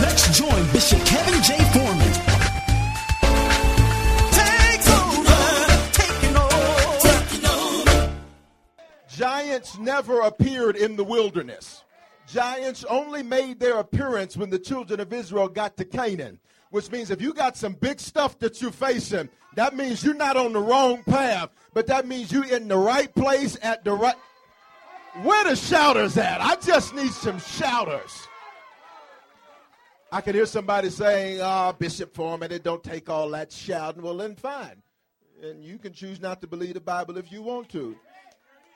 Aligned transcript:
Let's 0.00 0.38
join 0.38 0.64
Bishop 0.72 1.04
Kevin 1.04 1.42
J. 1.42 1.58
Foreman. 1.70 2.12
Takes 4.32 4.88
over, 4.88 5.32
taking 5.92 6.34
over. 6.34 6.98
taking 7.00 7.46
over. 7.46 8.14
Giants 9.10 9.76
never 9.78 10.20
appeared 10.20 10.76
in 10.76 10.96
the 10.96 11.04
wilderness. 11.04 11.84
Giants 12.26 12.84
only 12.84 13.22
made 13.22 13.60
their 13.60 13.80
appearance 13.80 14.34
when 14.34 14.48
the 14.48 14.58
children 14.58 14.98
of 14.98 15.12
Israel 15.12 15.48
got 15.48 15.76
to 15.76 15.84
Canaan, 15.84 16.38
which 16.70 16.90
means 16.90 17.10
if 17.10 17.20
you 17.20 17.34
got 17.34 17.58
some 17.58 17.74
big 17.74 18.00
stuff 18.00 18.38
that 18.38 18.62
you're 18.62 18.72
facing, 18.72 19.28
that 19.56 19.76
means 19.76 20.02
you're 20.02 20.14
not 20.14 20.38
on 20.38 20.54
the 20.54 20.60
wrong 20.60 21.02
path, 21.04 21.50
but 21.74 21.86
that 21.88 22.06
means 22.06 22.32
you're 22.32 22.50
in 22.50 22.66
the 22.66 22.78
right 22.78 23.14
place 23.14 23.58
at 23.60 23.84
the 23.84 23.92
right. 23.92 24.16
Where 25.22 25.44
the 25.44 25.54
shouters 25.54 26.16
at? 26.16 26.40
I 26.40 26.56
just 26.56 26.94
need 26.94 27.12
some 27.12 27.38
shouters. 27.40 28.26
I 30.14 30.20
can 30.20 30.34
hear 30.34 30.44
somebody 30.44 30.90
saying, 30.90 31.40
"Ah, 31.40 31.72
Bishop 31.72 32.14
Foreman, 32.14 32.52
it 32.52 32.62
don't 32.62 32.84
take 32.84 33.08
all 33.08 33.30
that 33.30 33.50
shouting." 33.50 34.02
Well, 34.02 34.18
then 34.18 34.36
fine, 34.36 34.82
and 35.42 35.64
you 35.64 35.78
can 35.78 35.94
choose 35.94 36.20
not 36.20 36.42
to 36.42 36.46
believe 36.46 36.74
the 36.74 36.80
Bible 36.80 37.16
if 37.16 37.32
you 37.32 37.40
want 37.40 37.70
to. 37.70 37.96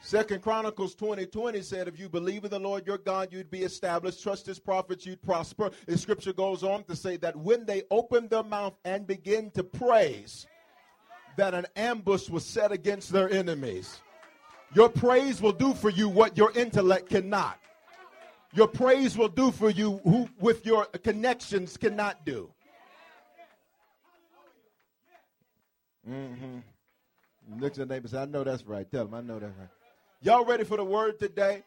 Second 0.00 0.40
Chronicles 0.40 0.94
20, 0.94 1.26
20 1.26 1.62
said, 1.62 1.88
if 1.88 1.98
you 1.98 2.08
believe 2.08 2.44
in 2.44 2.50
the 2.50 2.58
Lord 2.58 2.86
your 2.86 2.98
God, 2.98 3.32
you'd 3.32 3.50
be 3.50 3.62
established. 3.62 4.22
Trust 4.22 4.46
his 4.46 4.58
prophets, 4.58 5.04
you'd 5.04 5.20
prosper. 5.20 5.70
The 5.86 5.98
scripture 5.98 6.32
goes 6.32 6.62
on 6.62 6.84
to 6.84 6.94
say 6.94 7.16
that 7.16 7.34
when 7.34 7.66
they 7.66 7.82
opened 7.90 8.30
their 8.30 8.44
mouth 8.44 8.74
and 8.84 9.06
begin 9.06 9.50
to 9.52 9.64
praise, 9.64 10.46
that 11.36 11.54
an 11.54 11.66
ambush 11.74 12.28
was 12.28 12.44
set 12.44 12.72
against 12.72 13.10
their 13.10 13.28
enemies. 13.30 14.00
Your 14.74 14.88
praise 14.88 15.40
will 15.40 15.52
do 15.52 15.74
for 15.74 15.90
you 15.90 16.08
what 16.08 16.36
your 16.36 16.52
intellect 16.52 17.08
cannot. 17.10 17.58
Your 18.56 18.66
praise 18.66 19.18
will 19.18 19.28
do 19.28 19.50
for 19.50 19.68
you 19.68 19.98
who 20.02 20.30
with 20.40 20.64
your 20.64 20.86
connections 20.86 21.76
cannot 21.76 22.24
do. 22.24 22.50
Mm-hmm. 26.08 26.58
Look 27.58 27.72
at 27.72 27.78
the 27.78 27.86
neighbor 27.86 28.08
say, 28.08 28.22
I 28.22 28.24
know 28.24 28.44
that's 28.44 28.64
right. 28.64 28.90
Tell 28.90 29.14
I 29.14 29.20
know 29.20 29.38
that's 29.38 29.54
right. 29.58 29.68
Y'all 30.22 30.46
ready 30.46 30.64
for 30.64 30.78
the 30.78 30.84
word 30.84 31.18
today? 31.18 31.62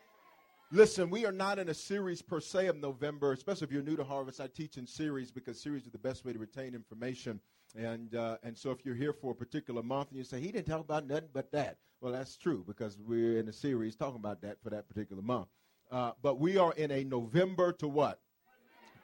Listen, 0.71 1.11
we 1.11 1.27
are 1.27 1.31
not 1.31 1.59
in 1.59 1.69
a 1.69 1.73
series 1.75 2.23
per 2.23 2.39
se 2.39 2.67
of 2.67 2.77
November, 2.77 3.33
especially 3.33 3.65
if 3.65 3.71
you're 3.71 3.83
new 3.83 3.95
to 3.95 4.03
Harvest. 4.03 4.41
I 4.41 4.47
teach 4.47 4.77
in 4.77 4.87
series 4.87 5.29
because 5.29 5.61
series 5.61 5.85
are 5.85 5.91
the 5.91 5.99
best 5.99 6.25
way 6.25 6.33
to 6.33 6.39
retain 6.39 6.73
information. 6.73 7.39
And 7.77 8.15
uh, 8.15 8.37
and 8.41 8.57
so 8.57 8.71
if 8.71 8.83
you're 8.83 8.95
here 8.95 9.13
for 9.13 9.33
a 9.33 9.35
particular 9.35 9.83
month 9.83 10.09
and 10.09 10.17
you 10.17 10.23
say 10.23 10.39
he 10.39 10.51
didn't 10.51 10.65
talk 10.65 10.79
about 10.79 11.05
nothing 11.05 11.29
but 11.33 11.51
that, 11.51 11.77
well, 12.01 12.11
that's 12.11 12.35
true 12.35 12.63
because 12.65 12.97
we're 12.97 13.37
in 13.37 13.47
a 13.47 13.53
series 13.53 13.95
talking 13.95 14.15
about 14.15 14.41
that 14.41 14.57
for 14.63 14.71
that 14.71 14.87
particular 14.87 15.21
month. 15.21 15.49
Uh, 15.91 16.11
but 16.21 16.39
we 16.39 16.57
are 16.57 16.73
in 16.73 16.91
a 16.91 17.03
November 17.03 17.71
to 17.73 17.87
what? 17.87 18.19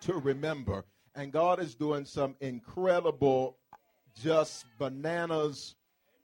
To 0.01 0.13
remember. 0.13 0.85
And 1.15 1.31
God 1.31 1.59
is 1.59 1.75
doing 1.75 2.05
some 2.05 2.35
incredible, 2.41 3.57
just 4.21 4.65
bananas, 4.77 5.75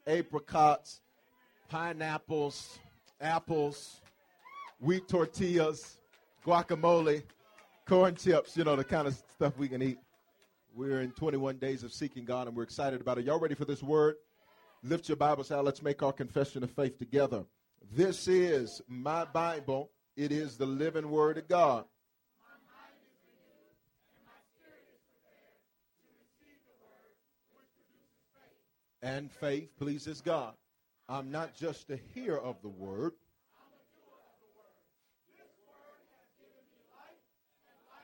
apricots, 0.06 1.02
pineapples, 1.70 2.80
apples, 3.22 4.02
wheat 4.80 5.08
tortillas, 5.08 5.98
guacamole, 6.46 7.24
corn 7.88 8.16
chips, 8.16 8.58
you 8.58 8.64
know, 8.64 8.76
the 8.76 8.84
kind 8.84 9.08
of 9.08 9.16
stuff 9.36 9.58
we 9.58 9.68
can 9.68 9.82
eat. 9.82 9.98
We're 10.76 11.02
in 11.02 11.12
21 11.12 11.58
days 11.58 11.84
of 11.84 11.92
seeking 11.92 12.26
God 12.26 12.48
and 12.48 12.56
we're 12.56 12.64
excited 12.64 13.02
about 13.02 13.18
it. 13.18 13.26
Y'all 13.26 13.40
ready 13.40 13.56
for 13.56 13.66
this 13.66 13.82
word? 13.82 14.16
Lift 14.84 15.10
your 15.10 15.18
Bibles 15.18 15.52
out. 15.52 15.66
Let's 15.66 15.82
make 15.82 16.02
our 16.02 16.14
confession 16.14 16.64
of 16.64 16.72
faith 16.72 16.98
together. 16.98 17.44
This 17.94 18.28
is 18.28 18.82
my 18.88 19.26
Bible. 19.26 19.92
It 20.16 20.32
is 20.32 20.58
the 20.58 20.66
living 20.66 21.10
word 21.10 21.38
of 21.38 21.48
God. 21.48 21.86
And 29.02 29.32
faith 29.32 29.70
pleases 29.80 30.22
God. 30.22 30.54
I'm 31.10 31.32
not 31.32 31.56
just 31.56 31.90
a 31.90 32.00
hearer 32.14 32.40
of 32.40 32.62
the 32.62 32.70
word. 32.70 33.14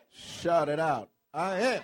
Shout 0.10 0.70
it 0.70 0.80
out. 0.80 1.10
I 1.34 1.60
am. 1.60 1.82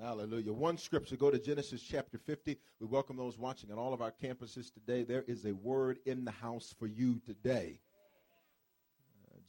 Hallelujah. 0.00 0.52
One 0.52 0.78
scripture, 0.78 1.16
go 1.16 1.30
to 1.30 1.38
Genesis 1.38 1.82
chapter 1.82 2.16
50. 2.16 2.56
We 2.80 2.86
welcome 2.86 3.16
those 3.16 3.36
watching 3.36 3.70
on 3.70 3.78
all 3.78 3.92
of 3.92 4.00
our 4.00 4.12
campuses 4.22 4.72
today. 4.72 5.02
There 5.02 5.24
is 5.26 5.44
a 5.44 5.52
word 5.52 5.98
in 6.06 6.24
the 6.24 6.30
house 6.30 6.74
for 6.78 6.86
you 6.86 7.20
today. 7.26 7.80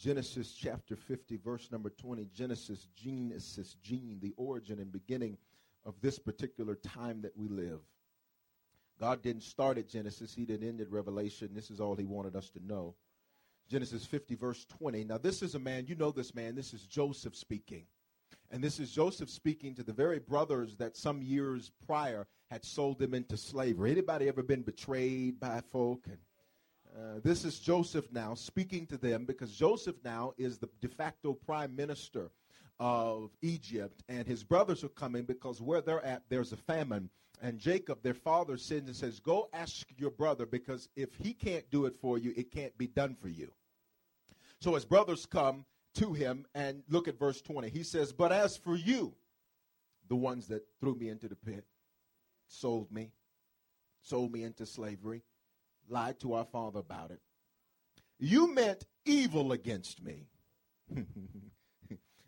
Genesis 0.02 0.54
chapter 0.54 0.96
50, 0.96 1.38
verse 1.38 1.72
number 1.72 1.92
20. 1.92 2.28
Genesis, 2.34 2.88
Genesis, 2.96 3.76
gene, 3.84 4.18
the 4.20 4.34
origin 4.36 4.80
and 4.80 4.92
beginning 4.92 5.38
of 5.86 5.94
this 6.02 6.18
particular 6.18 6.74
time 6.76 7.22
that 7.22 7.38
we 7.38 7.48
live. 7.48 7.82
God 9.00 9.22
didn't 9.22 9.44
start 9.44 9.78
at 9.78 9.88
Genesis, 9.88 10.34
He 10.34 10.44
didn't 10.44 10.68
end 10.68 10.82
at 10.82 10.92
Revelation. 10.92 11.50
This 11.54 11.70
is 11.70 11.80
all 11.80 11.96
He 11.96 12.06
wanted 12.06 12.36
us 12.36 12.50
to 12.52 12.66
know. 12.66 12.96
Genesis 13.70 14.04
50, 14.04 14.34
verse 14.34 14.66
20. 14.66 15.04
Now, 15.04 15.20
this 15.20 15.44
is 15.44 15.54
a 15.54 15.60
man, 15.60 15.86
you 15.86 15.94
know 15.94 16.10
this 16.12 16.34
man, 16.34 16.56
this 16.56 16.74
is 16.74 16.82
Joseph 16.88 17.36
speaking. 17.36 17.86
And 18.50 18.64
this 18.64 18.80
is 18.80 18.92
Joseph 18.92 19.30
speaking 19.30 19.76
to 19.76 19.84
the 19.84 19.94
very 19.94 20.20
brothers 20.20 20.76
that 20.78 20.98
some 20.98 21.22
years 21.22 21.72
prior 21.86 22.26
had 22.50 22.66
sold 22.66 22.98
them 22.98 23.14
into 23.14 23.38
slavery. 23.38 23.92
Anybody 23.92 24.28
ever 24.28 24.42
been 24.42 24.64
betrayed 24.64 25.40
by 25.40 25.62
folk? 25.72 26.06
And 26.08 26.18
uh, 26.96 27.20
this 27.24 27.46
is 27.46 27.60
Joseph 27.60 28.12
now 28.12 28.34
speaking 28.34 28.86
to 28.88 28.98
them 28.98 29.26
because 29.26 29.56
Joseph 29.56 29.96
now 30.04 30.34
is 30.38 30.58
the 30.58 30.70
de 30.82 30.88
facto 30.88 31.34
prime 31.34 31.76
minister 31.76 32.32
of 32.80 33.30
Egypt, 33.42 34.04
and 34.10 34.28
his 34.28 34.44
brothers 34.44 34.84
are 34.84 34.90
coming 34.90 35.24
because 35.24 35.62
where 35.62 35.82
they're 35.82 36.04
at, 36.04 36.24
there's 36.30 36.52
a 36.52 36.58
famine. 36.58 37.10
And 37.42 37.60
Jacob, 37.60 38.02
their 38.02 38.14
father, 38.14 38.58
sends 38.58 38.88
and 38.88 38.96
says, 38.96 39.20
Go 39.20 39.50
ask 39.54 39.88
your 39.98 40.12
brother 40.12 40.46
because 40.46 40.90
if 40.96 41.10
he 41.16 41.34
can't 41.34 41.70
do 41.72 41.86
it 41.86 41.96
for 42.02 42.18
you, 42.18 42.34
it 42.36 42.52
can't 42.52 42.76
be 42.78 42.88
done 42.88 43.16
for 43.16 43.30
you. 43.30 43.52
So 44.60 44.76
his 44.76 44.86
brothers 44.86 45.26
come 45.26 45.66
to 45.96 46.14
him 46.14 46.46
and 46.54 46.84
look 46.90 47.08
at 47.08 47.18
verse 47.18 47.42
20. 47.42 47.70
He 47.70 47.84
says, 47.84 48.12
But 48.12 48.32
as 48.32 48.58
for 48.58 48.76
you, 48.76 49.14
the 50.08 50.16
ones 50.16 50.48
that 50.48 50.66
threw 50.80 50.96
me 50.96 51.10
into 51.10 51.28
the 51.28 51.36
pit, 51.36 51.66
sold 52.48 52.92
me, 52.92 53.12
sold 54.02 54.32
me 54.32 54.44
into 54.44 54.66
slavery, 54.66 55.24
lied 55.92 56.20
to 56.22 56.34
our 56.34 56.46
father 56.46 56.80
about 56.80 57.12
it, 57.12 57.20
you 58.20 58.54
meant 58.54 58.86
evil 59.06 59.52
against 59.52 60.04
me. 60.04 60.28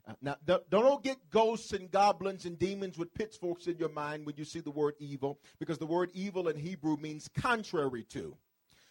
Uh, 0.05 0.13
now, 0.21 0.35
don't 0.69 1.01
get 1.01 1.15
ghosts 1.29 1.71
and 1.71 1.89
goblins 1.89 2.45
and 2.45 2.59
demons 2.59 2.97
with 2.97 3.13
pitchforks 3.13 3.67
in 3.67 3.77
your 3.77 3.87
mind 3.87 4.25
when 4.25 4.35
you 4.35 4.43
see 4.43 4.59
the 4.59 4.69
word 4.69 4.95
evil, 4.99 5.39
because 5.59 5.77
the 5.77 5.85
word 5.85 6.11
evil 6.13 6.49
in 6.49 6.57
Hebrew 6.57 6.97
means 6.97 7.29
contrary 7.33 8.03
to. 8.09 8.35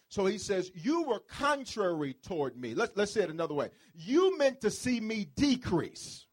So 0.09 0.25
he 0.25 0.37
says, 0.37 0.71
You 0.73 1.03
were 1.03 1.19
contrary 1.19 2.15
toward 2.23 2.57
me. 2.57 2.73
Let's, 2.73 2.95
let's 2.95 3.11
say 3.11 3.21
it 3.21 3.29
another 3.29 3.53
way. 3.53 3.69
You 3.93 4.37
meant 4.37 4.61
to 4.61 4.71
see 4.71 4.99
me 4.99 5.27
decrease. 5.35 6.25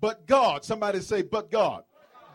But 0.00 0.26
God, 0.26 0.64
somebody 0.64 1.00
say, 1.00 1.22
But 1.22 1.50
God. 1.50 1.84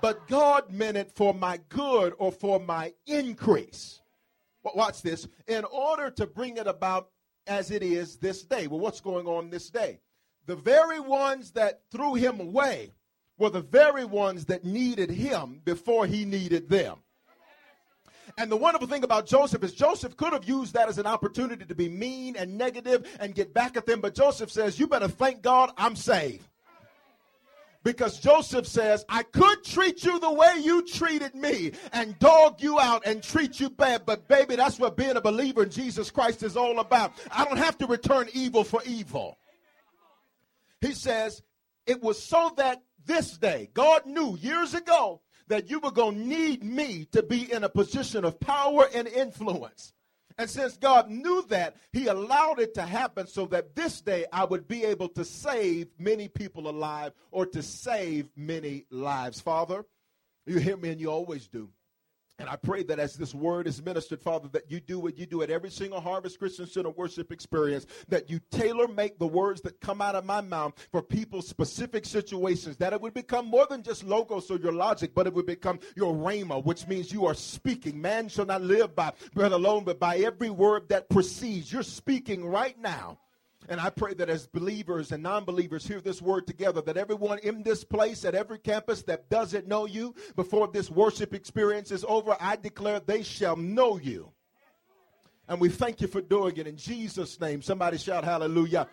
But 0.02 0.28
God 0.28 0.72
meant 0.72 0.98
it 0.98 1.12
for 1.16 1.34
my 1.34 1.60
good 1.70 2.14
or 2.20 2.32
for 2.32 2.60
my 2.60 2.94
increase. 3.08 4.02
Watch 4.74 5.02
this. 5.02 5.28
In 5.48 5.64
order 5.66 6.10
to 6.12 6.26
bring 6.26 6.58
it 6.58 6.68
about 6.68 7.10
as 7.48 7.72
it 7.72 7.84
is 7.84 8.18
this 8.18 8.44
day. 8.44 8.68
Well, 8.68 8.80
what's 8.80 9.02
going 9.02 9.28
on 9.28 9.50
this 9.50 9.70
day? 9.70 10.00
The 10.46 10.56
very 10.56 11.00
ones 11.00 11.52
that 11.52 11.82
threw 11.92 12.16
him 12.16 12.40
away 12.40 12.92
were 13.38 13.50
the 13.50 13.62
very 13.62 14.06
ones 14.06 14.46
that 14.46 14.64
needed 14.64 15.10
him 15.10 15.62
before 15.64 16.06
he 16.06 16.26
needed 16.26 16.70
them. 16.70 16.98
And 18.38 18.52
the 18.52 18.58
wonderful 18.58 18.88
thing 18.88 19.04
about 19.04 19.28
Joseph 19.28 19.64
is 19.64 19.74
Joseph 19.74 20.18
could 20.18 20.34
have 20.34 20.48
used 20.48 20.74
that 20.74 20.90
as 20.90 20.98
an 20.98 21.06
opportunity 21.06 21.64
to 21.66 21.76
be 21.76 21.88
mean 21.88 22.36
and 22.36 22.58
negative 22.58 23.08
and 23.20 23.34
get 23.34 23.54
back 23.54 23.78
at 23.78 23.86
them, 23.86 24.02
but 24.02 24.16
Joseph 24.16 24.52
says, 24.52 24.78
You 24.80 24.88
better 24.88 25.08
thank 25.08 25.42
God 25.42 25.72
I'm 25.78 25.96
saved. 25.96 26.46
Because 27.86 28.20
Joseph 28.20 28.66
says, 28.66 29.06
I 29.08 29.22
could 29.22 29.64
treat 29.64 30.04
you 30.04 30.20
the 30.20 30.34
way 30.34 30.56
you 30.60 30.82
treated 30.82 31.36
me 31.36 31.72
and 31.94 32.18
dog 32.18 32.60
you 32.60 32.80
out 32.80 33.06
and 33.06 33.22
treat 33.22 33.60
you 33.60 33.70
bad. 33.70 34.08
But 34.08 34.28
baby, 34.28 34.56
that's 34.56 34.80
what 34.80 34.98
being 34.98 35.18
a 35.18 35.22
believer 35.22 35.62
in 35.62 35.70
Jesus 35.70 36.10
Christ 36.10 36.42
is 36.42 36.58
all 36.58 36.80
about. 36.80 37.14
I 37.32 37.46
don't 37.46 37.58
have 37.58 37.78
to 37.78 37.86
return 37.86 38.28
evil 38.34 38.64
for 38.64 38.82
evil. 38.88 39.38
He 40.82 40.94
says, 40.94 41.44
it 41.86 42.02
was 42.02 42.22
so 42.22 42.54
that 42.58 42.82
this 43.06 43.38
day, 43.38 43.70
God 43.76 44.08
knew 44.08 44.36
years 44.42 44.74
ago 44.74 45.22
that 45.48 45.70
you 45.70 45.80
were 45.80 45.92
going 45.92 46.16
to 46.16 46.28
need 46.28 46.64
me 46.64 47.06
to 47.12 47.22
be 47.22 47.52
in 47.52 47.64
a 47.64 47.70
position 47.70 48.26
of 48.26 48.40
power 48.40 48.88
and 48.96 49.08
influence. 49.08 49.94
And 50.38 50.50
since 50.50 50.76
God 50.76 51.10
knew 51.10 51.46
that, 51.50 51.78
He 51.94 52.08
allowed 52.08 52.60
it 52.60 52.74
to 52.76 52.82
happen 52.82 53.28
so 53.28 53.46
that 53.48 53.76
this 53.76 54.02
day 54.02 54.26
I 54.32 54.44
would 54.44 54.68
be 54.68 54.84
able 54.84 55.10
to 55.10 55.24
save 55.24 55.88
many 55.98 56.28
people 56.28 56.70
alive 56.70 57.14
or 57.32 57.46
to 57.48 57.64
save 57.64 58.30
many 58.36 58.86
lives. 58.90 59.40
Father, 59.40 59.86
you 60.46 60.58
hear 60.60 60.78
me 60.78 60.90
and 60.90 61.00
you 61.00 61.10
always 61.10 61.48
do. 61.48 61.70
And 62.38 62.50
I 62.50 62.58
pray 62.58 62.84
that 62.84 63.00
as 63.00 63.16
this 63.16 63.34
word 63.34 63.66
is 63.66 63.82
ministered, 63.82 64.22
Father, 64.22 64.50
that 64.50 64.70
you 64.70 64.82
do 64.82 65.00
what 65.00 65.18
you 65.18 65.26
do 65.26 65.42
at 65.42 65.50
every 65.50 65.72
single 65.72 66.02
Harvest 66.02 66.38
Christian 66.38 66.68
Center 66.68 66.90
worship 66.90 67.32
experience, 67.32 67.86
that 68.10 68.30
you 68.30 68.42
tailor 68.52 68.90
make 68.90 69.18
the 69.18 69.28
words 69.28 69.62
that 69.62 69.80
come 69.80 70.02
out 70.02 70.16
of 70.16 70.26
my 70.26 70.42
mouth 70.42 70.74
for 70.92 71.02
people's 71.02 71.48
specific 71.48 72.06
situations, 72.06 72.76
that 72.78 72.92
it 72.92 73.00
would 73.00 73.14
become 73.14 73.46
more 73.46 73.66
than 73.70 73.84
just 73.84 74.04
logos 74.04 74.52
or 74.52 74.58
your 74.58 74.74
logic, 74.74 75.12
but 75.16 75.28
it 75.28 75.34
would 75.34 75.46
become 75.46 75.80
your 75.96 76.14
rhema, 76.14 76.64
which 76.64 76.88
means 76.88 77.12
you 77.12 77.26
are 77.26 77.34
speaking. 77.34 78.02
Man 78.02 78.28
shall 78.28 78.46
not 78.46 78.62
live 78.62 78.96
by 78.96 79.14
bread 79.34 79.54
alone, 79.54 79.86
but 79.86 79.98
by 79.98 80.18
every 80.18 80.50
word 80.50 80.90
that 80.90 81.08
proceeds. 81.08 81.72
You're 81.72 81.84
speaking 81.84 82.46
right 82.46 82.78
now. 82.78 83.18
And 83.68 83.82
I 83.82 83.90
pray 83.90 84.14
that 84.16 84.30
as 84.30 84.48
believers 84.48 85.12
and 85.12 85.24
non 85.24 85.44
believers 85.44 85.88
hear 85.88 86.02
this 86.02 86.22
word 86.22 86.46
together, 86.46 86.82
that 86.82 86.98
everyone 86.98 87.40
in 87.40 87.64
this 87.64 87.84
place, 87.84 88.24
at 88.26 88.36
every 88.36 88.60
campus 88.60 89.02
that 89.04 89.30
doesn't 89.30 89.68
know 89.68 89.86
you, 89.86 90.14
before 90.36 90.68
this 90.68 90.90
worship 90.90 91.34
experience 91.34 91.92
is 91.92 92.06
over, 92.08 92.38
I 92.40 92.56
declare 92.56 93.00
they 93.00 93.24
shall 93.24 93.56
know 93.56 93.98
you. 93.98 94.32
And 95.48 95.60
we 95.60 95.70
thank 95.70 96.02
you 96.02 96.08
for 96.08 96.22
doing 96.22 96.58
it 96.58 96.68
in 96.68 96.78
Jesus' 96.78 97.40
name. 97.40 97.62
Somebody 97.62 97.98
shout 97.98 98.24
hallelujah. 98.24 98.88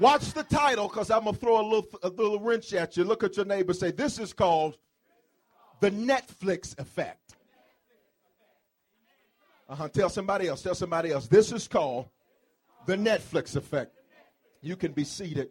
Watch 0.00 0.32
the 0.32 0.42
title 0.42 0.88
because 0.88 1.10
I'm 1.10 1.22
going 1.22 1.34
to 1.34 1.40
throw 1.40 1.60
a 1.60 1.62
little, 1.62 1.88
a 2.02 2.08
little 2.08 2.40
wrench 2.40 2.72
at 2.74 2.96
you. 2.96 3.04
Look 3.04 3.22
at 3.22 3.36
your 3.36 3.46
neighbor 3.46 3.72
say, 3.72 3.92
This 3.92 4.18
is 4.18 4.32
called 4.32 4.76
the 5.80 5.90
Netflix 5.90 6.78
effect. 6.78 7.36
Uh 9.68 9.76
huh. 9.76 9.88
Tell 9.88 10.08
somebody 10.08 10.48
else. 10.48 10.62
Tell 10.62 10.74
somebody 10.74 11.10
else. 11.10 11.26
This 11.28 11.52
is 11.52 11.68
called 11.68 12.08
the 12.86 12.96
Netflix 12.96 13.56
effect. 13.56 13.93
You 14.64 14.76
can 14.76 14.92
be 14.92 15.04
seated. 15.04 15.50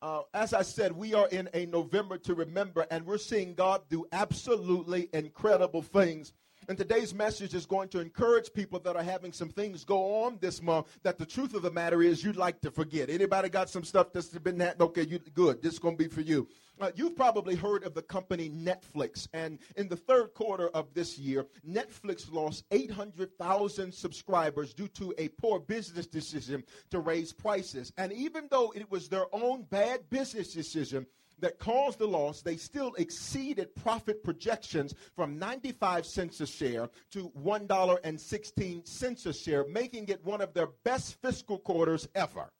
Uh, 0.00 0.22
as 0.32 0.54
I 0.54 0.62
said, 0.62 0.92
we 0.92 1.12
are 1.12 1.28
in 1.28 1.50
a 1.52 1.66
November 1.66 2.16
to 2.16 2.34
remember, 2.34 2.86
and 2.90 3.04
we're 3.04 3.18
seeing 3.18 3.52
God 3.52 3.82
do 3.90 4.06
absolutely 4.12 5.10
incredible 5.12 5.82
things. 5.82 6.32
And 6.70 6.78
today's 6.78 7.12
message 7.12 7.52
is 7.52 7.66
going 7.66 7.88
to 7.88 7.98
encourage 7.98 8.52
people 8.52 8.78
that 8.78 8.94
are 8.94 9.02
having 9.02 9.32
some 9.32 9.48
things 9.48 9.82
go 9.82 10.22
on 10.22 10.38
this 10.40 10.62
month 10.62 10.86
that 11.02 11.18
the 11.18 11.26
truth 11.26 11.52
of 11.54 11.62
the 11.62 11.70
matter 11.72 12.00
is 12.00 12.22
you'd 12.22 12.36
like 12.36 12.60
to 12.60 12.70
forget. 12.70 13.10
Anybody 13.10 13.48
got 13.48 13.68
some 13.68 13.82
stuff 13.82 14.12
that's 14.12 14.28
been 14.28 14.58
that? 14.58 14.80
Okay, 14.80 15.02
you 15.02 15.18
good. 15.34 15.60
This 15.62 15.72
is 15.72 15.78
going 15.80 15.96
to 15.96 16.04
be 16.04 16.08
for 16.08 16.20
you. 16.20 16.46
Uh, 16.80 16.92
you've 16.94 17.16
probably 17.16 17.56
heard 17.56 17.82
of 17.82 17.94
the 17.94 18.02
company 18.02 18.48
Netflix, 18.48 19.26
and 19.32 19.58
in 19.74 19.88
the 19.88 19.96
third 19.96 20.32
quarter 20.32 20.68
of 20.68 20.86
this 20.94 21.18
year, 21.18 21.44
Netflix 21.68 22.32
lost 22.32 22.62
800,000 22.70 23.92
subscribers 23.92 24.72
due 24.72 24.86
to 24.88 25.12
a 25.18 25.26
poor 25.26 25.58
business 25.58 26.06
decision 26.06 26.62
to 26.92 27.00
raise 27.00 27.32
prices. 27.32 27.92
And 27.98 28.12
even 28.12 28.46
though 28.48 28.72
it 28.76 28.88
was 28.88 29.08
their 29.08 29.26
own 29.34 29.64
bad 29.70 30.08
business 30.08 30.52
decision, 30.54 31.04
that 31.40 31.58
caused 31.58 31.98
the 31.98 32.06
loss, 32.06 32.42
they 32.42 32.56
still 32.56 32.94
exceeded 32.94 33.74
profit 33.74 34.22
projections 34.22 34.94
from 35.14 35.38
95 35.38 36.06
cents 36.06 36.40
a 36.40 36.46
share 36.46 36.88
to 37.10 37.30
$1.16 37.42 39.26
a 39.26 39.32
share, 39.32 39.66
making 39.68 40.08
it 40.08 40.24
one 40.24 40.40
of 40.40 40.54
their 40.54 40.68
best 40.84 41.20
fiscal 41.20 41.58
quarters 41.58 42.08
ever. 42.14 42.50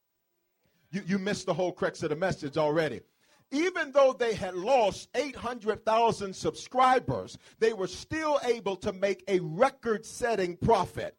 You, 0.91 1.03
you 1.07 1.19
missed 1.19 1.47
the 1.47 1.55
whole 1.55 1.73
crux 1.73 2.03
of 2.03 2.11
the 2.11 2.17
message 2.17 2.57
already 2.57 3.01
even 3.53 3.91
though 3.93 4.13
they 4.13 4.35
had 4.35 4.55
lost 4.55 5.09
800,000 5.15 6.35
subscribers, 6.35 7.37
they 7.59 7.73
were 7.73 7.87
still 7.87 8.39
able 8.45 8.77
to 8.77 8.93
make 8.93 9.25
a 9.29 9.41
record 9.41 10.07
setting 10.07 10.57
profit. 10.57 11.17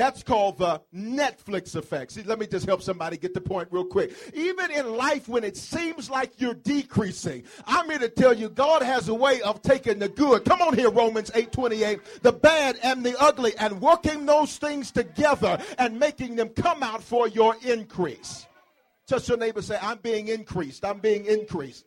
That's 0.00 0.22
called 0.22 0.56
the 0.56 0.80
Netflix 0.94 1.76
effect. 1.76 2.12
See, 2.12 2.22
let 2.22 2.38
me 2.38 2.46
just 2.46 2.64
help 2.64 2.80
somebody 2.80 3.18
get 3.18 3.34
the 3.34 3.40
point 3.42 3.68
real 3.70 3.84
quick. 3.84 4.14
Even 4.32 4.70
in 4.70 4.96
life, 4.96 5.28
when 5.28 5.44
it 5.44 5.58
seems 5.58 6.08
like 6.08 6.40
you're 6.40 6.54
decreasing, 6.54 7.44
I'm 7.66 7.90
here 7.90 7.98
to 7.98 8.08
tell 8.08 8.32
you 8.32 8.48
God 8.48 8.80
has 8.80 9.10
a 9.10 9.14
way 9.14 9.42
of 9.42 9.60
taking 9.60 9.98
the 9.98 10.08
good. 10.08 10.46
Come 10.46 10.62
on 10.62 10.74
here, 10.74 10.90
Romans 10.90 11.30
8 11.34 11.52
28, 11.52 12.22
the 12.22 12.32
bad 12.32 12.78
and 12.82 13.04
the 13.04 13.14
ugly, 13.20 13.54
and 13.58 13.78
working 13.82 14.24
those 14.24 14.56
things 14.56 14.90
together 14.90 15.58
and 15.76 16.00
making 16.00 16.36
them 16.36 16.48
come 16.48 16.82
out 16.82 17.02
for 17.02 17.28
your 17.28 17.54
increase. 17.62 18.46
Just 19.06 19.28
your 19.28 19.36
neighbor 19.36 19.60
say, 19.60 19.76
I'm 19.82 19.98
being 19.98 20.28
increased. 20.28 20.82
I'm 20.82 21.00
being 21.00 21.26
increased. 21.26 21.84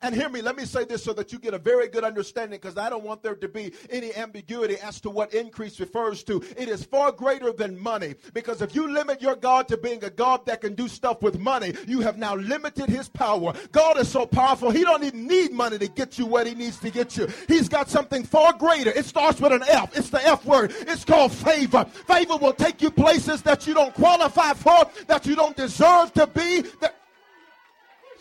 And 0.00 0.14
hear 0.14 0.28
me, 0.28 0.40
let 0.40 0.56
me 0.56 0.64
say 0.64 0.84
this 0.84 1.04
so 1.04 1.12
that 1.12 1.32
you 1.32 1.38
get 1.38 1.54
a 1.54 1.58
very 1.58 1.88
good 1.88 2.04
understanding 2.04 2.58
because 2.60 2.78
I 2.78 2.88
don't 2.88 3.04
want 3.04 3.22
there 3.22 3.34
to 3.34 3.48
be 3.48 3.72
any 3.90 4.14
ambiguity 4.14 4.76
as 4.78 5.00
to 5.02 5.10
what 5.10 5.34
increase 5.34 5.78
refers 5.78 6.22
to. 6.24 6.42
It 6.56 6.68
is 6.68 6.84
far 6.84 7.12
greater 7.12 7.52
than 7.52 7.78
money 7.78 8.14
because 8.32 8.62
if 8.62 8.74
you 8.74 8.88
limit 8.88 9.20
your 9.20 9.36
God 9.36 9.68
to 9.68 9.76
being 9.76 10.02
a 10.04 10.10
God 10.10 10.46
that 10.46 10.60
can 10.60 10.74
do 10.74 10.88
stuff 10.88 11.22
with 11.22 11.38
money, 11.38 11.74
you 11.86 12.00
have 12.00 12.16
now 12.16 12.36
limited 12.36 12.88
his 12.88 13.08
power. 13.08 13.52
God 13.72 13.98
is 13.98 14.08
so 14.08 14.24
powerful, 14.24 14.70
he 14.70 14.82
don't 14.82 15.04
even 15.04 15.26
need 15.26 15.52
money 15.52 15.78
to 15.78 15.88
get 15.88 16.18
you 16.18 16.26
what 16.26 16.46
he 16.46 16.54
needs 16.54 16.78
to 16.80 16.90
get 16.90 17.16
you. 17.16 17.28
He's 17.48 17.68
got 17.68 17.90
something 17.90 18.24
far 18.24 18.52
greater. 18.52 18.90
It 18.90 19.04
starts 19.04 19.40
with 19.40 19.52
an 19.52 19.64
F. 19.68 19.96
It's 19.96 20.10
the 20.10 20.24
F 20.26 20.44
word. 20.44 20.72
It's 20.80 21.04
called 21.04 21.32
favor. 21.32 21.84
Favor 21.84 22.36
will 22.36 22.52
take 22.52 22.80
you 22.80 22.90
places 22.90 23.42
that 23.42 23.66
you 23.66 23.74
don't 23.74 23.94
qualify 23.94 24.52
for, 24.54 24.86
that 25.06 25.26
you 25.26 25.36
don't 25.36 25.56
deserve 25.56 26.12
to 26.14 26.26
be. 26.26 26.62
That 26.80 26.96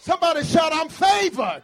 Somebody 0.04 0.44
shout, 0.44 0.72
I'm 0.74 0.90
favored. 0.90 1.62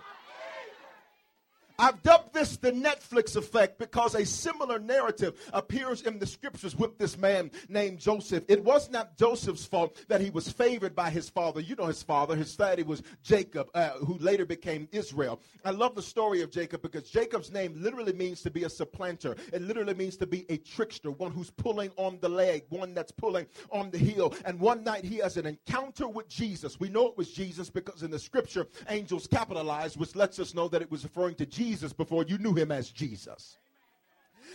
I've 1.80 2.02
dubbed 2.02 2.34
this 2.34 2.58
the 2.58 2.72
Netflix 2.72 3.36
effect 3.36 3.78
because 3.78 4.16
a 4.16 4.26
similar 4.26 4.80
narrative 4.80 5.40
appears 5.54 6.02
in 6.02 6.18
the 6.18 6.26
scriptures 6.26 6.76
with 6.76 6.98
this 6.98 7.20
man 7.20 7.52
named 7.70 8.00
Joseph. 8.00 8.46
It 8.48 8.64
was 8.64 8.90
not 8.90 9.16
Joseph's 9.16 9.66
fault 9.66 9.96
that 10.08 10.20
he 10.20 10.32
was 10.32 10.52
favored 10.52 10.96
by 10.96 11.12
his 11.12 11.30
father. 11.30 11.62
You 11.62 11.76
know 11.76 11.86
his 11.86 12.02
father. 12.02 12.36
His 12.36 12.56
daddy 12.56 12.82
was 12.82 13.04
Jacob, 13.22 13.70
uh, 13.76 13.90
who 13.90 14.18
later 14.18 14.44
became 14.44 14.90
Israel. 14.92 15.40
I 15.64 15.70
love 15.70 15.94
the 15.94 16.02
story 16.02 16.42
of 16.42 16.50
Jacob 16.50 16.82
because 16.82 17.12
Jacob's 17.12 17.52
name 17.52 17.76
literally 17.78 18.14
means 18.14 18.42
to 18.42 18.50
be 18.50 18.64
a 18.64 18.70
supplanter. 18.70 19.36
It 19.54 19.62
literally 19.62 19.94
means 19.94 20.18
to 20.18 20.26
be 20.26 20.48
a 20.50 20.58
trickster, 20.58 21.12
one 21.12 21.32
who's 21.32 21.52
pulling 21.52 21.92
on 21.96 22.18
the 22.22 22.30
leg, 22.30 22.64
one 22.70 22.96
that's 22.96 23.12
pulling 23.12 23.46
on 23.72 23.92
the 23.92 24.00
heel. 24.00 24.34
And 24.46 24.60
one 24.60 24.84
night 24.84 25.04
he 25.04 25.18
has 25.18 25.38
an 25.38 25.46
encounter 25.46 26.08
with 26.08 26.28
Jesus. 26.28 26.80
We 26.80 26.90
know 26.90 27.06
it 27.06 27.18
was 27.18 27.30
Jesus 27.32 27.70
because 27.70 28.02
in 28.02 28.10
the 28.10 28.18
scripture, 28.18 28.66
angels 28.90 29.28
capitalized, 29.28 30.00
which 30.00 30.16
lets 30.16 30.40
us 30.40 30.56
know 30.56 30.68
that 30.70 30.82
it 30.82 30.90
was 30.90 31.04
referring 31.04 31.36
to 31.36 31.46
Jesus 31.46 31.67
Jesus 31.68 31.92
before 31.92 32.24
you 32.24 32.38
knew 32.38 32.54
him 32.54 32.72
as 32.72 32.90
Jesus. 32.90 33.58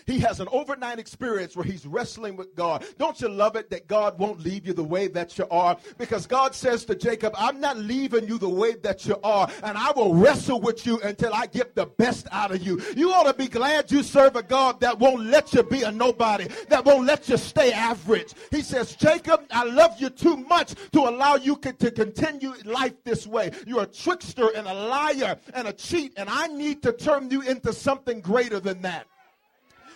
He 0.06 0.18
has 0.21 0.40
an 0.40 0.49
overnight 0.52 0.99
experience 0.99 1.56
where 1.56 1.64
he's 1.64 1.87
wrestling 1.87 2.37
with 2.37 2.54
God. 2.54 2.85
Don't 2.99 3.21
you 3.21 3.28
love 3.28 3.56
it 3.56 3.71
that 3.71 3.87
God 3.87 4.18
won't 4.18 4.40
leave 4.40 4.66
you 4.66 4.73
the 4.73 4.85
way 4.85 5.09
that 5.09 5.38
you 5.38 5.47
are? 5.50 5.76
Because 5.99 6.26
God 6.26 6.54
says 6.54 6.85
to 6.87 6.94
Jacob, 6.94 7.35
I'm 7.37 7.61
not 7.61 7.76
leaving 7.78 8.26
you 8.26 8.38
the 8.38 8.49
way 8.49 8.75
that 8.82 9.06
you 9.06 9.16
are, 9.23 9.49
and 9.62 9.76
I 9.78 9.92
will 9.92 10.14
wrestle 10.14 10.61
with 10.61 10.87
you 10.87 11.00
until 11.00 11.35
I 11.35 11.47
get 11.47 11.75
the 11.75 11.87
best 11.87 12.26
out 12.30 12.52
of 12.52 12.62
you. 12.62 12.80
You 12.97 13.12
ought 13.12 13.25
to 13.25 13.35
be 13.35 13.49
glad 13.49 13.90
you 13.90 14.02
serve 14.02 14.37
a 14.37 14.42
God 14.42 14.80
that 14.80 14.99
won't 14.99 15.26
let 15.26 15.52
you 15.52 15.62
be 15.62 15.82
a 15.82 15.90
nobody, 15.90 16.49
that 16.68 16.85
won't 16.85 17.06
let 17.06 17.28
you 17.28 17.37
stay 17.37 17.73
average. 17.73 18.32
He 18.50 18.62
says, 18.62 18.97
Jacob, 18.97 19.44
I 19.50 19.64
love 19.64 20.00
you 20.00 20.11
too 20.11 20.37
much 20.37 20.75
to 20.92 21.00
allow 21.00 21.37
you 21.37 21.56
to 21.56 21.90
continue 21.90 22.54
life 22.64 22.94
this 23.04 23.26
way. 23.26 23.50
You're 23.66 23.82
a 23.82 23.87
trickster 23.87 24.49
and 24.54 24.66
a 24.66 24.75
liar 24.75 25.37
and 25.54 25.68
a 25.68 25.73
cheat, 25.73 26.12
and 26.16 26.28
I 26.28 26.47
need 26.49 26.82
to 26.82 26.92
turn 26.92 27.30
you 27.30 27.42
into 27.42 27.73
something 27.73 28.21
greater 28.21 28.61
than 28.61 28.82
that. 28.82 29.06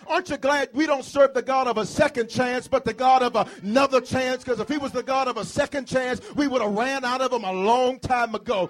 Aren't 0.07 0.29
you 0.29 0.37
glad 0.37 0.69
we 0.73 0.85
don't 0.85 1.03
serve 1.03 1.33
the 1.33 1.41
God 1.41 1.67
of 1.67 1.77
a 1.77 1.85
second 1.85 2.29
chance, 2.29 2.67
but 2.67 2.85
the 2.85 2.93
God 2.93 3.23
of 3.23 3.35
another 3.61 4.01
chance? 4.01 4.43
Because 4.43 4.59
if 4.59 4.69
he 4.69 4.77
was 4.77 4.91
the 4.91 5.03
God 5.03 5.27
of 5.27 5.37
a 5.37 5.45
second 5.45 5.87
chance, 5.87 6.21
we 6.35 6.47
would 6.47 6.61
have 6.61 6.71
ran 6.71 7.03
out 7.03 7.21
of 7.21 7.31
him 7.31 7.43
a 7.43 7.51
long 7.51 7.99
time 7.99 8.33
ago. 8.33 8.69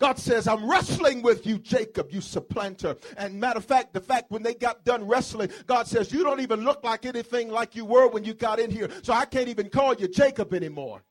God 0.00 0.18
says, 0.18 0.48
I'm 0.48 0.68
wrestling 0.68 1.20
with 1.20 1.46
you, 1.46 1.58
Jacob, 1.58 2.10
you 2.10 2.22
supplanter. 2.22 2.96
And 3.18 3.38
matter 3.38 3.58
of 3.58 3.66
fact, 3.66 3.92
the 3.92 4.00
fact 4.00 4.30
when 4.30 4.42
they 4.42 4.54
got 4.54 4.82
done 4.82 5.06
wrestling, 5.06 5.50
God 5.66 5.86
says, 5.86 6.10
You 6.10 6.24
don't 6.24 6.40
even 6.40 6.64
look 6.64 6.82
like 6.82 7.04
anything 7.04 7.50
like 7.50 7.76
you 7.76 7.84
were 7.84 8.08
when 8.08 8.24
you 8.24 8.32
got 8.32 8.58
in 8.58 8.70
here. 8.70 8.88
So 9.02 9.12
I 9.12 9.26
can't 9.26 9.48
even 9.48 9.68
call 9.68 9.94
you 9.94 10.08
Jacob 10.08 10.54
anymore. 10.54 11.02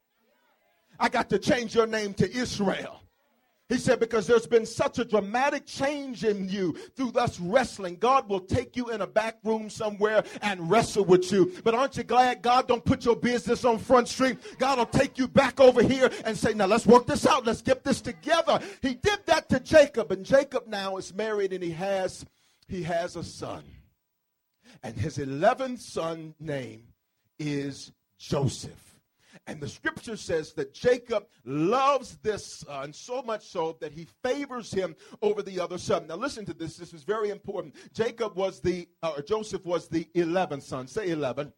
I 0.99 1.07
got 1.07 1.29
to 1.29 1.38
change 1.38 1.75
your 1.75 1.85
name 1.85 2.15
to 2.15 2.29
Israel. 2.29 3.01
He 3.69 3.77
said, 3.77 3.99
because 3.99 4.25
there's 4.25 4.47
been 4.47 4.65
such 4.65 4.97
a 4.97 5.05
dramatic 5.05 5.67
change 5.67 6.25
in 6.25 6.49
you 6.49 6.73
through 6.95 7.11
us 7.11 7.39
wrestling. 7.39 7.97
God 7.97 8.27
will 8.27 8.39
take 8.39 8.75
you 8.75 8.89
in 8.89 9.01
a 9.01 9.07
back 9.07 9.38
room 9.43 9.69
somewhere 9.69 10.23
and 10.41 10.71
wrestle 10.71 11.05
with 11.05 11.31
you. 11.31 11.53
But 11.63 11.75
aren't 11.75 11.95
you 11.95 12.03
glad 12.03 12.41
God 12.41 12.67
don't 12.67 12.83
put 12.83 13.05
your 13.05 13.15
business 13.15 13.63
on 13.65 13.77
Front 13.77 14.07
Street? 14.07 14.39
God 14.57 14.79
will 14.79 14.88
take 14.88 15.19
you 15.19 15.27
back 15.27 15.59
over 15.59 15.83
here 15.83 16.09
and 16.25 16.35
say, 16.35 16.55
now 16.55 16.65
let's 16.65 16.88
work 16.88 17.05
this 17.05 17.27
out. 17.27 17.45
Let's 17.45 17.61
get 17.61 17.83
this 17.83 18.01
together. 18.01 18.59
He 18.81 18.95
did 18.95 19.19
that 19.27 19.49
to 19.49 19.59
Jacob, 19.59 20.11
and 20.11 20.25
Jacob 20.25 20.65
now 20.65 20.97
is 20.97 21.13
married 21.13 21.53
and 21.53 21.63
he 21.63 21.71
has, 21.71 22.25
he 22.67 22.81
has 22.81 23.15
a 23.15 23.23
son. 23.23 23.63
And 24.81 24.95
his 24.95 25.19
11th 25.19 25.79
son 25.79 26.33
name 26.39 26.88
is 27.38 27.91
Joseph. 28.17 28.88
And 29.50 29.60
the 29.60 29.68
scripture 29.68 30.15
says 30.15 30.53
that 30.53 30.75
Jacob 30.75 31.25
loves 31.44 32.18
this 32.18 32.46
son 32.46 32.94
so 32.94 33.24
much 33.24 33.48
so 33.48 33.75
that 33.82 33.91
he 33.91 34.06
favors 34.24 34.72
him 34.72 34.96
over 35.24 35.41
the 35.41 35.60
other 35.60 35.79
son. 35.79 36.06
Now, 36.06 36.18
listen 36.18 36.46
to 36.46 36.53
this. 36.53 36.77
This 36.77 36.94
is 36.94 37.01
very 37.01 37.32
important. 37.32 37.74
Jacob 37.91 38.36
was 38.36 38.60
the, 38.60 38.88
uh, 39.01 39.13
or 39.18 39.24
Joseph 39.24 39.65
was 39.65 39.88
the 39.88 40.03
11th 40.13 40.62
son. 40.62 40.86
Say 40.86 41.10
11. 41.10 41.51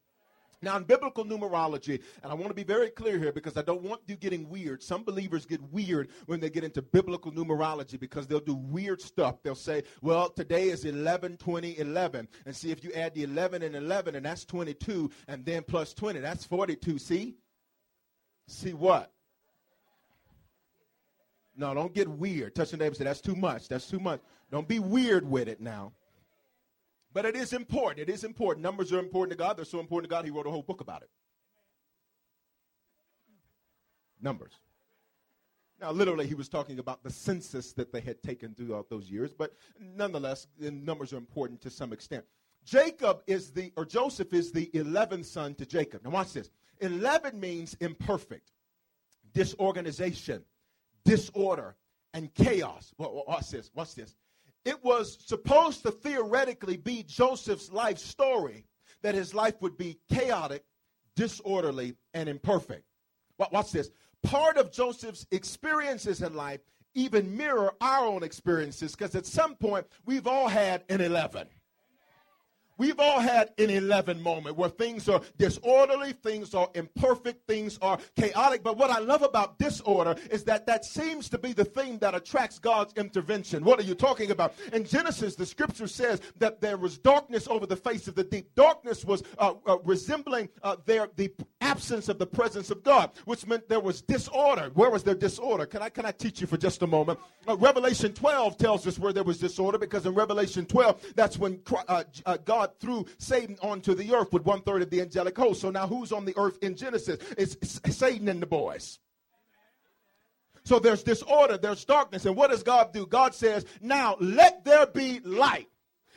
Now, 0.62 0.78
in 0.78 0.84
biblical 0.84 1.26
numerology, 1.26 2.02
and 2.24 2.32
I 2.32 2.34
want 2.34 2.48
to 2.48 2.54
be 2.54 2.64
very 2.64 2.92
clear 2.92 3.20
here 3.20 3.34
because 3.34 3.58
I 3.58 3.62
don't 3.62 3.82
want 3.82 4.02
you 4.08 4.16
getting 4.16 4.48
weird. 4.48 4.82
Some 4.82 5.04
believers 5.04 5.46
get 5.46 5.62
weird 5.64 6.12
when 6.28 6.40
they 6.40 6.50
get 6.50 6.64
into 6.64 6.82
biblical 6.82 7.34
numerology 7.34 8.00
because 8.00 8.26
they'll 8.26 8.40
do 8.40 8.56
weird 8.56 9.02
stuff. 9.02 9.44
They'll 9.44 9.56
say, 9.56 9.84
well, 10.02 10.30
today 10.30 10.70
is 10.70 10.86
11, 10.86 11.38
20, 11.38 11.80
11. 11.80 12.28
And 12.46 12.56
see, 12.56 12.72
if 12.72 12.86
you 12.86 12.94
add 12.94 13.16
the 13.16 13.24
11 13.24 13.64
and 13.64 13.76
11, 13.76 14.16
and 14.16 14.26
that's 14.26 14.46
22, 14.46 15.12
and 15.28 15.44
then 15.44 15.64
plus 15.64 15.94
20, 15.94 16.20
that's 16.20 16.46
42. 16.46 17.00
See? 17.00 17.36
See 18.52 18.74
what? 18.74 19.12
No, 21.56 21.74
don't 21.74 21.94
get 21.94 22.08
weird. 22.08 22.54
Touch 22.54 22.74
your 22.74 22.80
neighbor 22.80 22.96
say, 22.96 23.06
that's 23.06 23.22
too 23.22 23.36
much. 23.36 23.70
That's 23.70 23.88
too 23.88 24.00
much. 24.00 24.20
Don't 24.52 24.68
be 24.68 24.80
weird 24.80 25.30
with 25.30 25.48
it 25.48 25.62
now. 25.62 25.94
But 27.14 27.26
it 27.26 27.36
is 27.36 27.54
important. 27.54 28.10
It 28.10 28.14
is 28.14 28.26
important. 28.26 28.62
Numbers 28.62 28.92
are 28.92 29.00
important 29.00 29.32
to 29.32 29.38
God. 29.38 29.58
They're 29.58 29.66
so 29.66 29.80
important 29.80 30.10
to 30.10 30.16
God, 30.16 30.26
He 30.26 30.32
wrote 30.32 30.48
a 30.48 30.52
whole 30.52 30.64
book 30.64 30.82
about 30.82 31.02
it. 31.02 31.10
Numbers. 34.22 34.54
Now, 35.80 35.92
literally, 35.92 36.28
he 36.28 36.36
was 36.36 36.48
talking 36.48 36.78
about 36.78 37.04
the 37.04 37.10
census 37.10 37.74
that 37.74 37.92
they 37.92 38.02
had 38.02 38.22
taken 38.22 38.54
throughout 38.54 38.88
those 38.90 39.10
years, 39.10 39.34
but 39.34 39.56
nonetheless, 39.80 40.48
the 40.60 40.70
numbers 40.70 41.12
are 41.12 41.18
important 41.18 41.60
to 41.62 41.72
some 41.72 41.92
extent. 41.92 42.24
Jacob 42.64 43.24
is 43.26 43.50
the, 43.52 43.74
or 43.76 43.86
Joseph 43.86 44.32
is 44.34 44.52
the 44.52 44.68
11th 44.76 45.26
son 45.26 45.56
to 45.56 45.66
Jacob. 45.66 46.04
Now, 46.04 46.12
watch 46.12 46.34
this. 46.34 46.52
11 46.82 47.40
means 47.40 47.76
imperfect, 47.80 48.52
disorganization, 49.34 50.44
disorder, 51.06 51.76
and 52.14 52.34
chaos. 52.34 52.94
Watch 52.98 53.50
this. 53.50 53.72
Watch 53.74 53.96
this. 53.96 54.16
It 54.66 54.84
was 54.84 55.18
supposed 55.26 55.84
to 55.84 55.92
theoretically 55.92 56.78
be 56.78 57.04
Joseph's 57.04 57.72
life 57.72 57.98
story 57.98 58.66
that 59.02 59.16
his 59.16 59.34
life 59.34 59.56
would 59.62 59.78
be 59.78 59.98
chaotic, 60.12 60.64
disorderly, 61.16 61.96
and 62.14 62.30
imperfect. 62.30 62.84
Watch 63.38 63.72
this. 63.72 63.90
Part 64.22 64.58
of 64.58 64.72
Joseph's 64.72 65.26
experiences 65.32 66.22
in 66.22 66.36
life 66.36 66.62
even 66.94 67.36
mirror 67.36 67.74
our 67.82 68.06
own 68.06 68.22
experiences 68.22 68.96
because 68.96 69.16
at 69.16 69.26
some 69.26 69.56
point 69.56 69.88
we've 70.06 70.28
all 70.28 70.48
had 70.48 70.84
an 70.90 71.02
11. 71.02 71.48
We've 72.82 73.00
all 73.00 73.20
had 73.20 73.52
an 73.60 73.70
11 73.70 74.24
moment 74.24 74.58
where 74.58 74.68
things 74.72 75.08
are 75.08 75.22
disorderly, 75.38 76.14
things 76.14 76.56
are 76.56 76.68
imperfect, 76.74 77.46
things 77.46 77.78
are 77.80 78.00
chaotic. 78.16 78.64
But 78.64 78.76
what 78.76 78.90
I 78.90 78.98
love 78.98 79.22
about 79.22 79.60
disorder 79.60 80.16
is 80.32 80.44
that 80.46 80.66
that 80.66 80.84
seems 80.84 81.30
to 81.30 81.38
be 81.38 81.54
the 81.54 81.64
thing 81.64 82.00
that 82.00 82.16
attracts 82.16 82.58
God's 82.58 82.94
intervention. 82.94 83.64
What 83.64 83.80
are 83.80 83.84
you 83.84 83.94
talking 83.94 84.32
about? 84.32 84.56
In 84.74 84.84
Genesis, 84.84 85.36
the 85.36 85.46
scripture 85.46 85.86
says 85.86 86.22
that 86.40 86.60
there 86.60 86.76
was 86.76 86.98
darkness 86.98 87.48
over 87.48 87.68
the 87.68 87.76
face 87.76 88.08
of 88.08 88.16
the 88.16 88.24
deep. 88.24 88.50
Darkness 88.56 89.06
was 89.06 89.22
uh, 89.38 89.54
uh, 89.68 89.78
resembling 89.84 90.50
uh, 90.64 90.78
their, 90.88 91.08
the 91.18 91.32
absence 91.62 92.10
of 92.10 92.18
the 92.18 92.26
presence 92.26 92.72
of 92.72 92.82
God, 92.82 93.12
which 93.26 93.46
meant 93.46 93.70
there 93.70 93.80
was 93.80 94.02
disorder. 94.02 94.72
Where 94.74 94.90
was 94.90 95.04
there 95.04 95.14
disorder? 95.14 95.68
Can 95.68 95.84
I, 95.84 95.90
can 95.90 96.08
I 96.08 96.12
teach 96.14 96.42
you 96.42 96.48
for 96.48 96.58
just 96.58 96.82
a 96.82 96.88
moment? 96.88 97.20
Uh, 97.48 97.58
Revelation 97.58 98.12
12 98.12 98.58
tells 98.58 98.88
us 98.88 98.98
where 98.98 99.14
there 99.14 99.24
was 99.24 99.38
disorder 99.38 99.78
because 99.78 100.08
in 100.08 100.16
Revelation 100.16 100.66
12, 100.66 101.14
that's 101.16 101.38
when 101.38 101.60
uh, 101.88 102.04
uh, 102.26 102.38
God 102.72 102.80
threw 102.80 103.06
Satan 103.18 103.58
onto 103.62 103.94
the 103.94 104.14
earth 104.14 104.32
with 104.34 104.46
one 104.46 104.62
third 104.62 104.82
of 104.82 104.90
the 104.90 105.02
angelic 105.02 105.38
host. 105.38 105.62
So 105.62 105.72
now 105.72 105.88
who's 105.88 106.12
on 106.12 106.26
the 106.26 106.38
earth 106.38 106.58
in 106.62 106.76
Genesis? 106.76 107.18
It's 107.38 107.58
Satan 107.96 108.28
and 108.28 108.42
the 108.42 108.48
boys. 108.48 109.00
So 110.64 110.80
there's 110.80 111.04
disorder, 111.04 111.58
there's 111.58 111.84
darkness. 111.86 112.26
And 112.26 112.36
what 112.36 112.52
does 112.52 112.64
God 112.64 112.94
do? 112.94 113.06
God 113.08 113.34
says, 113.34 113.66
Now 113.82 114.16
let 114.20 114.64
there 114.64 114.86
be 114.86 115.20
light. 115.22 115.68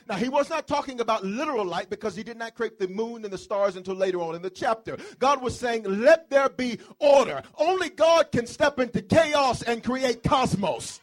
Now, 0.07 0.17
he 0.17 0.29
was 0.29 0.51
not 0.51 0.67
talking 0.67 0.99
about 0.99 1.25
literal 1.25 1.65
light 1.65 1.89
because 1.89 2.15
he 2.15 2.21
did 2.21 2.37
not 2.37 2.53
create 2.53 2.77
the 2.77 2.87
moon 2.87 3.23
and 3.23 3.33
the 3.33 3.39
stars 3.39 3.75
until 3.75 3.95
later 3.95 4.21
on 4.21 4.35
in 4.35 4.43
the 4.43 4.51
chapter. 4.51 4.97
God 5.17 5.41
was 5.41 5.59
saying, 5.59 5.83
Let 5.83 6.29
there 6.29 6.47
be 6.47 6.77
order. 6.99 7.41
Only 7.57 7.89
God 7.89 8.31
can 8.31 8.45
step 8.45 8.79
into 8.79 9.01
chaos 9.01 9.63
and 9.63 9.83
create 9.83 10.21
cosmos. 10.21 10.99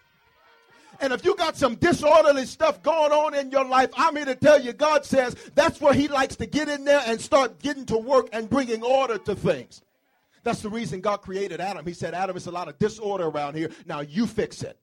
And 1.02 1.12
if 1.12 1.24
you 1.24 1.34
got 1.34 1.56
some 1.56 1.74
disorderly 1.74 2.46
stuff 2.46 2.80
going 2.80 3.10
on 3.10 3.34
in 3.34 3.50
your 3.50 3.64
life, 3.64 3.90
I'm 3.96 4.14
here 4.14 4.24
to 4.24 4.36
tell 4.36 4.60
you, 4.60 4.72
God 4.72 5.04
says 5.04 5.34
that's 5.56 5.80
where 5.80 5.92
He 5.92 6.06
likes 6.06 6.36
to 6.36 6.46
get 6.46 6.68
in 6.68 6.84
there 6.84 7.02
and 7.04 7.20
start 7.20 7.58
getting 7.58 7.84
to 7.86 7.98
work 7.98 8.28
and 8.32 8.48
bringing 8.48 8.84
order 8.84 9.18
to 9.18 9.34
things. 9.34 9.82
That's 10.44 10.62
the 10.62 10.70
reason 10.70 11.00
God 11.00 11.18
created 11.18 11.60
Adam. 11.60 11.84
He 11.84 11.92
said, 11.92 12.14
Adam, 12.14 12.36
it's 12.36 12.46
a 12.46 12.52
lot 12.52 12.68
of 12.68 12.78
disorder 12.78 13.24
around 13.24 13.56
here. 13.56 13.70
Now 13.84 14.00
you 14.00 14.28
fix 14.28 14.62
it. 14.62 14.78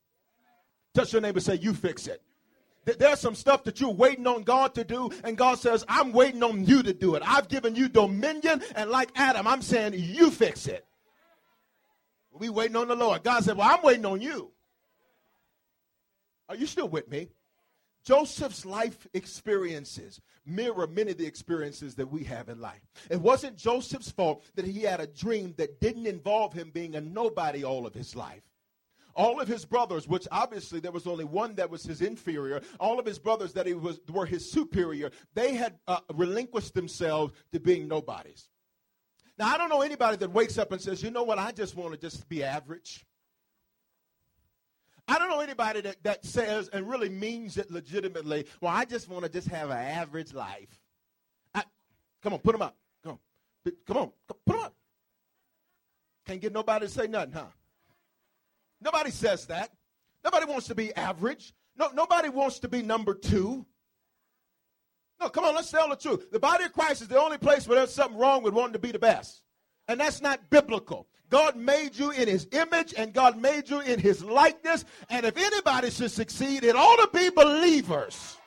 Touch 0.94 1.14
your 1.14 1.22
neighbor, 1.22 1.40
say, 1.40 1.56
you 1.56 1.74
fix 1.74 2.08
it. 2.08 2.22
There's 2.84 3.20
some 3.20 3.36
stuff 3.36 3.64
that 3.64 3.80
you're 3.80 3.90
waiting 3.90 4.28
on 4.28 4.44
God 4.44 4.74
to 4.76 4.84
do, 4.84 5.12
and 5.24 5.38
God 5.38 5.60
says, 5.60 5.86
I'm 5.88 6.12
waiting 6.12 6.44
on 6.44 6.66
you 6.66 6.84
to 6.84 6.94
do 6.94 7.16
it. 7.16 7.24
I've 7.26 7.48
given 7.48 7.76
you 7.76 7.88
dominion, 7.88 8.62
and 8.76 8.90
like 8.90 9.10
Adam, 9.16 9.48
I'm 9.48 9.62
saying, 9.62 9.94
you 9.96 10.32
fix 10.32 10.68
it. 10.68 10.86
We 12.34 12.50
waiting 12.50 12.76
on 12.76 12.88
the 12.88 12.96
Lord. 12.96 13.24
God 13.24 13.44
said, 13.44 13.58
Well, 13.58 13.70
I'm 13.70 13.84
waiting 13.84 14.06
on 14.06 14.22
you. 14.22 14.52
Are 16.50 16.56
you 16.56 16.66
still 16.66 16.90
with 16.90 17.10
me? 17.10 17.30
Joseph's 18.04 18.66
life 18.66 19.08
experiences 19.14 20.20
mirror 20.46 20.88
many 20.88 21.12
of 21.12 21.18
the 21.18 21.26
experiences 21.26 21.96
that 21.96 22.10
we 22.10 22.24
have 22.24 22.50
in 22.50 22.60
life. 22.60 22.82
It 23.10 23.22
wasn't 23.22 23.56
Joseph's 23.56 24.12
fault 24.12 24.44
that 24.56 24.66
he 24.66 24.82
had 24.82 25.00
a 25.00 25.08
dream 25.08 25.54
that 25.58 25.80
didn't 25.80 26.08
involve 26.08 26.54
him 26.54 26.72
being 26.72 26.96
a 26.96 27.02
nobody 27.02 27.64
all 27.64 27.86
of 27.86 27.94
his 27.94 28.16
life. 28.16 28.42
All 29.16 29.42
of 29.42 29.48
his 29.48 29.66
brothers, 29.66 30.08
which 30.08 30.28
obviously 30.32 30.80
there 30.80 30.92
was 30.92 31.06
only 31.06 31.26
one 31.26 31.56
that 31.56 31.70
was 31.70 31.84
his 31.84 32.02
inferior, 32.02 32.62
all 32.80 33.00
of 33.00 33.06
his 33.06 33.20
brothers 33.20 33.54
that 33.54 33.68
he 33.68 33.74
was 33.74 34.00
were 34.10 34.26
his 34.26 34.50
superior, 34.52 35.12
they 35.34 35.56
had 35.56 35.78
uh, 35.88 36.00
relinquished 36.14 36.74
themselves 36.74 37.34
to 37.52 37.60
being 37.60 37.88
nobodies. 37.88 38.48
Now 39.38 39.54
I 39.54 39.58
don't 39.58 39.70
know 39.70 39.82
anybody 39.82 40.18
that 40.18 40.32
wakes 40.32 40.58
up 40.58 40.72
and 40.72 40.82
says, 40.82 41.04
"You 41.04 41.12
know 41.12 41.24
what? 41.24 41.38
I 41.38 41.52
just 41.52 41.76
want 41.76 41.92
to 41.92 42.00
just 42.00 42.30
be 42.30 42.44
average." 42.44 43.06
I 45.10 45.18
don't 45.18 45.30
know 45.30 45.40
anybody 45.40 45.82
that, 45.82 46.04
that 46.04 46.24
says 46.24 46.70
and 46.70 46.88
really 46.88 47.10
means 47.10 47.58
it 47.58 47.72
legitimately. 47.72 48.46
Well, 48.62 48.72
I 48.72 48.86
just 48.86 49.10
want 49.10 49.24
to 49.26 49.30
just 49.30 49.48
have 49.48 49.72
an 49.72 49.78
average 49.78 50.36
life. 50.36 50.80
I, 51.56 51.64
come 52.22 52.34
on, 52.34 52.40
put 52.40 52.52
them 52.52 52.62
up. 52.62 52.78
Come 53.04 53.14
on. 53.14 53.20
Come 53.88 53.98
on. 53.98 54.12
Put 54.28 54.54
them 54.56 54.66
up. 54.66 54.76
Can't 56.28 56.40
get 56.40 56.54
nobody 56.54 56.86
to 56.86 56.92
say 56.92 57.08
nothing, 57.08 57.34
huh? 57.34 57.46
Nobody 58.82 59.10
says 59.10 59.48
that. 59.48 59.72
Nobody 60.24 60.46
wants 60.46 60.68
to 60.68 60.76
be 60.76 60.94
average. 60.94 61.54
No, 61.76 61.90
nobody 61.90 62.30
wants 62.30 62.60
to 62.60 62.68
be 62.68 62.84
number 62.84 63.16
two. 63.16 63.66
No, 65.20 65.28
come 65.28 65.44
on, 65.44 65.56
let's 65.56 65.72
tell 65.72 65.90
the 65.90 65.96
truth. 65.96 66.30
The 66.32 66.40
body 66.40 66.66
of 66.66 66.74
Christ 66.74 67.02
is 67.02 67.08
the 67.08 67.20
only 67.20 67.40
place 67.40 67.68
where 67.68 67.80
there's 67.80 67.94
something 67.94 68.18
wrong 68.18 68.44
with 68.44 68.54
wanting 68.54 68.74
to 68.74 68.80
be 68.80 68.92
the 68.92 69.00
best. 69.00 69.42
And 69.88 70.00
that's 70.00 70.22
not 70.22 70.52
biblical. 70.52 71.09
God 71.30 71.56
made 71.56 71.96
you 71.96 72.12
in 72.12 72.28
his 72.28 72.48
image 72.52 72.94
and 72.98 73.14
God 73.14 73.38
made 73.38 73.70
you 73.70 73.82
in 73.82 74.00
his 74.00 74.24
likeness. 74.24 74.86
And 75.10 75.26
if 75.26 75.38
anybody 75.38 75.92
should 75.92 76.12
succeed, 76.12 76.64
it 76.64 76.76
ought 76.76 77.12
to 77.12 77.18
be 77.18 77.30
believers. 77.30 78.38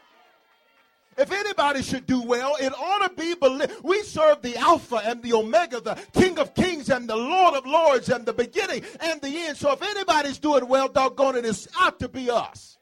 If 1.18 1.30
anybody 1.30 1.82
should 1.82 2.06
do 2.06 2.22
well, 2.22 2.56
it 2.58 2.72
ought 2.72 3.06
to 3.06 3.14
be 3.14 3.34
believers. 3.34 3.76
We 3.82 4.02
serve 4.02 4.40
the 4.40 4.56
Alpha 4.56 4.96
and 5.04 5.22
the 5.22 5.34
Omega, 5.34 5.80
the 5.80 5.94
King 6.14 6.38
of 6.38 6.54
Kings 6.54 6.88
and 6.88 7.08
the 7.08 7.16
Lord 7.16 7.54
of 7.54 7.66
Lords 7.66 8.08
and 8.08 8.24
the 8.24 8.32
beginning 8.32 8.82
and 9.00 9.20
the 9.20 9.28
end. 9.28 9.56
So 9.56 9.72
if 9.72 9.82
anybody's 9.82 10.38
doing 10.38 10.66
well, 10.66 10.88
doggone 10.88 11.36
it, 11.36 11.44
it's 11.44 11.68
ought 11.78 12.00
to 12.00 12.08
be 12.08 12.30
us. 12.30 12.78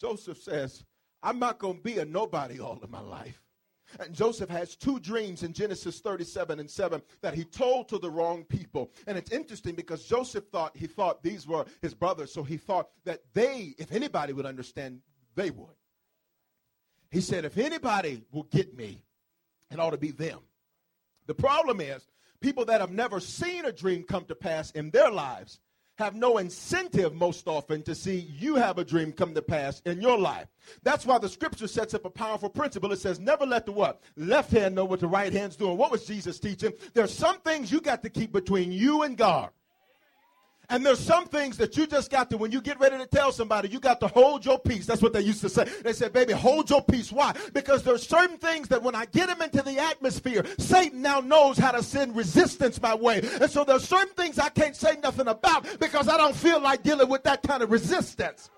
Joseph 0.00 0.38
says, 0.38 0.84
I'm 1.22 1.38
not 1.38 1.58
going 1.58 1.76
to 1.76 1.82
be 1.82 1.98
a 1.98 2.04
nobody 2.04 2.58
all 2.58 2.78
of 2.82 2.90
my 2.90 3.00
life. 3.00 3.40
And 3.98 4.14
Joseph 4.14 4.50
has 4.50 4.76
two 4.76 5.00
dreams 5.00 5.42
in 5.42 5.52
Genesis 5.52 6.00
37 6.00 6.60
and 6.60 6.70
7 6.70 7.02
that 7.22 7.34
he 7.34 7.44
told 7.44 7.88
to 7.88 7.98
the 7.98 8.10
wrong 8.10 8.44
people. 8.44 8.90
And 9.06 9.18
it's 9.18 9.32
interesting 9.32 9.74
because 9.74 10.04
Joseph 10.04 10.44
thought 10.52 10.76
he 10.76 10.86
thought 10.86 11.22
these 11.22 11.46
were 11.46 11.64
his 11.82 11.94
brothers, 11.94 12.32
so 12.32 12.42
he 12.42 12.56
thought 12.56 12.90
that 13.04 13.20
they, 13.34 13.74
if 13.78 13.92
anybody 13.92 14.32
would 14.32 14.46
understand, 14.46 15.00
they 15.34 15.50
would. 15.50 15.74
He 17.10 17.20
said, 17.20 17.44
if 17.44 17.58
anybody 17.58 18.22
will 18.30 18.44
get 18.44 18.76
me, 18.76 19.02
it 19.70 19.80
ought 19.80 19.90
to 19.90 19.98
be 19.98 20.12
them. 20.12 20.38
The 21.26 21.34
problem 21.34 21.80
is, 21.80 22.06
people 22.40 22.64
that 22.66 22.80
have 22.80 22.92
never 22.92 23.20
seen 23.20 23.64
a 23.64 23.72
dream 23.72 24.04
come 24.04 24.24
to 24.26 24.34
pass 24.34 24.70
in 24.72 24.90
their 24.90 25.10
lives 25.10 25.60
have 26.00 26.14
no 26.14 26.38
incentive 26.38 27.14
most 27.14 27.46
often 27.46 27.82
to 27.82 27.94
see 27.94 28.26
you 28.38 28.56
have 28.56 28.78
a 28.78 28.84
dream 28.84 29.12
come 29.12 29.34
to 29.34 29.42
pass 29.42 29.80
in 29.84 30.00
your 30.00 30.18
life. 30.18 30.46
That's 30.82 31.04
why 31.04 31.18
the 31.18 31.28
scripture 31.28 31.68
sets 31.68 31.92
up 31.94 32.06
a 32.06 32.10
powerful 32.10 32.48
principle. 32.48 32.90
It 32.90 32.98
says, 32.98 33.20
never 33.20 33.44
let 33.44 33.66
the 33.66 33.72
what? 33.72 34.00
Left 34.16 34.50
hand 34.50 34.74
know 34.74 34.86
what 34.86 35.00
the 35.00 35.08
right 35.08 35.32
hand's 35.32 35.56
doing. 35.56 35.76
What 35.76 35.92
was 35.92 36.06
Jesus 36.06 36.40
teaching? 36.40 36.72
There's 36.94 37.12
some 37.12 37.38
things 37.40 37.70
you 37.70 37.80
got 37.80 38.02
to 38.02 38.10
keep 38.10 38.32
between 38.32 38.72
you 38.72 39.02
and 39.02 39.16
God. 39.16 39.50
And 40.70 40.86
there's 40.86 41.00
some 41.00 41.26
things 41.26 41.56
that 41.56 41.76
you 41.76 41.86
just 41.86 42.10
got 42.10 42.30
to, 42.30 42.38
when 42.38 42.52
you 42.52 42.60
get 42.60 42.78
ready 42.78 42.96
to 42.96 43.06
tell 43.06 43.32
somebody, 43.32 43.68
you 43.68 43.80
got 43.80 43.98
to 44.00 44.06
hold 44.06 44.44
your 44.44 44.58
peace. 44.58 44.86
That's 44.86 45.02
what 45.02 45.12
they 45.12 45.20
used 45.20 45.40
to 45.40 45.48
say. 45.48 45.64
They 45.82 45.92
said, 45.92 46.12
baby, 46.12 46.32
hold 46.32 46.70
your 46.70 46.82
peace. 46.82 47.10
Why? 47.10 47.34
Because 47.52 47.82
there's 47.82 48.06
certain 48.06 48.38
things 48.38 48.68
that 48.68 48.80
when 48.80 48.94
I 48.94 49.06
get 49.06 49.26
them 49.26 49.42
into 49.42 49.62
the 49.62 49.78
atmosphere, 49.78 50.46
Satan 50.58 51.02
now 51.02 51.18
knows 51.18 51.58
how 51.58 51.72
to 51.72 51.82
send 51.82 52.14
resistance 52.14 52.80
my 52.80 52.94
way. 52.94 53.20
And 53.40 53.50
so 53.50 53.64
there's 53.64 53.86
certain 53.86 54.14
things 54.14 54.38
I 54.38 54.48
can't 54.48 54.76
say 54.76 54.96
nothing 55.02 55.26
about 55.26 55.66
because 55.80 56.08
I 56.08 56.16
don't 56.16 56.36
feel 56.36 56.60
like 56.60 56.84
dealing 56.84 57.08
with 57.08 57.24
that 57.24 57.42
kind 57.42 57.62
of 57.62 57.72
resistance. 57.72 58.48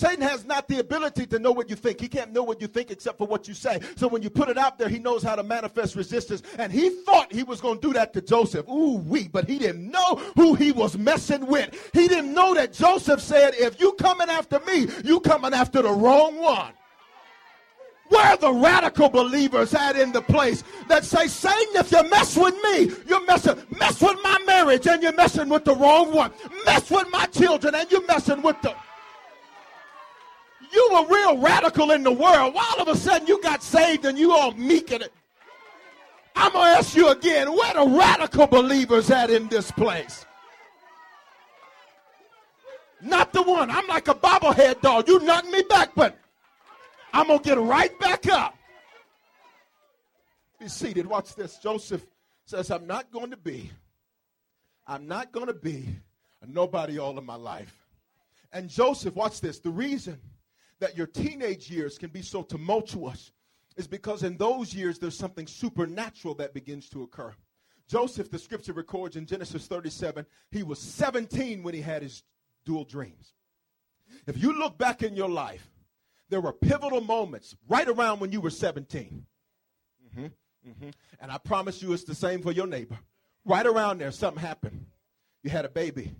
Satan 0.00 0.22
has 0.22 0.46
not 0.46 0.66
the 0.66 0.78
ability 0.78 1.26
to 1.26 1.38
know 1.38 1.52
what 1.52 1.68
you 1.68 1.76
think. 1.76 2.00
He 2.00 2.08
can't 2.08 2.32
know 2.32 2.42
what 2.42 2.58
you 2.62 2.68
think 2.68 2.90
except 2.90 3.18
for 3.18 3.26
what 3.26 3.46
you 3.46 3.52
say. 3.52 3.80
So 3.96 4.08
when 4.08 4.22
you 4.22 4.30
put 4.30 4.48
it 4.48 4.56
out 4.56 4.78
there, 4.78 4.88
he 4.88 4.98
knows 4.98 5.22
how 5.22 5.36
to 5.36 5.42
manifest 5.42 5.94
resistance. 5.94 6.42
And 6.56 6.72
he 6.72 6.88
thought 6.88 7.30
he 7.30 7.42
was 7.42 7.60
going 7.60 7.80
to 7.80 7.86
do 7.88 7.92
that 7.92 8.14
to 8.14 8.22
Joseph. 8.22 8.66
Ooh, 8.66 8.96
we, 8.96 9.28
but 9.28 9.46
he 9.46 9.58
didn't 9.58 9.90
know 9.90 10.16
who 10.36 10.54
he 10.54 10.72
was 10.72 10.96
messing 10.96 11.46
with. 11.46 11.90
He 11.92 12.08
didn't 12.08 12.32
know 12.32 12.54
that 12.54 12.72
Joseph 12.72 13.20
said, 13.20 13.52
if 13.56 13.78
you 13.78 13.92
coming 13.92 14.30
after 14.30 14.58
me, 14.60 14.86
you 15.04 15.20
coming 15.20 15.52
after 15.52 15.82
the 15.82 15.92
wrong 15.92 16.40
one. 16.40 16.72
Where 18.08 18.38
the 18.38 18.52
radical 18.52 19.10
believers 19.10 19.74
at 19.74 19.96
in 19.96 20.12
the 20.12 20.22
place 20.22 20.64
that 20.88 21.04
say, 21.04 21.28
Satan, 21.28 21.76
if 21.76 21.92
you 21.92 22.08
mess 22.08 22.38
with 22.38 22.54
me, 22.64 22.90
you're 23.06 23.24
messing, 23.26 23.62
mess 23.78 24.00
with 24.00 24.16
my 24.24 24.38
marriage 24.46 24.86
and 24.86 25.02
you're 25.02 25.12
messing 25.12 25.50
with 25.50 25.66
the 25.66 25.74
wrong 25.74 26.10
one. 26.14 26.32
Mess 26.64 26.90
with 26.90 27.06
my 27.12 27.26
children 27.26 27.74
and 27.74 27.90
you're 27.92 28.06
messing 28.06 28.40
with 28.40 28.56
the 28.62 28.74
you 30.72 30.88
were 30.92 31.06
real 31.06 31.38
radical 31.38 31.90
in 31.90 32.02
the 32.02 32.12
world. 32.12 32.54
Why 32.54 32.68
all 32.72 32.82
of 32.82 32.88
a 32.88 32.96
sudden 32.96 33.26
you 33.26 33.40
got 33.42 33.62
saved 33.62 34.04
and 34.04 34.18
you 34.18 34.32
all 34.32 34.52
meek 34.52 34.92
in 34.92 35.02
it? 35.02 35.12
I'm 36.36 36.52
going 36.52 36.72
to 36.72 36.78
ask 36.78 36.96
you 36.96 37.08
again, 37.08 37.52
where 37.52 37.74
the 37.74 37.86
radical 37.86 38.46
believers 38.46 39.10
at 39.10 39.30
in 39.30 39.48
this 39.48 39.70
place? 39.70 40.24
Not 43.02 43.32
the 43.32 43.42
one. 43.42 43.70
I'm 43.70 43.86
like 43.86 44.08
a 44.08 44.14
bobblehead 44.14 44.80
dog. 44.80 45.08
You 45.08 45.20
knock 45.20 45.46
me 45.50 45.62
back, 45.62 45.90
but 45.94 46.18
I'm 47.12 47.26
going 47.26 47.40
to 47.40 47.44
get 47.44 47.58
right 47.58 47.98
back 47.98 48.28
up. 48.28 48.54
Be 50.58 50.68
seated. 50.68 51.06
Watch 51.06 51.34
this. 51.34 51.58
Joseph 51.58 52.04
says, 52.44 52.70
I'm 52.70 52.86
not 52.86 53.10
going 53.10 53.30
to 53.30 53.36
be, 53.36 53.70
I'm 54.86 55.06
not 55.06 55.32
going 55.32 55.46
to 55.46 55.54
be 55.54 55.88
a 56.42 56.46
nobody 56.46 56.98
all 56.98 57.16
of 57.16 57.24
my 57.24 57.36
life. 57.36 57.74
And 58.52 58.68
Joseph, 58.68 59.14
watch 59.14 59.40
this. 59.40 59.60
The 59.60 59.70
reason 59.70 60.18
that 60.80 60.96
your 60.96 61.06
teenage 61.06 61.70
years 61.70 61.98
can 61.98 62.10
be 62.10 62.22
so 62.22 62.42
tumultuous 62.42 63.32
is 63.76 63.86
because 63.86 64.22
in 64.22 64.36
those 64.36 64.74
years 64.74 64.98
there's 64.98 65.16
something 65.16 65.46
supernatural 65.46 66.34
that 66.34 66.54
begins 66.54 66.88
to 66.90 67.02
occur. 67.02 67.34
Joseph, 67.88 68.30
the 68.30 68.38
scripture 68.38 68.72
records 68.72 69.16
in 69.16 69.26
Genesis 69.26 69.66
37, 69.66 70.24
he 70.50 70.62
was 70.62 70.78
17 70.78 71.62
when 71.62 71.74
he 71.74 71.80
had 71.80 72.02
his 72.02 72.22
dual 72.64 72.84
dreams. 72.84 73.34
If 74.26 74.40
you 74.40 74.58
look 74.58 74.78
back 74.78 75.02
in 75.02 75.16
your 75.16 75.28
life, 75.28 75.68
there 76.28 76.40
were 76.40 76.52
pivotal 76.52 77.00
moments 77.00 77.56
right 77.68 77.88
around 77.88 78.20
when 78.20 78.32
you 78.32 78.40
were 78.40 78.50
17. 78.50 79.26
Mm-hmm, 80.06 80.24
mm-hmm. 80.24 80.90
And 81.20 81.32
I 81.32 81.38
promise 81.38 81.82
you 81.82 81.92
it's 81.92 82.04
the 82.04 82.14
same 82.14 82.42
for 82.42 82.52
your 82.52 82.66
neighbor. 82.66 82.98
Right 83.44 83.66
around 83.66 83.98
there, 83.98 84.12
something 84.12 84.42
happened. 84.42 84.86
You 85.42 85.50
had 85.50 85.64
a 85.64 85.68
baby. 85.68 86.14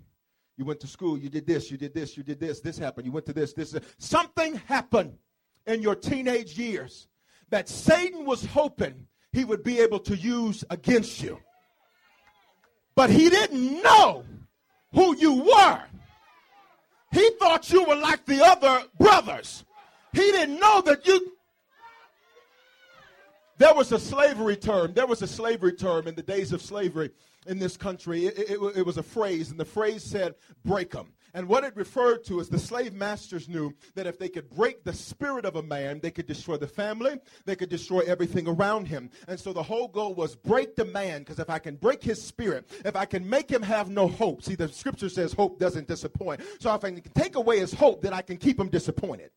You 0.61 0.65
went 0.65 0.79
to 0.81 0.87
school, 0.87 1.17
you 1.17 1.27
did 1.27 1.47
this, 1.47 1.71
you 1.71 1.77
did 1.77 1.91
this, 1.91 2.15
you 2.15 2.21
did 2.21 2.39
this, 2.39 2.59
this 2.59 2.77
happened, 2.77 3.07
you 3.07 3.11
went 3.11 3.25
to 3.25 3.33
this, 3.33 3.51
this. 3.51 3.75
Something 3.97 4.61
happened 4.67 5.17
in 5.65 5.81
your 5.81 5.95
teenage 5.95 6.55
years 6.55 7.07
that 7.49 7.67
Satan 7.67 8.27
was 8.27 8.45
hoping 8.45 9.07
he 9.31 9.43
would 9.43 9.63
be 9.63 9.79
able 9.79 9.97
to 10.01 10.15
use 10.15 10.63
against 10.69 11.23
you. 11.23 11.39
But 12.93 13.09
he 13.09 13.31
didn't 13.31 13.81
know 13.81 14.23
who 14.93 15.17
you 15.17 15.33
were. 15.33 15.81
He 17.11 17.31
thought 17.39 17.71
you 17.71 17.83
were 17.83 17.95
like 17.95 18.23
the 18.27 18.45
other 18.45 18.83
brothers. 18.99 19.65
He 20.13 20.31
didn't 20.31 20.59
know 20.59 20.81
that 20.81 21.07
you. 21.07 21.37
There 23.57 23.73
was 23.73 23.91
a 23.91 23.99
slavery 23.99 24.57
term. 24.57 24.93
There 24.93 25.07
was 25.07 25.23
a 25.23 25.27
slavery 25.27 25.73
term 25.73 26.07
in 26.07 26.13
the 26.13 26.21
days 26.21 26.53
of 26.53 26.61
slavery 26.61 27.09
in 27.47 27.59
this 27.59 27.77
country. 27.77 28.27
It, 28.27 28.37
it, 28.37 28.77
it, 28.77 28.85
was 28.85 28.97
a 28.97 29.03
phrase, 29.03 29.51
and 29.51 29.59
the 29.59 29.65
phrase 29.65 30.03
said, 30.03 30.35
break 30.63 30.91
them. 30.91 31.13
And 31.33 31.47
what 31.47 31.63
it 31.63 31.75
referred 31.75 32.25
to 32.25 32.39
is 32.41 32.49
the 32.49 32.59
slave 32.59 32.93
masters 32.93 33.47
knew 33.47 33.73
that 33.95 34.05
if 34.05 34.19
they 34.19 34.27
could 34.27 34.49
break 34.49 34.83
the 34.83 34.91
spirit 34.91 35.45
of 35.45 35.55
a 35.55 35.63
man, 35.63 35.99
they 36.01 36.11
could 36.11 36.27
destroy 36.27 36.57
the 36.57 36.67
family, 36.67 37.19
they 37.45 37.55
could 37.55 37.69
destroy 37.69 37.99
everything 38.01 38.47
around 38.47 38.85
him. 38.87 39.09
And 39.27 39.39
so 39.39 39.53
the 39.53 39.63
whole 39.63 39.87
goal 39.87 40.13
was 40.13 40.35
break 40.35 40.75
the 40.75 40.85
man, 40.85 41.19
because 41.19 41.39
if 41.39 41.49
I 41.49 41.59
can 41.59 41.75
break 41.75 42.03
his 42.03 42.21
spirit, 42.21 42.69
if 42.83 42.95
I 42.95 43.05
can 43.05 43.27
make 43.27 43.49
him 43.49 43.61
have 43.61 43.89
no 43.89 44.07
hope, 44.07 44.43
see, 44.43 44.55
the 44.55 44.67
scripture 44.67 45.09
says 45.09 45.31
hope 45.31 45.57
doesn't 45.57 45.87
disappoint. 45.87 46.41
So 46.59 46.73
if 46.75 46.83
I 46.83 46.91
can 46.91 47.01
take 47.15 47.35
away 47.35 47.59
his 47.59 47.73
hope, 47.73 48.01
then 48.01 48.13
I 48.13 48.21
can 48.21 48.37
keep 48.37 48.59
him 48.59 48.67
disappointed. 48.67 49.31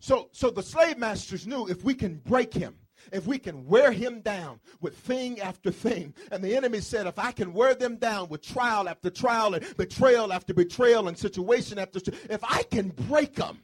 So, 0.00 0.30
so 0.32 0.50
the 0.50 0.62
slave 0.62 0.98
masters 0.98 1.46
knew 1.46 1.68
if 1.68 1.84
we 1.84 1.94
can 1.94 2.16
break 2.16 2.52
him, 2.52 2.74
if 3.12 3.26
we 3.26 3.38
can 3.38 3.66
wear 3.66 3.92
him 3.92 4.20
down 4.20 4.60
with 4.80 4.96
thing 4.96 5.40
after 5.40 5.70
thing. 5.70 6.14
And 6.30 6.42
the 6.42 6.56
enemy 6.56 6.80
said, 6.80 7.06
if 7.06 7.18
I 7.18 7.32
can 7.32 7.52
wear 7.52 7.74
them 7.74 7.96
down 7.96 8.28
with 8.28 8.42
trial 8.42 8.88
after 8.88 9.10
trial 9.10 9.54
and 9.54 9.76
betrayal 9.76 10.32
after 10.32 10.54
betrayal 10.54 11.08
and 11.08 11.18
situation 11.18 11.78
after 11.78 12.00
if 12.28 12.40
I 12.42 12.62
can 12.64 12.88
break 12.88 13.34
them, 13.34 13.58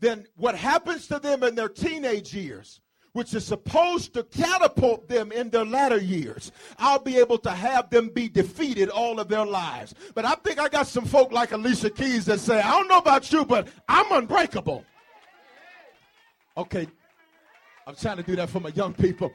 then 0.00 0.26
what 0.36 0.54
happens 0.54 1.06
to 1.08 1.18
them 1.18 1.42
in 1.42 1.54
their 1.54 1.68
teenage 1.68 2.34
years, 2.34 2.80
which 3.12 3.34
is 3.34 3.44
supposed 3.44 4.14
to 4.14 4.22
catapult 4.24 5.08
them 5.08 5.32
in 5.32 5.50
their 5.50 5.64
latter 5.64 5.98
years, 5.98 6.52
I'll 6.78 7.00
be 7.00 7.18
able 7.18 7.38
to 7.38 7.50
have 7.50 7.90
them 7.90 8.08
be 8.08 8.28
defeated 8.28 8.88
all 8.88 9.20
of 9.20 9.28
their 9.28 9.44
lives. 9.44 9.94
But 10.14 10.24
I 10.24 10.34
think 10.36 10.58
I 10.58 10.68
got 10.68 10.86
some 10.86 11.04
folk 11.04 11.32
like 11.32 11.52
Alicia 11.52 11.90
Keys 11.90 12.24
that 12.26 12.40
say, 12.40 12.60
I 12.60 12.70
don't 12.70 12.88
know 12.88 12.98
about 12.98 13.30
you, 13.32 13.44
but 13.44 13.68
I'm 13.88 14.10
unbreakable. 14.12 14.84
Okay, 16.56 16.88
I'm 17.86 17.94
trying 17.96 18.18
to 18.18 18.22
do 18.22 18.36
that 18.36 18.50
for 18.50 18.60
my 18.60 18.70
young 18.70 18.94
people. 18.94 19.32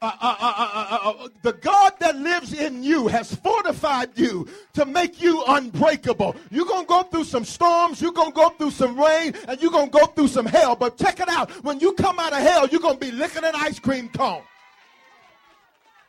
Uh 0.00 0.10
uh 0.20 0.36
uh, 0.40 0.54
uh, 0.58 0.86
uh, 0.90 1.10
uh, 1.10 1.28
the 1.42 1.52
God 1.52 1.92
that 2.00 2.16
lives 2.16 2.52
in 2.52 2.82
you 2.82 3.06
has 3.06 3.32
fortified 3.36 4.10
you 4.16 4.48
to 4.72 4.84
make 4.84 5.22
you 5.22 5.44
unbreakable. 5.46 6.34
You're 6.50 6.66
going 6.66 6.82
to 6.82 6.88
go 6.88 7.04
through 7.04 7.22
some 7.22 7.44
storms, 7.44 8.02
you're 8.02 8.10
going 8.10 8.32
to 8.32 8.34
go 8.34 8.48
through 8.48 8.72
some 8.72 8.98
rain, 8.98 9.34
and 9.46 9.62
you're 9.62 9.70
going 9.70 9.92
to 9.92 9.96
go 9.96 10.06
through 10.06 10.26
some 10.26 10.46
hell. 10.46 10.74
But 10.74 10.96
check 10.96 11.20
it 11.20 11.28
out. 11.28 11.52
When 11.62 11.78
you 11.78 11.92
come 11.92 12.18
out 12.18 12.32
of 12.32 12.40
hell, 12.40 12.66
you're 12.66 12.80
going 12.80 12.98
to 12.98 13.00
be 13.00 13.12
licking 13.12 13.44
an 13.44 13.52
ice 13.54 13.78
cream 13.78 14.08
cone. 14.08 14.42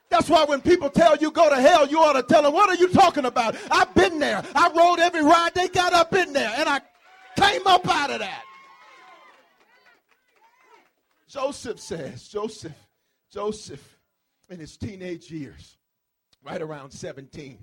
That's 0.09 0.27
why 0.27 0.45
when 0.45 0.61
people 0.61 0.89
tell 0.89 1.15
you 1.17 1.29
go 1.29 1.49
to 1.49 1.61
hell, 1.61 1.87
you 1.87 1.99
ought 1.99 2.13
to 2.13 2.23
tell 2.23 2.41
them, 2.41 2.53
what 2.53 2.69
are 2.69 2.75
you 2.75 2.89
talking 2.89 3.25
about? 3.25 3.55
I've 3.69 3.93
been 3.93 4.17
there. 4.17 4.43
I 4.55 4.71
rode 4.75 4.99
every 4.99 5.23
ride 5.23 5.53
they 5.53 5.67
got 5.67 5.93
up 5.93 6.15
in 6.15 6.33
there, 6.33 6.51
and 6.55 6.67
I 6.67 6.81
came 7.35 7.67
up 7.67 7.87
out 7.87 8.09
of 8.09 8.19
that. 8.19 8.43
Joseph 11.33 11.79
says, 11.79 12.27
Joseph, 12.27 12.77
Joseph, 13.31 13.97
in 14.51 14.59
his 14.59 14.77
teenage 14.77 15.31
years, 15.31 15.79
right 16.43 16.61
around 16.61 16.91
17, 16.91 17.57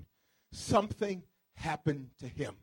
something 0.51 1.23
happened 1.55 2.09
to 2.19 2.27
him. 2.27 2.53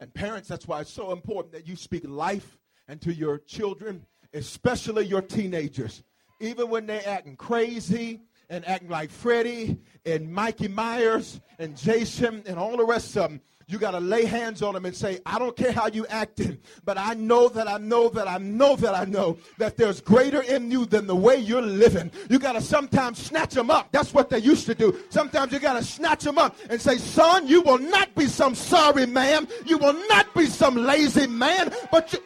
And 0.00 0.12
parents, 0.14 0.48
that's 0.48 0.66
why 0.66 0.80
it's 0.80 0.90
so 0.90 1.12
important 1.12 1.52
that 1.52 1.68
you 1.68 1.76
speak 1.76 2.08
life 2.08 2.56
and 2.88 2.98
to 3.02 3.12
your 3.12 3.36
children, 3.36 4.06
especially 4.32 5.04
your 5.04 5.20
teenagers. 5.20 6.02
Even 6.40 6.70
when 6.70 6.86
they're 6.86 7.06
acting 7.06 7.36
crazy 7.36 8.22
and 8.48 8.66
acting 8.66 8.88
like 8.88 9.10
Freddie 9.10 9.76
and 10.06 10.32
Mikey 10.32 10.68
Myers 10.68 11.42
and 11.58 11.76
Jason 11.76 12.42
and 12.46 12.58
all 12.58 12.78
the 12.78 12.86
rest 12.86 13.14
of 13.18 13.30
them, 13.30 13.42
you 13.68 13.78
got 13.78 13.90
to 13.90 14.00
lay 14.00 14.24
hands 14.24 14.62
on 14.62 14.72
them 14.72 14.86
and 14.86 14.96
say, 14.96 15.20
I 15.26 15.38
don't 15.38 15.54
care 15.54 15.72
how 15.72 15.88
you 15.88 16.06
acted, 16.06 16.58
but 16.86 16.96
I 16.96 17.12
know 17.12 17.50
that 17.50 17.68
I 17.68 17.76
know 17.76 18.08
that 18.08 18.26
I 18.26 18.38
know 18.38 18.76
that 18.76 18.94
I 18.94 19.04
know 19.04 19.36
that 19.58 19.76
there's 19.76 20.00
greater 20.00 20.40
in 20.40 20.70
you 20.70 20.86
than 20.86 21.06
the 21.06 21.14
way 21.14 21.36
you're 21.36 21.60
living. 21.60 22.10
You 22.30 22.38
got 22.38 22.52
to 22.52 22.62
sometimes 22.62 23.18
snatch 23.18 23.52
them 23.52 23.70
up. 23.70 23.92
That's 23.92 24.14
what 24.14 24.30
they 24.30 24.38
used 24.38 24.64
to 24.66 24.74
do. 24.74 24.98
Sometimes 25.10 25.52
you 25.52 25.58
got 25.58 25.74
to 25.74 25.84
snatch 25.84 26.24
them 26.24 26.38
up 26.38 26.56
and 26.70 26.80
say, 26.80 26.96
son, 26.96 27.46
you 27.46 27.60
will 27.60 27.78
not 27.78 28.14
be 28.14 28.24
some 28.26 28.54
sorry 28.54 29.04
man. 29.04 29.46
You 29.66 29.76
will 29.76 29.96
not 30.08 30.32
be 30.34 30.46
some 30.46 30.74
lazy 30.74 31.26
man, 31.26 31.70
but 31.92 32.10
you, 32.14 32.20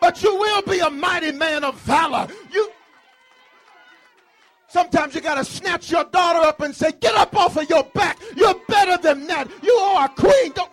but 0.00 0.22
you 0.22 0.34
will 0.34 0.62
be 0.62 0.78
a 0.78 0.88
mighty 0.88 1.32
man 1.32 1.64
of 1.64 1.78
valor. 1.80 2.28
You 2.50 2.70
Sometimes 4.74 5.14
you 5.14 5.20
got 5.20 5.36
to 5.36 5.44
snatch 5.44 5.92
your 5.92 6.02
daughter 6.02 6.40
up 6.40 6.60
and 6.60 6.74
say, 6.74 6.90
Get 7.00 7.14
up 7.14 7.36
off 7.36 7.56
of 7.56 7.70
your 7.70 7.84
back. 7.94 8.18
You're 8.34 8.60
better 8.66 9.00
than 9.00 9.24
that. 9.28 9.48
You 9.62 9.72
are 9.72 10.06
a 10.06 10.08
queen. 10.08 10.50
Don't. 10.50 10.72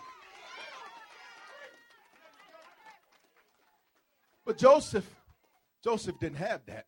But 4.44 4.58
Joseph, 4.58 5.08
Joseph 5.84 6.18
didn't 6.18 6.38
have 6.38 6.66
that. 6.66 6.86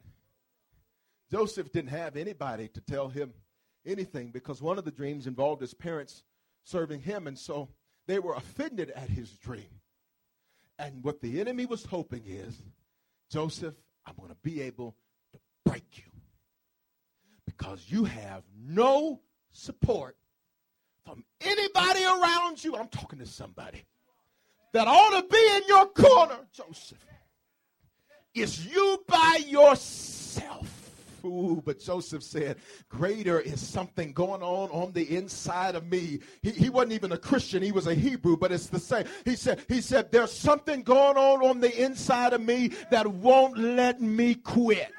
Joseph 1.30 1.70
didn't 1.70 1.90
have 1.90 2.16
anybody 2.16 2.66
to 2.66 2.80
tell 2.80 3.06
him 3.06 3.32
anything 3.86 4.32
because 4.32 4.60
one 4.60 4.76
of 4.76 4.84
the 4.84 4.90
dreams 4.90 5.28
involved 5.28 5.60
his 5.60 5.72
parents 5.72 6.24
serving 6.64 7.00
him, 7.00 7.28
and 7.28 7.38
so 7.38 7.68
they 8.08 8.18
were 8.18 8.34
offended 8.34 8.90
at 8.90 9.08
his 9.08 9.30
dream. 9.30 9.80
And 10.80 11.04
what 11.04 11.20
the 11.20 11.40
enemy 11.40 11.64
was 11.64 11.84
hoping 11.84 12.24
is, 12.26 12.60
Joseph, 13.30 13.76
I'm 14.04 14.16
going 14.16 14.30
to 14.30 14.36
be 14.42 14.62
able 14.62 14.96
to 15.32 15.38
break 15.64 15.84
you 15.94 16.13
because 17.56 17.84
you 17.88 18.04
have 18.04 18.42
no 18.66 19.20
support 19.52 20.16
from 21.04 21.24
anybody 21.40 22.04
around 22.04 22.62
you. 22.62 22.76
I'm 22.76 22.88
talking 22.88 23.18
to 23.18 23.26
somebody 23.26 23.84
that 24.72 24.88
ought 24.88 25.20
to 25.20 25.28
be 25.28 25.50
in 25.56 25.62
your 25.68 25.86
corner, 25.86 26.38
Joseph. 26.52 27.04
It's 28.34 28.66
you 28.66 29.04
by 29.06 29.40
yourself. 29.46 30.70
Ooh, 31.24 31.62
but 31.64 31.78
Joseph 31.80 32.22
said, 32.22 32.56
Greater 32.88 33.40
is 33.40 33.66
something 33.66 34.12
going 34.12 34.42
on 34.42 34.68
on 34.70 34.92
the 34.92 35.16
inside 35.16 35.74
of 35.74 35.86
me. 35.86 36.18
He, 36.42 36.50
he 36.50 36.68
wasn't 36.68 36.92
even 36.92 37.12
a 37.12 37.16
Christian, 37.16 37.62
he 37.62 37.72
was 37.72 37.86
a 37.86 37.94
Hebrew, 37.94 38.36
but 38.36 38.52
it's 38.52 38.66
the 38.66 38.78
same. 38.78 39.06
He 39.24 39.36
said, 39.36 39.64
he 39.68 39.80
said, 39.80 40.12
There's 40.12 40.32
something 40.32 40.82
going 40.82 41.16
on 41.16 41.42
on 41.42 41.60
the 41.60 41.82
inside 41.82 42.34
of 42.34 42.42
me 42.42 42.72
that 42.90 43.06
won't 43.06 43.56
let 43.56 44.02
me 44.02 44.34
quit. 44.34 44.92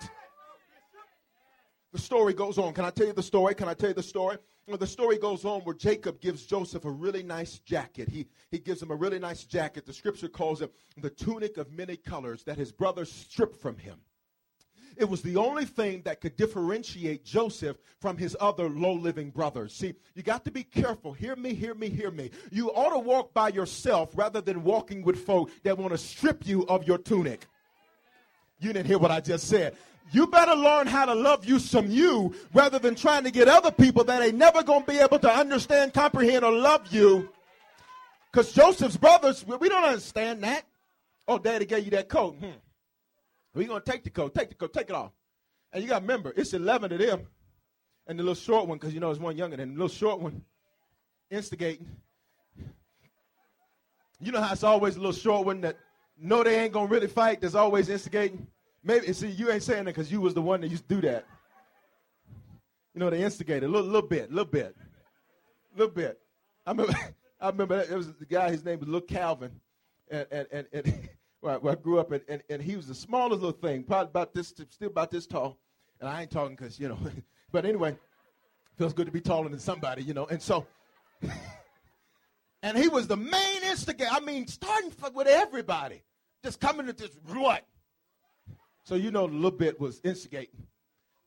The 1.96 2.02
story 2.02 2.34
goes 2.34 2.58
on. 2.58 2.74
Can 2.74 2.84
I 2.84 2.90
tell 2.90 3.08
you 3.08 3.14
the 3.14 3.24
story? 3.24 3.56
Can 3.56 3.70
I 3.70 3.74
tell 3.74 3.88
you 3.88 3.96
the 3.96 4.04
story? 4.04 4.36
Well, 4.68 4.78
the 4.78 4.86
story 4.86 5.18
goes 5.18 5.46
on 5.46 5.62
where 5.62 5.74
Jacob 5.74 6.20
gives 6.20 6.46
Joseph 6.46 6.84
a 6.84 6.92
really 6.92 7.24
nice 7.24 7.60
jacket. 7.60 8.10
He, 8.10 8.28
he 8.52 8.60
gives 8.60 8.82
him 8.82 8.92
a 8.92 8.96
really 8.96 9.18
nice 9.18 9.46
jacket. 9.46 9.86
The 9.86 9.94
scripture 9.94 10.28
calls 10.28 10.62
it 10.62 10.74
the 10.98 11.10
tunic 11.10 11.56
of 11.56 11.72
many 11.72 11.96
colors 11.96 12.44
that 12.44 12.58
his 12.58 12.70
brothers 12.74 13.10
stripped 13.10 13.62
from 13.62 13.78
him. 13.78 14.02
It 14.98 15.06
was 15.06 15.22
the 15.22 15.38
only 15.38 15.64
thing 15.64 16.02
that 16.02 16.20
could 16.20 16.36
differentiate 16.36 17.24
Joseph 17.24 17.78
from 18.02 18.18
his 18.18 18.36
other 18.42 18.68
low 18.68 18.96
living 18.96 19.30
brothers. 19.30 19.74
See, 19.74 19.94
you 20.16 20.22
got 20.22 20.44
to 20.44 20.52
be 20.52 20.64
careful. 20.64 21.14
Hear 21.14 21.38
me, 21.38 21.54
hear 21.54 21.76
me, 21.76 21.88
hear 21.88 22.12
me. 22.12 22.30
You 22.52 22.72
ought 22.72 22.92
to 22.92 23.00
walk 23.00 23.34
by 23.34 23.48
yourself 23.48 24.10
rather 24.16 24.42
than 24.42 24.66
walking 24.66 25.02
with 25.02 25.26
folk 25.26 25.50
that 25.64 25.78
want 25.78 25.94
to 25.94 25.98
strip 25.98 26.46
you 26.46 26.68
of 26.68 26.86
your 26.86 26.98
tunic. 26.98 27.46
You 28.60 28.74
didn't 28.74 28.88
hear 28.88 29.00
what 29.00 29.12
I 29.12 29.22
just 29.22 29.48
said 29.48 29.78
you 30.12 30.28
better 30.28 30.54
learn 30.54 30.88
how 30.88 31.06
to 31.06 31.16
love 31.16 31.46
you 31.46 31.60
some 31.60 31.90
you 31.90 32.36
rather 32.54 32.80
than 32.80 32.96
trying 32.96 33.24
to 33.24 33.32
get 33.32 33.48
other 33.48 33.72
people 33.72 34.04
that 34.04 34.22
ain't 34.22 34.36
never 34.36 34.64
going 34.64 34.84
to 34.84 34.92
be 34.92 35.00
able 35.00 35.20
to 35.20 35.32
understand, 35.32 35.94
comprehend, 35.94 36.46
or 36.46 36.52
love 36.52 36.88
you. 36.92 37.30
Because 38.32 38.52
Joseph's 38.52 38.98
brothers, 38.98 39.46
we 39.46 39.70
don't 39.70 39.84
understand 39.84 40.44
that. 40.44 40.66
Oh, 41.28 41.40
daddy 41.40 41.66
gave 41.66 41.86
you 41.86 41.92
that 41.92 42.10
coat. 42.10 42.36
Hmm. 42.36 42.52
We're 43.54 43.68
going 43.68 43.82
to 43.82 43.92
take 43.92 44.04
the 44.04 44.10
coat. 44.10 44.36
Take 44.36 44.50
the 44.50 44.56
coat. 44.56 44.74
Take 44.74 44.90
it 44.90 44.96
off. 44.96 45.12
And 45.72 45.82
you 45.82 45.90
got 45.90 46.00
to 46.00 46.02
remember, 46.02 46.34
it's 46.36 46.54
11 46.54 46.92
of 46.92 47.00
them. 47.00 47.28
And 48.08 48.20
the 48.20 48.24
little 48.24 48.36
short 48.36 48.68
one, 48.68 48.78
because 48.78 48.94
you 48.94 49.00
know 49.00 49.10
it's 49.10 49.20
one 49.20 49.36
younger 49.36 49.58
than 49.58 49.70
the 49.70 49.74
little 49.74 49.88
short 49.88 50.20
one, 50.20 50.44
instigating. 51.32 51.88
You 54.20 54.32
know 54.32 54.42
how 54.42 54.54
it's 54.54 54.64
always 54.64 54.96
a 54.96 55.00
little 55.00 55.12
short 55.12 55.46
one 55.46 55.62
that 55.62 55.78
know 56.18 56.44
they 56.44 56.60
ain't 56.60 56.74
going 56.74 56.88
to 56.88 56.94
really 56.94 57.08
fight, 57.08 57.42
that's 57.42 57.56
always 57.56 57.90
instigating. 57.90 58.48
Maybe 58.86 59.12
see 59.14 59.30
you 59.30 59.52
ain't 59.52 59.64
saying 59.64 59.86
that 59.86 59.96
because 59.96 60.12
you 60.12 60.22
was 60.22 60.36
the 60.36 60.44
one 60.44 60.62
that 60.62 60.68
used 60.68 60.88
to 60.88 60.96
do 60.96 61.02
that. 61.02 61.26
You 62.94 63.00
know, 63.00 63.10
they 63.10 63.24
instigated 63.24 63.64
a 63.64 63.68
little, 63.68 63.88
little 63.88 64.08
bit, 64.08 64.30
little 64.30 64.46
bit, 64.46 64.76
little 65.76 65.94
bit. 65.94 66.20
I 66.68 66.72
remember, 66.72 66.94
I 67.42 67.50
remember 67.50 67.82
it 67.82 67.92
was 67.92 68.14
the 68.14 68.26
guy. 68.28 68.52
His 68.52 68.64
name 68.64 68.80
was 68.80 68.88
Little 68.88 69.08
Calvin, 69.08 69.60
and 70.10 70.28
and 70.32 70.48
and, 70.52 70.68
and 70.72 71.10
where, 71.42 71.72
I, 71.72 71.76
grew 71.76 72.00
up, 72.00 72.12
and, 72.12 72.22
and, 72.30 72.44
and 72.48 72.62
he 72.62 72.76
was 72.76 72.88
the 72.88 72.94
smallest 72.94 73.42
little 73.42 73.60
thing, 73.60 73.84
probably 73.84 74.10
about 74.10 74.36
this, 74.36 74.54
still 74.70 74.88
about 74.88 75.10
this 75.10 75.26
tall. 75.26 75.58
And 76.00 76.08
I 76.08 76.22
ain't 76.22 76.32
talking 76.32 76.56
because 76.56 76.80
you 76.80 76.88
know, 76.88 77.00
but 77.52 77.66
anyway, 77.66 77.98
feels 78.78 78.94
good 78.94 79.08
to 79.08 79.12
be 79.12 79.22
taller 79.22 79.50
than 79.50 79.60
somebody, 79.60 80.04
you 80.04 80.14
know. 80.14 80.28
And 80.28 80.40
so, 80.40 80.68
and 82.62 82.78
he 82.78 82.88
was 82.88 83.08
the 83.08 83.18
main 83.18 83.64
instigator. 83.64 84.12
I 84.14 84.20
mean, 84.20 84.46
starting 84.46 84.92
with 85.16 85.28
everybody, 85.28 86.04
just 86.44 86.60
coming 86.60 86.86
to 86.86 86.94
this 86.94 87.18
what 87.26 87.66
so 88.86 88.96
you 88.96 89.12
know 89.12 89.28
the 89.28 89.34
little 89.34 89.52
bit 89.52 89.80
was 89.80 90.00
instigating. 90.04 90.68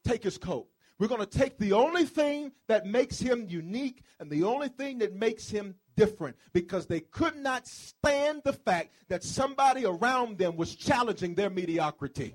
Take 0.05 0.23
his 0.23 0.39
coat. 0.39 0.69
We're 0.99 1.09
going 1.09 1.21
to 1.21 1.39
take 1.39 1.59
the 1.59 1.75
only 1.75 2.05
thing 2.05 2.53
that 2.67 2.87
makes 2.87 3.21
him 3.21 3.47
unique 3.49 4.03
and 4.19 4.31
the 4.31 4.45
only 4.45 4.69
thing 4.69 4.99
that 4.99 5.15
makes 5.15 5.49
him 5.49 5.75
different 5.97 6.37
because 6.53 6.87
they 6.87 7.01
could 7.01 7.37
not 7.37 7.67
stand 7.69 8.43
the 8.45 8.53
fact 8.53 8.93
that 9.09 9.23
somebody 9.23 9.85
around 9.85 10.39
them 10.39 10.57
was 10.57 10.75
challenging 10.75 11.35
their 11.35 11.51
mediocrity. 11.51 12.35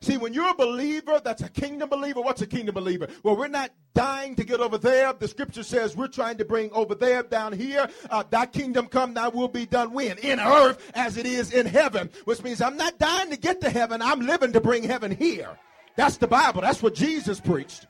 See, 0.00 0.16
when 0.16 0.34
you're 0.34 0.50
a 0.50 0.54
believer, 0.54 1.20
that's 1.22 1.42
a 1.42 1.48
kingdom 1.48 1.88
believer. 1.88 2.20
What's 2.20 2.42
a 2.42 2.46
kingdom 2.46 2.74
believer? 2.74 3.08
Well, 3.22 3.36
we're 3.36 3.48
not 3.48 3.70
dying 3.94 4.34
to 4.36 4.44
get 4.44 4.60
over 4.60 4.78
there. 4.78 5.12
The 5.12 5.28
scripture 5.28 5.62
says 5.62 5.96
we're 5.96 6.08
trying 6.08 6.38
to 6.38 6.44
bring 6.44 6.70
over 6.72 6.94
there, 6.94 7.22
down 7.22 7.52
here. 7.52 7.88
Uh, 8.10 8.24
thy 8.28 8.46
kingdom 8.46 8.86
come, 8.86 9.14
thy 9.14 9.28
will 9.28 9.48
be 9.48 9.66
done 9.66 9.92
when? 9.92 10.18
In 10.18 10.40
earth 10.40 10.90
as 10.94 11.16
it 11.16 11.26
is 11.26 11.52
in 11.52 11.66
heaven. 11.66 12.10
Which 12.24 12.42
means 12.42 12.60
I'm 12.60 12.76
not 12.76 12.98
dying 12.98 13.30
to 13.30 13.36
get 13.36 13.60
to 13.62 13.70
heaven. 13.70 14.02
I'm 14.02 14.20
living 14.20 14.52
to 14.52 14.60
bring 14.60 14.82
heaven 14.82 15.10
here. 15.10 15.56
That's 15.96 16.18
the 16.18 16.26
Bible. 16.26 16.60
That's 16.60 16.82
what 16.82 16.94
Jesus 16.94 17.40
preached. 17.40 17.86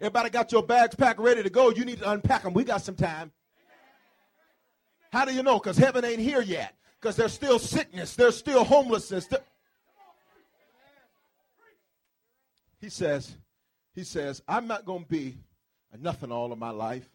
Everybody 0.00 0.30
got 0.30 0.52
your 0.52 0.62
bags 0.62 0.94
packed 0.94 1.18
ready 1.18 1.42
to 1.42 1.50
go. 1.50 1.70
You 1.70 1.84
need 1.84 1.98
to 1.98 2.10
unpack 2.10 2.42
them. 2.42 2.54
We 2.54 2.64
got 2.64 2.82
some 2.82 2.94
time. 2.94 3.32
How 5.12 5.24
do 5.24 5.34
you 5.34 5.42
know? 5.42 5.58
Because 5.58 5.76
heaven 5.76 6.04
ain't 6.04 6.20
here 6.20 6.40
yet. 6.40 6.74
Because 7.00 7.16
there's 7.16 7.32
still 7.32 7.58
sickness. 7.58 8.14
There's 8.14 8.36
still 8.36 8.64
homelessness. 8.64 9.28
He 12.80 12.88
says, 12.90 13.36
he 13.94 14.04
says, 14.04 14.42
I'm 14.46 14.66
not 14.66 14.84
going 14.84 15.02
to 15.04 15.08
be 15.08 15.38
a 15.92 15.96
nothing 15.96 16.30
all 16.30 16.52
of 16.52 16.58
my 16.58 16.70
life. 16.70 17.08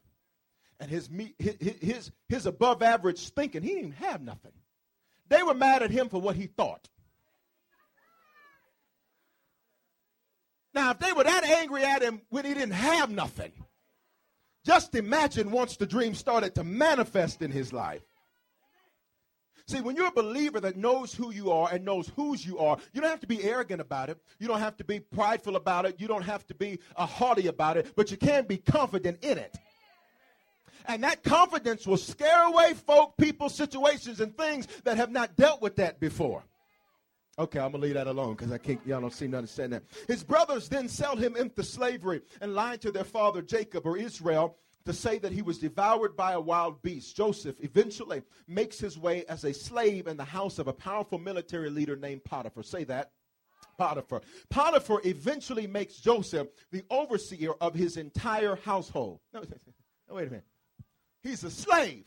And 0.80 0.90
his, 0.90 1.10
his, 1.40 1.56
his, 1.82 2.12
his 2.28 2.46
above 2.46 2.82
average 2.82 3.30
thinking, 3.30 3.64
he 3.64 3.76
didn't 3.76 3.94
have 3.94 4.22
nothing. 4.22 4.52
They 5.30 5.44
were 5.44 5.54
mad 5.54 5.82
at 5.82 5.92
him 5.92 6.10
for 6.10 6.20
what 6.20 6.36
he 6.36 6.48
thought. 6.48 6.90
Now, 10.74 10.92
if 10.92 11.00
they 11.00 11.14
were 11.14 11.24
that 11.24 11.44
angry 11.44 11.84
at 11.84 12.02
him 12.02 12.22
when 12.30 12.46
he 12.46 12.54
didn't 12.54 12.74
have 12.74 13.10
nothing, 13.10 13.54
just 14.66 14.96
imagine 14.96 15.52
once 15.52 15.78
the 15.78 15.86
dream 15.86 16.16
started 16.16 16.56
to 16.56 16.64
manifest 16.64 17.42
in 17.42 17.52
his 17.52 17.72
life. 17.72 18.02
See, 19.66 19.80
when 19.80 19.96
you're 19.96 20.08
a 20.08 20.12
believer 20.12 20.60
that 20.60 20.76
knows 20.76 21.14
who 21.14 21.32
you 21.32 21.52
are 21.52 21.70
and 21.72 21.86
knows 21.86 22.12
whose 22.16 22.46
you 22.46 22.60
are, 22.60 22.78
you 22.92 23.00
don't 23.00 23.10
have 23.10 23.22
to 23.22 23.28
be 23.28 23.44
arrogant 23.44 23.80
about 23.80 24.10
it. 24.10 24.18
You 24.38 24.48
don't 24.48 24.60
have 24.60 24.76
to 24.78 24.84
be 24.84 25.00
prideful 25.00 25.56
about 25.56 25.86
it. 25.86 26.02
You 26.02 26.08
don't 26.08 26.24
have 26.24 26.46
to 26.48 26.54
be 26.54 26.80
a 26.98 27.06
haughty 27.06 27.48
about 27.48 27.78
it, 27.78 27.94
but 27.96 28.12
you 28.12 28.18
can 28.18 28.46
be 28.46 28.58
confident 28.58 29.24
in 29.24 29.38
it. 29.38 29.56
And 30.86 31.04
that 31.04 31.24
confidence 31.24 31.88
will 31.88 31.98
scare 31.98 32.44
away 32.44 32.74
folk, 32.74 33.16
people, 33.18 33.48
situations, 33.48 34.20
and 34.20 34.36
things 34.36 34.68
that 34.84 34.98
have 34.98 35.12
not 35.12 35.38
dealt 35.38 35.62
with 35.62 35.78
that 35.78 35.98
before. 36.00 36.44
Okay, 37.40 37.60
I'm 37.60 37.72
gonna 37.72 37.84
leave 37.84 37.94
that 37.96 38.08
alone 38.08 38.36
because 38.36 38.52
I 38.52 38.58
can't. 38.58 38.80
Y'all 38.86 39.02
don't 39.02 39.14
seem 39.14 39.32
to 39.32 39.38
understand 39.38 39.74
that. 39.74 39.84
His 40.08 40.24
brothers 40.24 40.70
then 40.70 40.88
sell 40.88 41.16
him 41.16 41.36
into 41.36 41.64
slavery 41.64 42.22
and 42.42 42.54
lied 42.54 42.82
to 42.82 42.92
their 42.92 43.06
father 43.06 43.42
Jacob 43.42 43.88
or 43.88 43.98
Israel 43.98 44.58
to 44.86 44.94
say 44.94 45.18
that 45.20 45.32
he 45.32 45.42
was 45.42 45.60
devoured 45.60 46.16
by 46.16 46.34
a 46.34 46.42
wild 46.42 46.82
beast. 46.82 47.16
Joseph 47.16 47.56
eventually 47.62 48.22
makes 48.48 48.80
his 48.80 48.98
way 48.98 49.26
as 49.26 49.44
a 49.44 49.54
slave 49.54 50.08
in 50.08 50.18
the 50.18 50.26
house 50.26 50.60
of 50.60 50.68
a 50.68 50.74
powerful 50.74 51.18
military 51.18 51.70
leader 51.70 51.96
named 51.96 52.24
Potiphar. 52.24 52.64
Say 52.64 52.84
that. 52.86 53.12
Potiphar. 53.78 54.22
Potiphar 54.50 55.02
eventually 55.06 55.68
makes 55.68 55.96
Joseph 55.96 56.50
the 56.72 56.84
overseer 56.90 57.54
of 57.62 57.74
his 57.74 57.98
entire 57.98 58.56
household. 58.58 59.20
No, 59.34 59.44
wait 60.10 60.28
a 60.28 60.32
minute. 60.32 60.46
He's 61.22 61.44
a 61.44 61.52
slave, 61.52 62.04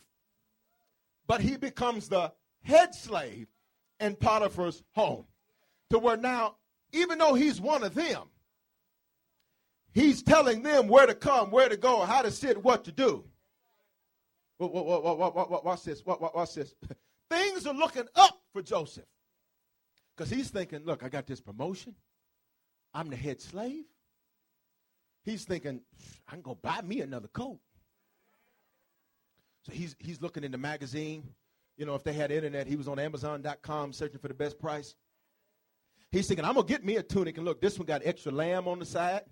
but 1.26 1.40
he 1.40 1.56
becomes 1.56 2.08
the 2.08 2.32
head 2.62 2.94
slave 2.94 3.48
in 3.98 4.14
Potiphar's 4.16 4.82
home. 4.92 5.24
To 5.90 5.98
where 5.98 6.16
now, 6.16 6.56
even 6.92 7.18
though 7.18 7.34
he's 7.34 7.60
one 7.60 7.82
of 7.82 7.94
them, 7.94 8.28
He's 9.96 10.22
telling 10.22 10.62
them 10.62 10.88
where 10.88 11.06
to 11.06 11.14
come, 11.14 11.50
where 11.50 11.70
to 11.70 11.76
go, 11.78 12.04
how 12.04 12.20
to 12.20 12.30
sit, 12.30 12.62
what 12.62 12.84
to 12.84 12.92
do. 12.92 13.24
Watch 14.58 15.84
this. 15.84 16.04
What 16.04 16.20
watch 16.20 16.54
this. 16.54 16.74
Things 17.30 17.66
are 17.66 17.72
looking 17.72 18.04
up 18.14 18.38
for 18.52 18.60
Joseph. 18.60 19.06
Because 20.14 20.30
he's 20.30 20.50
thinking, 20.50 20.84
look, 20.84 21.02
I 21.02 21.08
got 21.08 21.26
this 21.26 21.40
promotion. 21.40 21.94
I'm 22.92 23.08
the 23.08 23.16
head 23.16 23.40
slave. 23.40 23.84
He's 25.24 25.44
thinking, 25.44 25.80
I 26.28 26.32
can 26.32 26.42
go 26.42 26.54
buy 26.54 26.82
me 26.82 27.00
another 27.00 27.28
coat. 27.28 27.58
So 29.62 29.72
he's, 29.72 29.96
he's 29.98 30.20
looking 30.20 30.44
in 30.44 30.52
the 30.52 30.58
magazine 30.58 31.24
You 31.78 31.86
know, 31.86 31.94
if 31.94 32.04
they 32.04 32.12
had 32.12 32.30
internet, 32.30 32.66
he 32.66 32.76
was 32.76 32.86
on 32.86 32.98
Amazon.com 32.98 33.94
searching 33.94 34.18
for 34.18 34.28
the 34.28 34.34
best 34.34 34.58
price. 34.58 34.94
He's 36.10 36.28
thinking, 36.28 36.44
I'm 36.44 36.54
gonna 36.54 36.66
get 36.66 36.84
me 36.84 36.96
a 36.96 37.02
tunic, 37.02 37.38
and 37.38 37.46
look, 37.46 37.62
this 37.62 37.78
one 37.78 37.86
got 37.86 38.02
extra 38.04 38.30
lamb 38.30 38.68
on 38.68 38.78
the 38.78 38.84
side. 38.84 39.22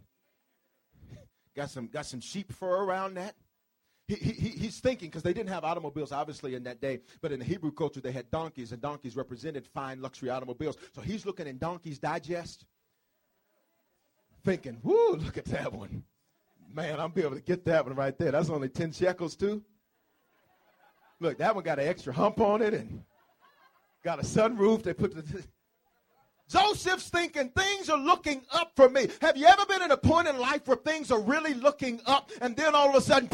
Got 1.55 1.71
some 1.71 1.87
got 1.87 2.07
some 2.07 2.21
sheep 2.21 2.53
fur 2.53 2.85
around 2.85 3.15
that. 3.15 3.35
He, 4.07 4.17
he, 4.17 4.49
he's 4.51 4.81
thinking 4.81 5.09
because 5.09 5.23
they 5.23 5.33
didn't 5.33 5.49
have 5.49 5.65
automobiles 5.65 6.13
obviously 6.13 6.55
in 6.55 6.65
that 6.65 6.81
day, 6.81 7.01
but 7.23 7.33
in 7.33 7.39
the 7.39 7.45
Hebrew 7.45 7.73
culture 7.73 8.01
they 8.01 8.13
had 8.13 8.31
donkeys, 8.31 8.73
and 8.73 8.83
donkeys 8.83 9.17
represented 9.17 9.67
fine 9.67 10.03
luxury 10.03 10.29
automobiles. 10.29 10.77
So 10.93 11.01
he's 11.01 11.25
looking 11.25 11.47
in 11.47 11.57
Donkey's 11.57 11.99
Digest, 11.99 12.67
thinking, 14.45 14.79
"Whoo, 14.83 15.17
look 15.17 15.39
at 15.39 15.47
that 15.47 15.73
one, 15.73 16.03
man! 16.73 17.01
I'm 17.01 17.13
be 17.13 17.23
able 17.23 17.37
to 17.37 17.41
get 17.41 17.65
that 17.65 17.87
one 17.87 17.95
right 17.95 18.17
there. 18.19 18.33
That's 18.33 18.51
only 18.51 18.69
ten 18.69 18.93
shekels 18.93 19.37
too. 19.37 19.63
Look, 21.21 21.39
that 21.39 21.55
one 21.55 21.65
got 21.65 21.79
an 21.79 21.89
extra 21.89 22.13
hump 22.13 22.41
on 22.41 22.61
it 22.61 22.75
and 22.75 23.03
got 24.03 24.19
a 24.19 24.23
sunroof. 24.23 24.83
They 24.83 24.93
put 24.93 25.15
the 25.15 25.43
Joseph's 26.49 27.09
thinking 27.09 27.49
things 27.51 27.89
are 27.89 27.99
looking 27.99 28.43
up 28.53 28.73
for 28.77 28.89
me. 28.89 29.09
Have 29.21 29.37
you 29.37 29.47
ever 29.47 29.65
been 29.67 29.83
in 29.83 29.91
a 29.91 29.97
point 29.97 30.29
in 30.29 30.39
life 30.39 30.67
where 30.67 30.77
things 30.77 31.11
are 31.11 31.21
really 31.21 31.55
looking 31.55 32.01
up 32.07 32.31
and 32.41 32.57
then 32.57 32.75
all 32.75 32.91
of 32.91 32.95
a 32.95 33.01
sudden 33.01 33.29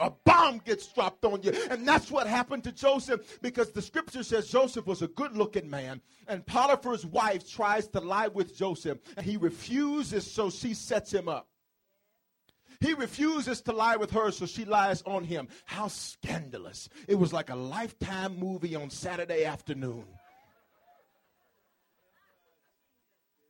a 0.00 0.10
bomb 0.24 0.58
gets 0.64 0.86
dropped 0.88 1.24
on 1.24 1.42
you? 1.42 1.52
And 1.70 1.86
that's 1.86 2.10
what 2.10 2.26
happened 2.26 2.64
to 2.64 2.72
Joseph 2.72 3.40
because 3.42 3.70
the 3.72 3.82
scripture 3.82 4.22
says 4.22 4.48
Joseph 4.48 4.86
was 4.86 5.02
a 5.02 5.08
good 5.08 5.36
looking 5.36 5.68
man 5.68 6.00
and 6.26 6.44
Potiphar's 6.46 7.04
wife 7.04 7.48
tries 7.48 7.86
to 7.88 8.00
lie 8.00 8.28
with 8.28 8.56
Joseph 8.56 8.98
and 9.16 9.26
he 9.26 9.36
refuses, 9.36 10.30
so 10.30 10.48
she 10.48 10.72
sets 10.74 11.12
him 11.12 11.28
up. 11.28 11.48
He 12.80 12.92
refuses 12.94 13.60
to 13.62 13.72
lie 13.72 13.96
with 13.96 14.10
her, 14.10 14.30
so 14.30 14.46
she 14.46 14.64
lies 14.64 15.02
on 15.02 15.24
him. 15.24 15.48
How 15.64 15.88
scandalous. 15.88 16.88
It 17.08 17.14
was 17.14 17.32
like 17.32 17.50
a 17.50 17.54
lifetime 17.54 18.36
movie 18.38 18.74
on 18.74 18.90
Saturday 18.90 19.44
afternoon. 19.44 20.04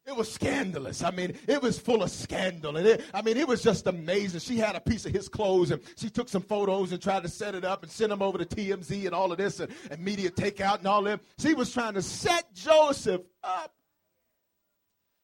It 0.06 0.14
was 0.14 0.30
scandalous. 0.30 1.02
I 1.02 1.10
mean, 1.10 1.38
it 1.48 1.62
was 1.62 1.78
full 1.78 2.02
of 2.02 2.10
scandal. 2.10 2.76
And 2.76 2.86
it, 2.86 3.04
I 3.14 3.22
mean, 3.22 3.38
it 3.38 3.48
was 3.48 3.62
just 3.62 3.86
amazing. 3.86 4.40
She 4.40 4.58
had 4.58 4.76
a 4.76 4.80
piece 4.80 5.06
of 5.06 5.12
his 5.12 5.30
clothes 5.30 5.70
and 5.70 5.80
she 5.96 6.10
took 6.10 6.28
some 6.28 6.42
photos 6.42 6.92
and 6.92 7.00
tried 7.00 7.22
to 7.22 7.28
set 7.28 7.54
it 7.54 7.64
up 7.64 7.82
and 7.82 7.90
send 7.90 8.12
them 8.12 8.20
over 8.20 8.36
to 8.36 8.44
TMZ 8.44 9.06
and 9.06 9.14
all 9.14 9.32
of 9.32 9.38
this 9.38 9.60
and, 9.60 9.72
and 9.90 10.04
media 10.04 10.30
takeout 10.30 10.78
and 10.78 10.86
all 10.86 11.02
that. 11.04 11.20
She 11.38 11.54
was 11.54 11.72
trying 11.72 11.94
to 11.94 12.02
set 12.02 12.52
Joseph 12.52 13.22
up. 13.42 13.72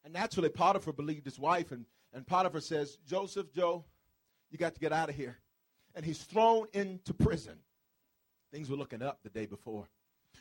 And 0.03 0.15
naturally, 0.15 0.49
Potiphar 0.49 0.95
believed 0.95 1.27
his 1.27 1.39
wife. 1.39 1.73
And, 1.73 1.85
and 2.15 2.27
Potiphar 2.27 2.63
says, 2.63 2.97
Joseph, 3.07 3.53
Joe, 3.53 3.85
you 4.51 4.57
got 4.57 4.73
to 4.75 4.81
get 4.81 4.95
out 4.95 5.11
of 5.11 5.15
here. 5.15 5.39
And 5.95 6.07
he's 6.07 6.23
thrown 6.23 6.69
into 6.73 7.13
prison. 7.13 7.59
Things 8.51 8.71
were 8.71 8.79
looking 8.79 9.03
up 9.03 9.19
the 9.23 9.29
day 9.29 9.45
before. 9.45 9.91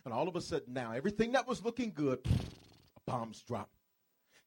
And 0.05 0.13
all 0.13 0.29
of 0.29 0.37
a 0.37 0.41
sudden 0.41 0.73
now, 0.73 0.93
everything 0.93 1.33
that 1.33 1.45
was 1.45 1.65
looking 1.65 1.91
good, 1.93 2.19
bombs 3.05 3.43
dropped. 3.45 3.78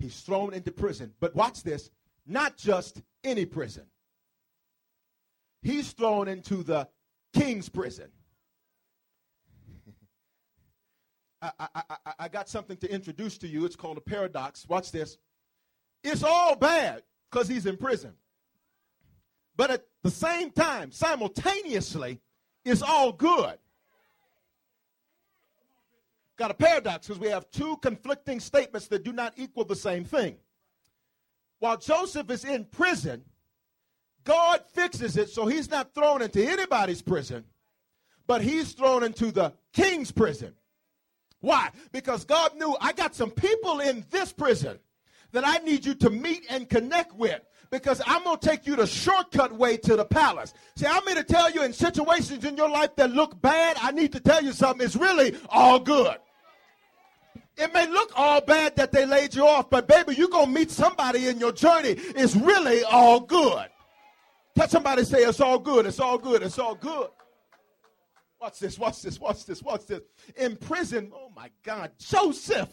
He's 0.02 0.20
thrown 0.20 0.52
into 0.52 0.72
prison. 0.72 1.12
But 1.20 1.36
watch 1.36 1.62
this 1.62 1.90
not 2.26 2.56
just 2.56 3.00
any 3.22 3.46
prison, 3.46 3.84
he's 5.62 5.92
thrown 5.92 6.26
into 6.26 6.64
the 6.64 6.88
king's 7.32 7.68
prison. 7.68 8.10
I, 11.42 11.52
I, 11.60 11.68
I, 11.76 12.12
I, 12.18 12.28
got 12.28 12.48
something 12.48 12.76
to 12.78 12.92
introduce 12.92 13.38
to 13.38 13.48
you. 13.48 13.64
It's 13.64 13.76
called 13.76 13.96
a 13.96 14.00
paradox. 14.00 14.68
Watch 14.68 14.90
this. 14.90 15.18
It's 16.02 16.24
all 16.24 16.56
bad 16.56 17.02
because 17.30 17.46
he's 17.46 17.66
in 17.66 17.76
prison. 17.76 18.12
But 19.56 19.70
at 19.70 19.84
the 20.02 20.10
same 20.10 20.50
time, 20.50 20.90
simultaneously, 20.90 22.20
it's 22.64 22.82
all 22.82 23.12
good 23.12 23.56
got 26.42 26.50
a 26.50 26.55
paradox 26.55 27.07
because 27.07 27.20
we 27.20 27.28
have 27.28 27.48
two 27.52 27.76
conflicting 27.76 28.40
statements 28.40 28.88
that 28.88 29.05
do 29.05 29.12
not 29.12 29.33
equal 29.37 29.64
the 29.64 29.76
same 29.76 30.05
thing. 30.05 30.35
While 31.61 31.76
Joseph 31.76 32.28
is 32.31 32.44
in 32.44 32.64
prison, 32.64 33.22
God 34.24 34.61
fixes 34.66 35.16
it 35.16 35.31
so 35.31 35.46
he's 35.46 35.70
not 35.70 35.94
thrown 35.94 36.20
into 36.20 36.44
anybody's 36.44 37.00
prison, 37.00 37.44
but 38.26 38.42
he's 38.42 38.72
thrown 38.72 39.05
into 39.05 39.31
the 39.31 39.52
king's 39.72 40.11
prison. 40.11 40.52
Why? 41.38 41.70
Because 41.92 42.24
God 42.24 42.57
knew 42.57 42.76
I 42.81 42.92
got 42.92 43.14
some 43.14 43.31
people 43.31 43.78
in 43.78 44.05
this 44.11 44.33
prison 44.33 44.81
that 45.31 45.46
I 45.46 45.59
need 45.59 45.87
you 45.87 45.94
to 45.94 46.11
meet 46.11 46.44
and 46.50 46.68
connect 46.68 47.14
with 47.14 47.40
because 47.70 48.02
I'm 48.05 48.24
going 48.24 48.38
to 48.38 48.48
take 48.48 48.66
you 48.66 48.74
the 48.74 48.87
shortcut 48.88 49.52
way 49.52 49.76
to 49.76 49.94
the 49.94 50.05
palace. 50.05 50.55
See, 50.74 50.87
I'm 50.87 51.05
here 51.07 51.14
to 51.14 51.24
tell 51.24 51.52
you 51.52 51.62
in 51.62 51.72
situations 51.72 52.44
in 52.44 52.57
your 52.57 52.68
life 52.68 52.96
that 52.96 53.12
look 53.12 53.40
bad, 53.40 53.76
I 53.81 53.92
need 53.92 54.11
to 54.12 54.20
tell 54.20 54.42
you 54.42 54.50
something. 54.50 54.85
It's 54.85 54.96
really 54.96 55.37
all 55.48 55.78
good. 55.78 56.16
It 57.56 57.72
may 57.74 57.86
look 57.86 58.12
all 58.16 58.40
bad 58.40 58.76
that 58.76 58.92
they 58.92 59.04
laid 59.04 59.34
you 59.34 59.46
off, 59.46 59.68
but 59.68 59.86
baby, 59.86 60.14
you're 60.14 60.28
going 60.28 60.46
to 60.46 60.52
meet 60.52 60.70
somebody 60.70 61.28
in 61.28 61.38
your 61.38 61.52
journey. 61.52 61.96
It's 61.98 62.34
really 62.34 62.82
all 62.84 63.20
good. 63.20 63.68
Tell 64.54 64.68
somebody, 64.68 65.04
say, 65.04 65.18
it's 65.18 65.40
all 65.40 65.58
good, 65.58 65.86
it's 65.86 66.00
all 66.00 66.18
good, 66.18 66.42
it's 66.42 66.58
all 66.58 66.74
good. 66.74 67.08
Watch 68.40 68.58
this, 68.58 68.78
watch 68.78 69.02
this, 69.02 69.20
watch 69.20 69.46
this, 69.46 69.62
watch 69.62 69.86
this. 69.86 70.00
In 70.36 70.56
prison, 70.56 71.12
oh 71.14 71.30
my 71.34 71.50
God, 71.62 71.92
Joseph 71.98 72.70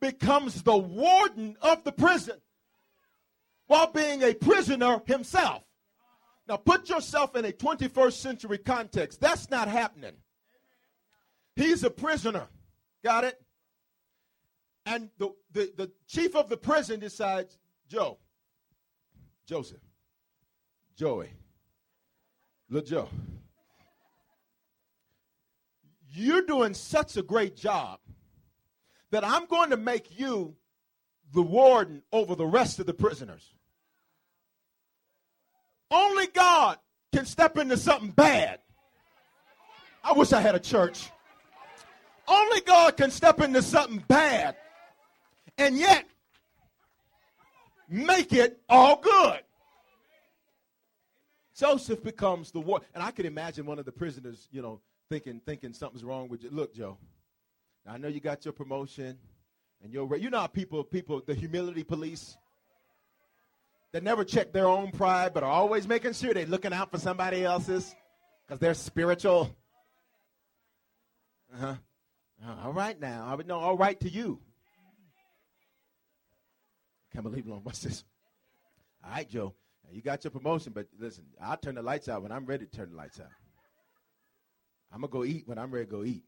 becomes 0.00 0.62
the 0.62 0.76
warden 0.76 1.56
of 1.62 1.84
the 1.84 1.92
prison 1.92 2.40
while 3.68 3.90
being 3.92 4.22
a 4.22 4.34
prisoner 4.34 5.00
himself. 5.06 5.62
Now, 6.48 6.56
put 6.56 6.88
yourself 6.88 7.36
in 7.36 7.44
a 7.44 7.52
21st 7.52 8.12
century 8.14 8.58
context. 8.58 9.20
That's 9.20 9.48
not 9.48 9.68
happening. 9.68 10.14
He's 11.54 11.84
a 11.84 11.90
prisoner. 11.90 12.48
Got 13.04 13.24
it? 13.24 13.40
And 14.84 15.10
the, 15.18 15.30
the, 15.52 15.72
the 15.76 15.90
chief 16.08 16.34
of 16.34 16.48
the 16.48 16.56
prison 16.56 17.00
decides, 17.00 17.56
Joe, 17.88 18.18
Joseph, 19.46 19.80
Joey, 20.96 21.30
little 22.68 22.86
Joe, 22.86 23.08
you're 26.14 26.42
doing 26.42 26.74
such 26.74 27.16
a 27.16 27.22
great 27.22 27.56
job 27.56 28.00
that 29.10 29.24
I'm 29.24 29.46
going 29.46 29.70
to 29.70 29.76
make 29.76 30.18
you 30.18 30.56
the 31.32 31.42
warden 31.42 32.02
over 32.12 32.34
the 32.34 32.46
rest 32.46 32.78
of 32.80 32.86
the 32.86 32.94
prisoners. 32.94 33.54
Only 35.90 36.26
God 36.26 36.78
can 37.14 37.24
step 37.24 37.56
into 37.56 37.76
something 37.76 38.10
bad. 38.10 38.60
I 40.02 40.12
wish 40.12 40.32
I 40.32 40.40
had 40.40 40.54
a 40.54 40.60
church. 40.60 41.10
Only 42.26 42.60
God 42.62 42.96
can 42.96 43.10
step 43.10 43.40
into 43.40 43.62
something 43.62 44.02
bad 44.08 44.56
and 45.62 45.78
yet 45.78 46.04
make 47.88 48.32
it 48.32 48.60
all 48.68 49.00
good. 49.00 49.40
Joseph 51.56 52.02
becomes 52.02 52.50
the 52.50 52.60
war. 52.60 52.80
And 52.94 53.02
I 53.02 53.12
can 53.12 53.26
imagine 53.26 53.66
one 53.66 53.78
of 53.78 53.84
the 53.84 53.92
prisoners, 53.92 54.48
you 54.50 54.62
know, 54.62 54.80
thinking 55.08 55.40
thinking 55.46 55.72
something's 55.72 56.02
wrong 56.02 56.28
with 56.28 56.42
you. 56.42 56.50
Look, 56.50 56.74
Joe, 56.74 56.98
I 57.86 57.98
know 57.98 58.08
you 58.08 58.20
got 58.20 58.44
your 58.44 58.52
promotion 58.52 59.18
and 59.82 59.92
you're 59.92 60.16
you 60.16 60.30
know 60.30 60.40
how 60.40 60.46
people 60.46 60.82
people 60.82 61.22
the 61.24 61.34
humility 61.34 61.84
police 61.84 62.36
that 63.92 64.02
never 64.02 64.24
check 64.24 64.52
their 64.52 64.66
own 64.66 64.90
pride 64.90 65.34
but 65.34 65.42
are 65.42 65.50
always 65.50 65.86
making 65.86 66.14
sure 66.14 66.32
they're 66.34 66.46
looking 66.46 66.72
out 66.72 66.90
for 66.90 66.98
somebody 66.98 67.44
else's 67.44 67.94
because 68.46 68.58
they're 68.58 68.74
spiritual. 68.74 69.54
Uh-huh. 71.54 71.74
Uh, 72.44 72.56
all 72.64 72.72
right 72.72 72.98
now. 72.98 73.26
I 73.28 73.34
would 73.34 73.46
know 73.46 73.58
all 73.58 73.76
right 73.76 73.98
to 74.00 74.08
you. 74.08 74.40
Can't 77.12 77.24
believe 77.24 77.46
long. 77.46 77.60
What's 77.62 77.80
this? 77.80 78.04
All 79.04 79.10
right, 79.10 79.28
Joe. 79.28 79.54
You 79.90 80.00
got 80.00 80.24
your 80.24 80.30
promotion, 80.30 80.72
but 80.74 80.86
listen, 80.98 81.24
I'll 81.40 81.56
turn 81.56 81.74
the 81.74 81.82
lights 81.82 82.08
out 82.08 82.22
when 82.22 82.32
I'm 82.32 82.46
ready 82.46 82.64
to 82.64 82.70
turn 82.70 82.90
the 82.90 82.96
lights 82.96 83.20
out. 83.20 83.26
I'm 84.92 85.00
gonna 85.00 85.10
go 85.10 85.24
eat 85.24 85.46
when 85.46 85.58
I'm 85.58 85.70
ready 85.70 85.86
to 85.86 85.90
go 85.90 86.04
eat. 86.04 86.24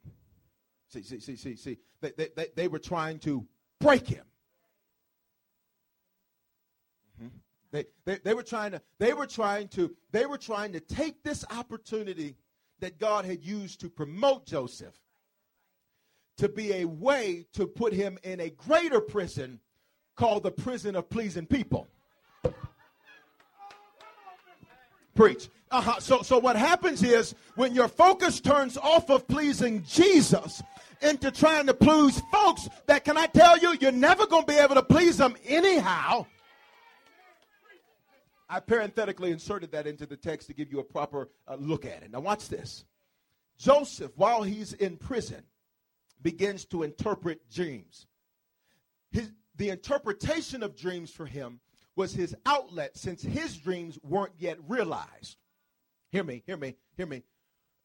See, 0.89 1.03
see, 1.03 1.21
see, 1.21 1.37
see, 1.37 1.57
see. 1.57 1.79
They, 2.01 2.13
they, 2.17 2.29
they, 2.37 2.47
they 2.55 2.69
were 2.69 2.79
trying 2.79 3.19
to 3.21 3.47
break 3.81 4.07
him. 4.07 4.25
Mm-hmm. 7.23 7.37
They, 7.73 7.85
they, 8.05 8.19
they 8.19 8.35
were 8.35 8.43
trying 8.43 8.73
to 8.73 8.83
they 8.99 9.15
were 9.15 9.27
trying 9.27 9.69
to 9.69 9.95
they 10.13 10.27
were 10.27 10.39
trying 10.39 10.73
to 10.73 10.81
take 10.81 11.23
this 11.23 11.45
opportunity 11.51 12.37
that 12.81 12.99
God 12.99 13.25
had 13.25 13.45
used 13.45 13.81
to 13.81 13.89
promote 13.89 14.47
Joseph 14.47 14.95
to 16.37 16.49
be 16.49 16.73
a 16.75 16.85
way 16.85 17.47
to 17.55 17.67
put 17.67 17.93
him 17.93 18.19
in 18.23 18.41
a 18.41 18.51
greater 18.51 19.01
prison 19.01 19.61
called 20.17 20.43
the 20.43 20.51
prison 20.51 20.97
of 20.97 21.09
pleasing 21.09 21.47
people. 21.47 21.89
Preach. 25.15 25.49
Uh-huh. 25.71 25.99
So, 26.01 26.23
so 26.23 26.39
what 26.39 26.57
happens 26.57 27.03
is 27.03 27.35
when 27.57 27.75
your 27.75 27.89
focus 27.89 28.41
turns 28.41 28.77
off 28.77 29.11
of 29.11 29.27
pleasing 29.27 29.83
Jesus 29.85 30.63
into 31.03 31.31
trying 31.31 31.67
to 31.67 31.75
please 31.75 32.21
folks 32.33 32.69
that 32.87 33.05
can 33.05 33.17
I 33.17 33.27
tell 33.27 33.59
you, 33.59 33.77
you're 33.81 33.93
never 33.93 34.27
going 34.27 34.45
to 34.45 34.53
be 34.53 34.59
able 34.59 34.75
to 34.77 34.83
please 34.83 35.17
them 35.17 35.37
anyhow. 35.45 36.27
I 38.49 38.61
parenthetically 38.61 39.31
inserted 39.31 39.73
that 39.73 39.87
into 39.87 40.07
the 40.07 40.17
text 40.17 40.47
to 40.49 40.55
give 40.55 40.71
you 40.71 40.79
a 40.79 40.85
proper 40.85 41.29
uh, 41.49 41.57
look 41.57 41.85
at 41.85 42.03
it. 42.03 42.13
Now, 42.13 42.21
watch 42.21 42.49
this. 42.49 42.85
Joseph, 43.59 44.13
while 44.17 44.43
he's 44.43 44.75
in 44.75 44.97
prison, 44.97 45.43
begins 46.23 46.65
to 46.67 46.83
interpret 46.83 47.51
dreams. 47.51 48.07
His, 49.11 49.31
the 49.57 49.71
interpretation 49.71 50.63
of 50.63 50.77
dreams 50.77 51.11
for 51.11 51.27
him 51.27 51.61
was 51.97 52.13
his 52.13 52.35
outlet 52.47 52.97
since 52.97 53.23
his 53.23 53.57
dreams 53.57 53.99
weren't 54.03 54.33
yet 54.39 54.59
realized. 54.67 55.37
Hear 56.11 56.25
me, 56.25 56.43
hear 56.47 56.57
me, 56.57 56.77
hear 56.97 57.07
me. 57.07 57.23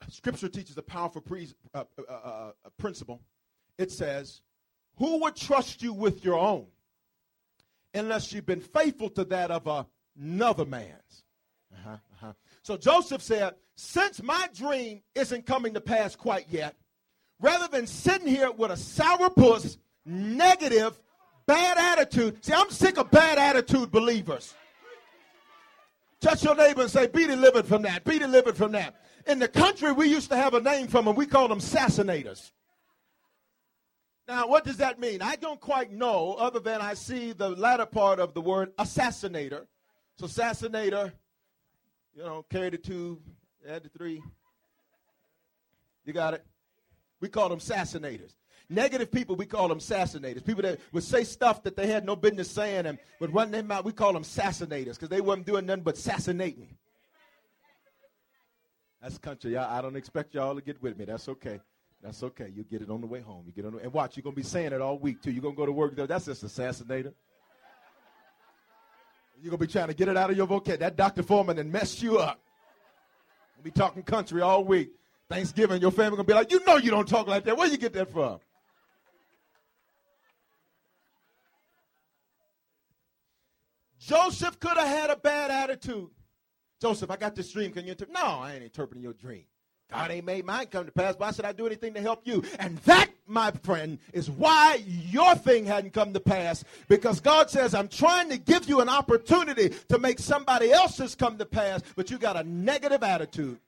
Scripture 0.09 0.49
teaches 0.49 0.77
a 0.77 0.81
powerful 0.81 1.21
pre- 1.21 1.53
uh, 1.73 1.83
uh, 1.97 2.11
uh, 2.11 2.51
uh 2.65 2.69
principle. 2.77 3.21
It 3.77 3.91
says, 3.91 4.41
Who 4.97 5.21
would 5.21 5.35
trust 5.35 5.81
you 5.83 5.93
with 5.93 6.23
your 6.23 6.37
own 6.39 6.67
unless 7.93 8.31
you've 8.31 8.45
been 8.45 8.61
faithful 8.61 9.09
to 9.11 9.25
that 9.25 9.51
of 9.51 9.87
another 10.17 10.65
man's? 10.65 11.23
Uh-huh, 11.73 11.91
uh-huh. 11.91 12.33
So 12.63 12.77
Joseph 12.77 13.21
said, 13.21 13.55
Since 13.75 14.23
my 14.23 14.47
dream 14.55 15.01
isn't 15.15 15.45
coming 15.45 15.73
to 15.73 15.81
pass 15.81 16.15
quite 16.15 16.47
yet, 16.49 16.75
rather 17.39 17.67
than 17.67 17.87
sitting 17.87 18.27
here 18.27 18.51
with 18.51 18.71
a 18.71 18.75
sourpuss, 18.75 19.77
negative, 20.05 20.99
bad 21.49 21.77
attitude. 21.79 22.45
See, 22.45 22.53
I'm 22.53 22.69
sick 22.69 22.99
of 22.99 23.09
bad 23.09 23.39
attitude 23.39 23.91
believers. 23.91 24.53
Touch 26.21 26.43
your 26.43 26.55
neighbor 26.55 26.81
and 26.81 26.91
say, 26.91 27.07
Be 27.07 27.25
delivered 27.25 27.65
from 27.65 27.81
that. 27.81 28.03
Be 28.03 28.19
delivered 28.19 28.55
from 28.55 28.71
that. 28.73 28.95
In 29.25 29.39
the 29.39 29.47
country, 29.47 29.91
we 29.91 30.07
used 30.07 30.29
to 30.29 30.35
have 30.35 30.53
a 30.53 30.61
name 30.61 30.87
for 30.87 31.01
them. 31.01 31.15
We 31.15 31.25
called 31.25 31.49
them 31.49 31.59
assassinators. 31.59 32.51
Now, 34.27 34.47
what 34.47 34.63
does 34.63 34.77
that 34.77 34.99
mean? 34.99 35.23
I 35.23 35.37
don't 35.37 35.59
quite 35.59 35.91
know, 35.91 36.33
other 36.33 36.59
than 36.59 36.81
I 36.81 36.93
see 36.93 37.31
the 37.31 37.49
latter 37.49 37.87
part 37.87 38.19
of 38.19 38.35
the 38.35 38.41
word 38.41 38.75
assassinator. 38.77 39.65
So, 40.19 40.27
assassinator, 40.27 41.11
you 42.13 42.23
know, 42.23 42.45
carry 42.51 42.69
the 42.69 42.77
two, 42.77 43.19
add 43.67 43.83
the 43.83 43.89
three. 43.89 44.21
You 46.05 46.13
got 46.13 46.35
it? 46.35 46.45
We 47.21 47.27
call 47.27 47.49
them 47.49 47.59
assassinators. 47.59 48.35
Negative 48.69 49.11
people, 49.11 49.35
we 49.35 49.47
call 49.47 49.67
them 49.67 49.79
assassinators. 49.79 50.45
People 50.45 50.61
that 50.61 50.79
would 50.91 51.03
say 51.03 51.23
stuff 51.23 51.63
that 51.63 51.75
they 51.75 51.87
had 51.87 52.05
no 52.05 52.15
business 52.15 52.51
saying 52.51 52.85
and 52.85 52.99
would 53.19 53.33
run 53.33 53.49
their 53.49 53.63
mouth, 53.63 53.83
we 53.83 53.91
call 53.91 54.13
them 54.13 54.23
assassinators 54.23 54.93
because 54.93 55.09
they 55.09 55.21
weren't 55.21 55.45
doing 55.45 55.65
nothing 55.65 55.83
but 55.83 55.95
assassinating. 55.95 56.77
That's 59.01 59.17
country. 59.17 59.57
I, 59.57 59.79
I 59.79 59.81
don't 59.81 59.95
expect 59.95 60.35
y'all 60.35 60.53
to 60.53 60.61
get 60.61 60.81
with 60.83 60.99
me. 60.99 61.05
That's 61.05 61.27
okay. 61.29 61.59
That's 62.01 62.21
okay. 62.21 62.51
You 62.55 62.63
get 62.63 62.81
it 62.81 62.91
on 62.91 63.01
the 63.01 63.07
way 63.07 63.21
home. 63.21 63.43
You 63.47 63.51
get 63.51 63.65
on 63.65 63.73
the, 63.73 63.79
and 63.79 63.91
watch. 63.91 64.15
You're 64.15 64.23
gonna 64.23 64.35
be 64.35 64.43
saying 64.43 64.71
it 64.71 64.81
all 64.81 64.99
week 64.99 65.21
too. 65.21 65.31
You're 65.31 65.41
gonna 65.41 65.55
go 65.55 65.65
to 65.65 65.71
work. 65.71 65.95
That's 65.95 66.25
just 66.25 66.45
assassinator. 66.45 67.13
You're 69.41 69.51
gonna 69.51 69.57
be 69.57 69.67
trying 69.67 69.87
to 69.87 69.93
get 69.93 70.09
it 70.09 70.17
out 70.17 70.29
of 70.29 70.37
your 70.37 70.45
vocabulary. 70.45 70.79
That 70.79 70.95
Dr. 70.95 71.23
Foreman 71.23 71.57
and 71.59 71.71
mess 71.71 72.01
you 72.01 72.19
up. 72.19 72.39
We'll 73.57 73.63
be 73.63 73.71
talking 73.71 74.03
country 74.03 74.41
all 74.41 74.63
week. 74.63 74.91
Thanksgiving, 75.27 75.81
your 75.81 75.91
family 75.91 76.17
gonna 76.17 76.23
be 76.23 76.33
like, 76.33 76.51
you 76.51 76.63
know 76.65 76.77
you 76.77 76.91
don't 76.91 77.07
talk 77.07 77.27
like 77.27 77.45
that. 77.45 77.57
Where 77.57 77.67
you 77.67 77.77
get 77.77 77.93
that 77.93 78.11
from? 78.11 78.39
Joseph 84.09 84.59
could 84.59 84.75
have 84.75 84.87
had 84.87 85.09
a 85.11 85.15
bad 85.15 85.51
attitude. 85.51 86.09
Joseph, 86.81 87.11
I 87.11 87.15
got 87.15 87.35
this 87.35 87.51
dream. 87.51 87.71
Can 87.71 87.85
you 87.85 87.91
interpret? 87.91 88.17
No, 88.17 88.25
I 88.25 88.53
ain't 88.53 88.63
interpreting 88.63 89.03
your 89.03 89.13
dream. 89.13 89.43
God 89.91 90.09
ain't 90.09 90.25
made 90.25 90.45
mine 90.45 90.65
come 90.67 90.85
to 90.85 90.91
pass. 90.91 91.13
Why 91.17 91.31
should 91.31 91.45
I 91.45 91.51
do 91.51 91.67
anything 91.67 91.93
to 91.93 92.01
help 92.01 92.25
you? 92.25 92.43
And 92.57 92.77
that, 92.79 93.09
my 93.27 93.51
friend, 93.51 93.99
is 94.11 94.29
why 94.29 94.83
your 94.85 95.35
thing 95.35 95.65
hadn't 95.65 95.93
come 95.93 96.13
to 96.13 96.19
pass. 96.19 96.63
Because 96.87 97.19
God 97.19 97.51
says, 97.51 97.75
I'm 97.75 97.87
trying 97.87 98.29
to 98.29 98.37
give 98.37 98.67
you 98.67 98.81
an 98.81 98.89
opportunity 98.89 99.69
to 99.89 99.99
make 99.99 100.17
somebody 100.19 100.71
else's 100.71 101.13
come 101.13 101.37
to 101.37 101.45
pass, 101.45 101.81
but 101.95 102.09
you 102.09 102.17
got 102.17 102.35
a 102.35 102.43
negative 102.43 103.03
attitude. 103.03 103.59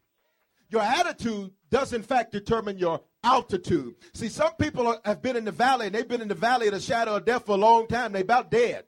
Your 0.70 0.82
attitude 0.82 1.52
does, 1.70 1.94
in 1.94 2.02
fact, 2.02 2.32
determine 2.32 2.80
your 2.80 3.02
altitude. 3.24 3.94
See, 4.14 4.30
some 4.30 4.54
people 4.54 5.00
have 5.06 5.22
been 5.22 5.36
in 5.36 5.46
the 5.46 5.52
valley, 5.52 5.88
and 5.88 5.94
they've 5.94 6.08
been 6.08 6.22
in 6.22 6.28
the 6.28 6.36
valley 6.36 6.68
of 6.68 6.74
the 6.74 6.80
shadow 6.80 7.16
of 7.16 7.26
death 7.26 7.46
for 7.46 7.54
a 7.54 7.60
long 7.60 7.88
time. 7.88 8.12
They 8.12 8.22
about 8.22 8.50
dead. 8.50 8.86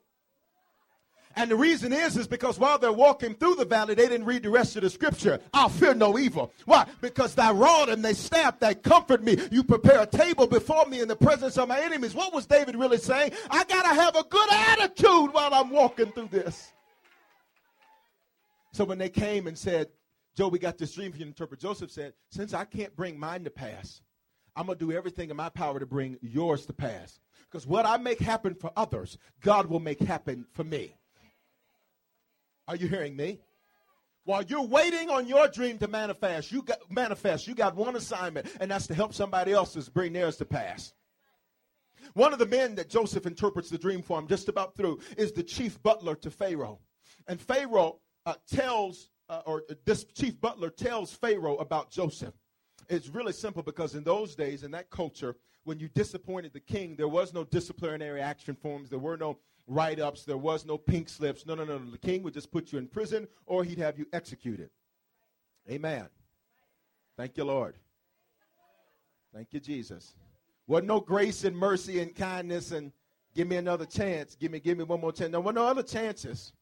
And 1.36 1.50
the 1.50 1.56
reason 1.56 1.92
is, 1.92 2.16
is 2.16 2.28
because 2.28 2.58
while 2.58 2.78
they're 2.78 2.92
walking 2.92 3.34
through 3.34 3.56
the 3.56 3.64
valley, 3.64 3.94
they 3.94 4.08
didn't 4.08 4.26
read 4.26 4.44
the 4.44 4.50
rest 4.50 4.76
of 4.76 4.82
the 4.82 4.90
scripture. 4.90 5.40
I'll 5.52 5.68
fear 5.68 5.94
no 5.94 6.18
evil. 6.18 6.52
Why? 6.64 6.86
Because 7.00 7.34
thy 7.34 7.50
rod 7.50 7.88
and 7.88 8.04
thy 8.04 8.12
staff, 8.12 8.60
they 8.60 8.74
comfort 8.74 9.22
me. 9.22 9.38
You 9.50 9.64
prepare 9.64 10.02
a 10.02 10.06
table 10.06 10.46
before 10.46 10.86
me 10.86 11.00
in 11.00 11.08
the 11.08 11.16
presence 11.16 11.58
of 11.58 11.68
my 11.68 11.80
enemies. 11.80 12.14
What 12.14 12.32
was 12.32 12.46
David 12.46 12.76
really 12.76 12.98
saying? 12.98 13.32
I 13.50 13.64
got 13.64 13.82
to 13.82 13.94
have 13.94 14.16
a 14.16 14.24
good 14.24 14.52
attitude 14.52 15.32
while 15.32 15.52
I'm 15.52 15.70
walking 15.70 16.12
through 16.12 16.28
this. 16.28 16.72
So 18.72 18.84
when 18.84 18.98
they 18.98 19.08
came 19.08 19.46
and 19.46 19.56
said, 19.56 19.88
Joe, 20.36 20.48
we 20.48 20.58
got 20.58 20.78
this 20.78 20.94
dream 20.94 21.12
for 21.12 21.18
you 21.18 21.24
to 21.24 21.28
interpret, 21.28 21.60
Joseph 21.60 21.90
said, 21.90 22.12
since 22.30 22.54
I 22.54 22.64
can't 22.64 22.94
bring 22.96 23.18
mine 23.18 23.44
to 23.44 23.50
pass, 23.50 24.02
I'm 24.56 24.66
going 24.66 24.78
to 24.78 24.84
do 24.84 24.92
everything 24.92 25.30
in 25.30 25.36
my 25.36 25.48
power 25.48 25.78
to 25.78 25.86
bring 25.86 26.18
yours 26.22 26.66
to 26.66 26.72
pass. 26.72 27.20
Because 27.50 27.66
what 27.66 27.86
I 27.86 27.96
make 27.98 28.18
happen 28.18 28.54
for 28.54 28.72
others, 28.76 29.16
God 29.40 29.66
will 29.66 29.80
make 29.80 30.00
happen 30.00 30.44
for 30.52 30.64
me. 30.64 30.96
Are 32.66 32.76
you 32.76 32.88
hearing 32.88 33.16
me? 33.16 33.40
While 34.24 34.42
you're 34.44 34.66
waiting 34.66 35.10
on 35.10 35.26
your 35.26 35.48
dream 35.48 35.76
to 35.78 35.88
manifest, 35.88 36.50
you 36.50 36.62
got 36.62 36.78
manifest. 36.90 37.46
You 37.46 37.54
got 37.54 37.76
one 37.76 37.94
assignment, 37.94 38.46
and 38.58 38.70
that's 38.70 38.86
to 38.86 38.94
help 38.94 39.12
somebody 39.12 39.52
else's 39.52 39.90
bring 39.90 40.14
theirs 40.14 40.36
to 40.38 40.46
pass. 40.46 40.94
One 42.14 42.32
of 42.32 42.38
the 42.38 42.46
men 42.46 42.74
that 42.76 42.88
Joseph 42.88 43.26
interprets 43.26 43.68
the 43.68 43.78
dream 43.78 44.02
for 44.02 44.18
him, 44.18 44.26
just 44.26 44.48
about 44.48 44.76
through, 44.76 45.00
is 45.18 45.32
the 45.32 45.42
chief 45.42 45.82
butler 45.82 46.14
to 46.16 46.30
Pharaoh. 46.30 46.78
And 47.28 47.38
Pharaoh 47.40 48.00
uh, 48.24 48.34
tells, 48.50 49.10
uh, 49.28 49.42
or 49.44 49.64
this 49.84 50.04
chief 50.04 50.40
butler 50.40 50.70
tells 50.70 51.12
Pharaoh 51.12 51.56
about 51.56 51.90
Joseph. 51.90 52.34
It's 52.88 53.08
really 53.08 53.32
simple 53.32 53.62
because 53.62 53.94
in 53.94 54.04
those 54.04 54.34
days, 54.34 54.62
in 54.62 54.70
that 54.72 54.90
culture, 54.90 55.36
when 55.64 55.78
you 55.78 55.88
disappointed 55.88 56.52
the 56.52 56.60
king, 56.60 56.96
there 56.96 57.08
was 57.08 57.32
no 57.32 57.44
disciplinary 57.44 58.20
action 58.20 58.54
forms. 58.54 58.90
There 58.90 58.98
were 58.98 59.16
no 59.16 59.38
write 59.66 60.00
ups. 60.00 60.24
There 60.24 60.36
was 60.36 60.64
no 60.64 60.76
pink 60.76 61.08
slips. 61.08 61.46
No, 61.46 61.54
no, 61.54 61.64
no. 61.64 61.78
The 61.78 61.98
king 61.98 62.22
would 62.22 62.34
just 62.34 62.50
put 62.50 62.72
you 62.72 62.78
in 62.78 62.86
prison 62.86 63.28
or 63.46 63.64
he'd 63.64 63.78
have 63.78 63.98
you 63.98 64.06
executed. 64.12 64.70
Amen. 65.70 66.08
Thank 67.16 67.36
you, 67.36 67.44
Lord. 67.44 67.76
Thank 69.32 69.52
you, 69.52 69.60
Jesus. 69.60 70.14
Wasn't 70.66 70.88
no 70.88 71.00
grace 71.00 71.44
and 71.44 71.56
mercy 71.56 72.00
and 72.00 72.14
kindness 72.14 72.72
and 72.72 72.92
give 73.34 73.48
me 73.48 73.56
another 73.56 73.86
chance. 73.86 74.34
Give 74.34 74.52
me, 74.52 74.60
give 74.60 74.78
me 74.78 74.84
one 74.84 75.00
more 75.00 75.12
chance. 75.12 75.32
No, 75.32 75.40
were 75.40 75.52
no 75.52 75.66
other 75.66 75.82
chances. 75.82 76.52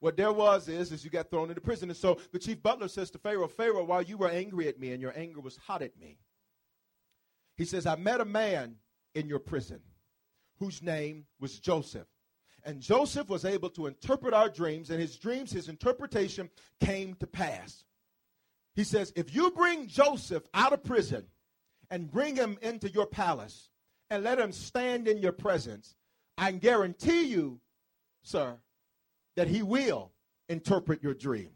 What 0.00 0.16
there 0.16 0.32
was 0.32 0.68
is, 0.68 0.92
is 0.92 1.04
you 1.04 1.10
got 1.10 1.30
thrown 1.30 1.50
into 1.50 1.60
prison. 1.60 1.90
And 1.90 1.96
so 1.96 2.18
the 2.32 2.38
chief 2.38 2.62
butler 2.62 2.88
says 2.88 3.10
to 3.12 3.18
Pharaoh, 3.18 3.48
Pharaoh, 3.48 3.84
while 3.84 4.02
you 4.02 4.16
were 4.16 4.30
angry 4.30 4.66
at 4.66 4.80
me 4.80 4.92
and 4.92 5.00
your 5.00 5.16
anger 5.16 5.40
was 5.40 5.56
hot 5.56 5.82
at 5.82 5.98
me, 5.98 6.18
he 7.56 7.64
says, 7.66 7.84
I 7.84 7.96
met 7.96 8.20
a 8.20 8.24
man 8.24 8.76
in 9.14 9.28
your 9.28 9.38
prison 9.38 9.80
whose 10.58 10.82
name 10.82 11.26
was 11.38 11.58
Joseph. 11.58 12.06
And 12.64 12.80
Joseph 12.80 13.28
was 13.28 13.44
able 13.44 13.70
to 13.70 13.86
interpret 13.86 14.34
our 14.34 14.48
dreams, 14.48 14.90
and 14.90 15.00
his 15.00 15.16
dreams, 15.16 15.52
his 15.52 15.68
interpretation 15.68 16.50
came 16.80 17.14
to 17.14 17.26
pass. 17.26 17.84
He 18.74 18.84
says, 18.84 19.12
If 19.16 19.34
you 19.34 19.50
bring 19.50 19.86
Joseph 19.86 20.44
out 20.54 20.72
of 20.72 20.84
prison 20.84 21.26
and 21.90 22.10
bring 22.10 22.36
him 22.36 22.58
into 22.62 22.90
your 22.90 23.06
palace 23.06 23.70
and 24.10 24.24
let 24.24 24.38
him 24.38 24.52
stand 24.52 25.08
in 25.08 25.18
your 25.18 25.32
presence, 25.32 25.96
I 26.36 26.52
guarantee 26.52 27.24
you, 27.24 27.60
sir, 28.22 28.56
that 29.36 29.48
he 29.48 29.62
will 29.62 30.12
interpret 30.48 31.02
your 31.02 31.14
dream. 31.14 31.50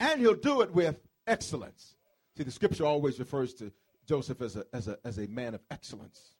And 0.00 0.20
he'll 0.20 0.34
do 0.34 0.60
it 0.62 0.72
with 0.72 0.96
excellence. 1.26 1.96
See, 2.36 2.42
the 2.42 2.50
scripture 2.50 2.84
always 2.84 3.18
refers 3.18 3.54
to 3.54 3.72
Joseph 4.06 4.42
as 4.42 4.56
a, 4.56 4.64
as 4.72 4.88
a, 4.88 4.98
as 5.04 5.18
a 5.18 5.26
man 5.28 5.54
of 5.54 5.60
excellence. 5.70 6.34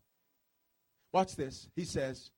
Watch 1.12 1.37
this. 1.37 1.68
He 1.77 1.85
says, 1.85 2.31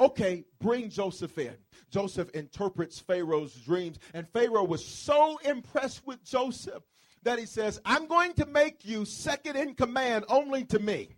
okay, 0.00 0.44
bring 0.60 0.90
Joseph 0.90 1.38
in. 1.38 1.54
Joseph 1.90 2.30
interprets 2.30 2.98
Pharaoh's 2.98 3.54
dreams, 3.54 3.98
and 4.14 4.28
Pharaoh 4.28 4.64
was 4.64 4.84
so 4.84 5.38
impressed 5.44 6.06
with 6.06 6.22
Joseph 6.24 6.82
that 7.22 7.38
he 7.38 7.46
says, 7.46 7.80
I'm 7.84 8.06
going 8.06 8.34
to 8.34 8.46
make 8.46 8.84
you 8.84 9.04
second 9.04 9.56
in 9.56 9.74
command 9.74 10.24
only 10.28 10.64
to 10.66 10.78
me. 10.78 11.16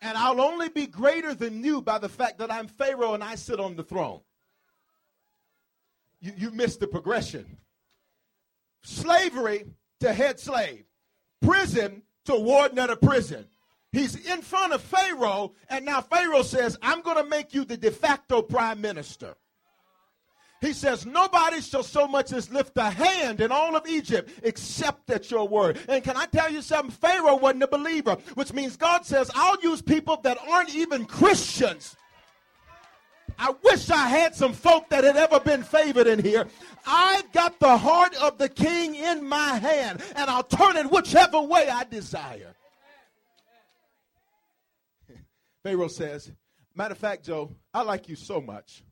And 0.00 0.18
I'll 0.18 0.40
only 0.40 0.68
be 0.68 0.86
greater 0.86 1.32
than 1.32 1.62
you 1.62 1.80
by 1.80 1.98
the 1.98 2.08
fact 2.08 2.38
that 2.38 2.52
I'm 2.52 2.66
Pharaoh 2.66 3.14
and 3.14 3.22
I 3.22 3.36
sit 3.36 3.60
on 3.60 3.76
the 3.76 3.84
throne. 3.84 4.20
You, 6.20 6.32
you 6.36 6.50
missed 6.50 6.80
the 6.80 6.88
progression. 6.88 7.58
Slavery 8.82 9.64
to 10.00 10.12
head 10.12 10.40
slave, 10.40 10.84
prison 11.40 12.02
to 12.24 12.34
warden 12.34 12.78
at 12.80 12.90
a 12.90 12.96
prison, 12.96 13.46
He's 13.92 14.16
in 14.26 14.40
front 14.42 14.72
of 14.72 14.80
Pharaoh, 14.80 15.52
and 15.68 15.84
now 15.84 16.00
Pharaoh 16.00 16.42
says, 16.42 16.78
I'm 16.82 17.02
going 17.02 17.18
to 17.18 17.28
make 17.28 17.52
you 17.52 17.64
the 17.64 17.76
de 17.76 17.90
facto 17.90 18.40
prime 18.42 18.80
minister. 18.80 19.34
He 20.62 20.72
says, 20.72 21.04
Nobody 21.04 21.60
shall 21.60 21.82
so 21.82 22.08
much 22.08 22.32
as 22.32 22.50
lift 22.50 22.72
a 22.76 22.88
hand 22.88 23.40
in 23.40 23.52
all 23.52 23.76
of 23.76 23.86
Egypt 23.86 24.30
except 24.42 25.10
at 25.10 25.30
your 25.30 25.46
word. 25.46 25.78
And 25.88 26.02
can 26.02 26.16
I 26.16 26.26
tell 26.26 26.50
you 26.50 26.62
something? 26.62 26.92
Pharaoh 26.92 27.36
wasn't 27.36 27.64
a 27.64 27.68
believer, 27.68 28.16
which 28.34 28.52
means 28.52 28.76
God 28.76 29.04
says, 29.04 29.30
I'll 29.34 29.60
use 29.60 29.82
people 29.82 30.18
that 30.22 30.38
aren't 30.48 30.74
even 30.74 31.04
Christians 31.04 31.96
I 33.38 33.54
wish 33.62 33.90
I 33.90 34.08
had 34.08 34.34
some 34.34 34.52
folk 34.52 34.88
that 34.90 35.04
had 35.04 35.16
ever 35.16 35.40
been 35.40 35.62
favored 35.62 36.06
in 36.06 36.22
here. 36.22 36.46
I've 36.86 37.30
got 37.32 37.58
the 37.58 37.76
heart 37.76 38.14
of 38.22 38.38
the 38.38 38.48
king 38.48 38.94
in 38.94 39.24
my 39.26 39.56
hand, 39.56 40.02
and 40.14 40.30
I'll 40.30 40.44
turn 40.44 40.76
it 40.76 40.90
whichever 40.90 41.40
way 41.40 41.68
I 41.68 41.84
desire. 41.84 42.54
Pharaoh 45.62 45.88
says, 45.88 46.30
Matter 46.74 46.92
of 46.92 46.98
fact, 46.98 47.24
Joe, 47.24 47.54
I 47.72 47.82
like 47.82 48.08
you 48.08 48.16
so 48.16 48.40
much. 48.40 48.82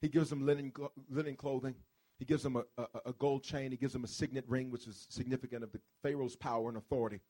He 0.00 0.08
gives 0.08 0.30
him 0.30 0.44
linen, 0.44 0.72
linen 1.08 1.36
clothing. 1.36 1.74
He 2.18 2.24
gives 2.24 2.44
him 2.44 2.56
a, 2.56 2.64
a, 2.76 2.86
a 3.06 3.12
gold 3.14 3.42
chain. 3.42 3.70
He 3.70 3.76
gives 3.76 3.94
him 3.94 4.04
a 4.04 4.08
signet 4.08 4.44
ring, 4.46 4.70
which 4.70 4.86
is 4.86 5.06
significant 5.08 5.64
of 5.64 5.72
the 5.72 5.80
Pharaoh's 6.02 6.36
power 6.36 6.68
and 6.68 6.76
authority. 6.76 7.20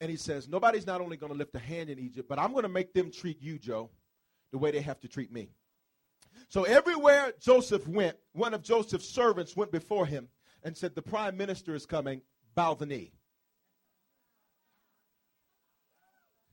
And 0.00 0.10
he 0.10 0.16
says, 0.16 0.48
Nobody's 0.48 0.86
not 0.86 1.00
only 1.00 1.16
going 1.16 1.32
to 1.32 1.38
lift 1.38 1.54
a 1.54 1.58
hand 1.58 1.88
in 1.88 1.98
Egypt, 1.98 2.28
but 2.28 2.38
I'm 2.38 2.52
going 2.52 2.64
to 2.64 2.68
make 2.68 2.92
them 2.92 3.10
treat 3.10 3.40
you, 3.40 3.58
Joe, 3.58 3.90
the 4.52 4.58
way 4.58 4.70
they 4.70 4.82
have 4.82 5.00
to 5.00 5.08
treat 5.08 5.32
me. 5.32 5.48
So 6.48 6.64
everywhere 6.64 7.32
Joseph 7.40 7.88
went, 7.88 8.16
one 8.32 8.52
of 8.52 8.62
Joseph's 8.62 9.08
servants 9.08 9.56
went 9.56 9.72
before 9.72 10.06
him 10.06 10.28
and 10.62 10.76
said, 10.76 10.94
The 10.94 11.02
prime 11.02 11.36
minister 11.36 11.74
is 11.74 11.86
coming, 11.86 12.20
bow 12.54 12.74
the 12.74 12.86
knee. 12.86 13.12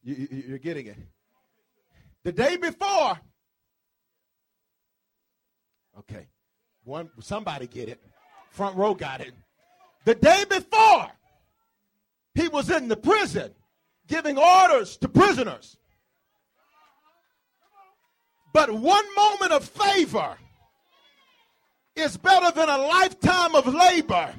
You, 0.04 0.28
you, 0.30 0.56
are 0.56 0.60
getting 0.60 0.88
it. 0.88 0.98
The 2.24 2.32
day 2.32 2.58
before, 2.58 3.20
okay, 6.00 6.28
one 6.84 7.10
somebody 7.20 7.68
get 7.68 7.90
it. 7.90 8.02
Front 8.52 8.78
row 8.78 8.94
got 8.94 9.22
it. 9.22 9.34
The 10.06 10.16
day 10.16 10.44
before, 10.50 11.08
he 12.36 12.48
was 12.48 12.70
in 12.70 12.88
the 12.88 12.96
prison 12.96 13.52
giving 14.08 14.38
orders 14.38 14.98
to 14.98 15.08
prisoners. 15.08 15.78
But 18.54 18.72
one 18.72 19.16
moment 19.16 19.52
of 19.52 19.66
favor 19.66 20.38
is 21.96 22.18
better 22.18 22.52
than 22.52 22.70
a 22.70 22.78
lifetime 22.78 23.56
of 23.56 23.74
labor. 23.74 24.34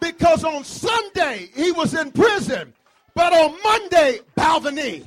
Because 0.00 0.44
on 0.44 0.62
Sunday 0.62 1.48
he 1.54 1.72
was 1.72 1.94
in 1.94 2.12
prison, 2.12 2.74
but 3.14 3.32
on 3.32 3.56
Monday, 3.62 4.20
bow 4.34 4.58
the 4.58 4.70
knee. 4.70 5.04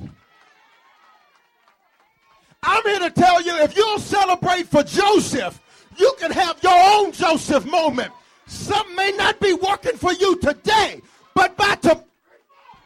I'm 2.62 2.82
here 2.84 2.98
to 3.00 3.10
tell 3.10 3.42
you 3.42 3.56
if 3.58 3.76
you'll 3.76 3.98
celebrate 3.98 4.66
for 4.66 4.82
Joseph, 4.82 5.60
you 5.96 6.12
can 6.18 6.30
have 6.30 6.62
your 6.62 6.78
own 6.98 7.12
Joseph 7.12 7.64
moment. 7.66 8.12
Something 8.46 8.96
may 8.96 9.12
not 9.12 9.40
be 9.40 9.54
working 9.54 9.96
for 9.96 10.12
you 10.12 10.36
today, 10.38 11.00
but 11.34 11.56
by, 11.56 11.76
to, 11.76 12.02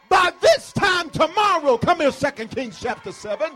by 0.09 0.31
this 0.41 0.71
time 0.73 1.09
tomorrow, 1.09 1.77
come 1.77 1.99
here, 1.99 2.11
Second 2.11 2.51
Kings 2.51 2.79
chapter 2.79 3.11
7. 3.11 3.51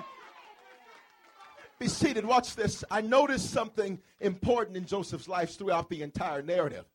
Be 1.79 1.87
seated. 1.87 2.25
Watch 2.25 2.55
this. 2.55 2.83
I 2.91 2.99
noticed 2.99 3.51
something 3.51 3.99
important 4.19 4.75
in 4.75 4.85
Joseph's 4.85 5.29
life 5.29 5.57
throughout 5.57 5.89
the 5.89 6.01
entire 6.01 6.41
narrative. 6.41 6.85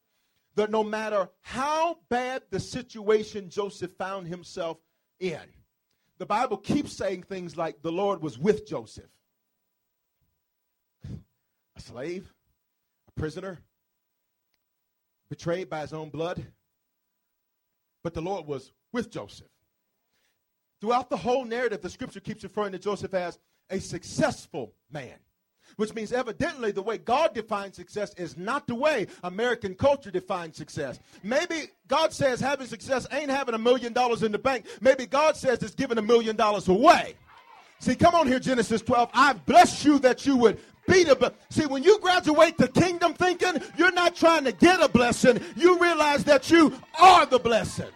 That 0.56 0.70
no 0.70 0.84
matter 0.84 1.30
how 1.40 1.98
bad 2.10 2.42
the 2.50 2.60
situation 2.60 3.48
Joseph 3.48 3.92
found 3.96 4.28
himself 4.28 4.78
in, 5.20 5.40
the 6.18 6.26
Bible 6.26 6.56
keeps 6.56 6.92
saying 6.92 7.24
things 7.24 7.56
like 7.56 7.82
the 7.82 7.92
Lord 7.92 8.22
was 8.22 8.38
with 8.38 8.66
Joseph. 8.66 9.10
A 11.76 11.80
slave, 11.80 12.32
a 13.08 13.20
prisoner, 13.20 13.58
betrayed 15.28 15.68
by 15.68 15.80
his 15.80 15.92
own 15.92 16.10
blood. 16.10 16.44
But 18.02 18.14
the 18.14 18.22
Lord 18.22 18.46
was 18.46 18.72
with 18.92 19.10
Joseph. 19.10 19.48
Throughout 20.80 21.08
the 21.10 21.16
whole 21.16 21.44
narrative, 21.44 21.80
the 21.80 21.90
scripture 21.90 22.20
keeps 22.20 22.44
referring 22.44 22.72
to 22.72 22.78
Joseph 22.78 23.14
as 23.14 23.38
a 23.70 23.80
successful 23.80 24.74
man. 24.90 25.18
Which 25.76 25.94
means, 25.94 26.12
evidently, 26.12 26.70
the 26.70 26.82
way 26.82 26.98
God 26.98 27.34
defines 27.34 27.76
success 27.76 28.14
is 28.14 28.36
not 28.36 28.66
the 28.66 28.74
way 28.74 29.06
American 29.22 29.74
culture 29.74 30.10
defines 30.10 30.56
success. 30.56 31.00
Maybe 31.22 31.68
God 31.88 32.12
says 32.12 32.40
having 32.40 32.66
success 32.66 33.06
ain't 33.12 33.30
having 33.30 33.54
a 33.54 33.58
million 33.58 33.92
dollars 33.92 34.22
in 34.22 34.32
the 34.32 34.38
bank. 34.38 34.66
Maybe 34.80 35.06
God 35.06 35.36
says 35.36 35.62
it's 35.62 35.74
giving 35.74 35.98
a 35.98 36.02
million 36.02 36.36
dollars 36.36 36.68
away. 36.68 37.14
See, 37.80 37.94
come 37.94 38.14
on 38.14 38.26
here, 38.26 38.38
Genesis 38.38 38.82
12. 38.82 39.10
I 39.12 39.32
bless 39.32 39.84
you 39.84 39.98
that 40.00 40.24
you 40.24 40.36
would 40.36 40.58
be 40.86 41.04
the 41.04 41.32
see 41.48 41.66
when 41.66 41.82
you 41.82 41.98
graduate 42.00 42.58
to 42.58 42.68
kingdom 42.68 43.14
thinking 43.14 43.54
you're 43.76 43.92
not 43.92 44.14
trying 44.14 44.44
to 44.44 44.52
get 44.52 44.82
a 44.82 44.88
blessing 44.88 45.40
you 45.56 45.78
realize 45.78 46.24
that 46.24 46.50
you 46.50 46.74
are 47.00 47.24
the 47.24 47.38
blessing 47.38 47.88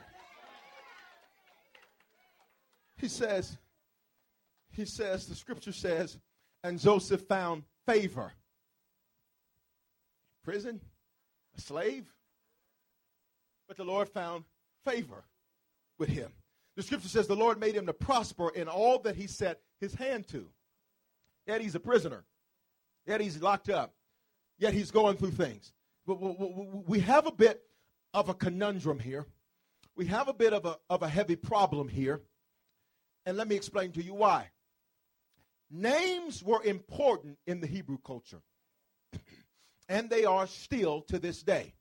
he 2.96 3.08
says 3.08 3.58
he 4.78 4.84
says, 4.84 5.26
the 5.26 5.34
scripture 5.34 5.72
says, 5.72 6.18
and 6.62 6.78
Joseph 6.78 7.22
found 7.22 7.64
favor. 7.86 8.32
Prison, 10.44 10.80
a 11.56 11.60
slave, 11.60 12.06
but 13.66 13.76
the 13.76 13.84
Lord 13.84 14.08
found 14.08 14.44
favor 14.84 15.24
with 15.98 16.08
him. 16.08 16.32
The 16.76 16.82
scripture 16.82 17.08
says 17.08 17.26
the 17.26 17.36
Lord 17.36 17.58
made 17.58 17.74
him 17.74 17.86
to 17.86 17.92
prosper 17.92 18.50
in 18.50 18.68
all 18.68 19.00
that 19.00 19.16
he 19.16 19.26
set 19.26 19.60
his 19.80 19.94
hand 19.94 20.28
to. 20.28 20.46
Yet 21.46 21.60
he's 21.60 21.74
a 21.74 21.80
prisoner. 21.80 22.24
Yet 23.06 23.20
he's 23.20 23.42
locked 23.42 23.68
up. 23.68 23.94
Yet 24.58 24.74
he's 24.74 24.90
going 24.90 25.16
through 25.16 25.32
things. 25.32 25.72
But 26.06 26.20
We 26.88 27.00
have 27.00 27.26
a 27.26 27.32
bit 27.32 27.62
of 28.14 28.28
a 28.28 28.34
conundrum 28.34 28.98
here. 28.98 29.26
We 29.96 30.06
have 30.06 30.28
a 30.28 30.32
bit 30.32 30.52
of 30.52 30.64
a, 30.64 30.76
of 30.88 31.02
a 31.02 31.08
heavy 31.08 31.36
problem 31.36 31.88
here. 31.88 32.22
And 33.26 33.36
let 33.36 33.48
me 33.48 33.56
explain 33.56 33.92
to 33.92 34.02
you 34.02 34.14
why. 34.14 34.50
Names 35.70 36.42
were 36.42 36.62
important 36.64 37.38
in 37.46 37.60
the 37.60 37.66
Hebrew 37.66 37.98
culture, 38.04 38.40
and 39.88 40.08
they 40.08 40.24
are 40.24 40.46
still 40.46 41.02
to 41.02 41.18
this 41.18 41.42
day. 41.42 41.74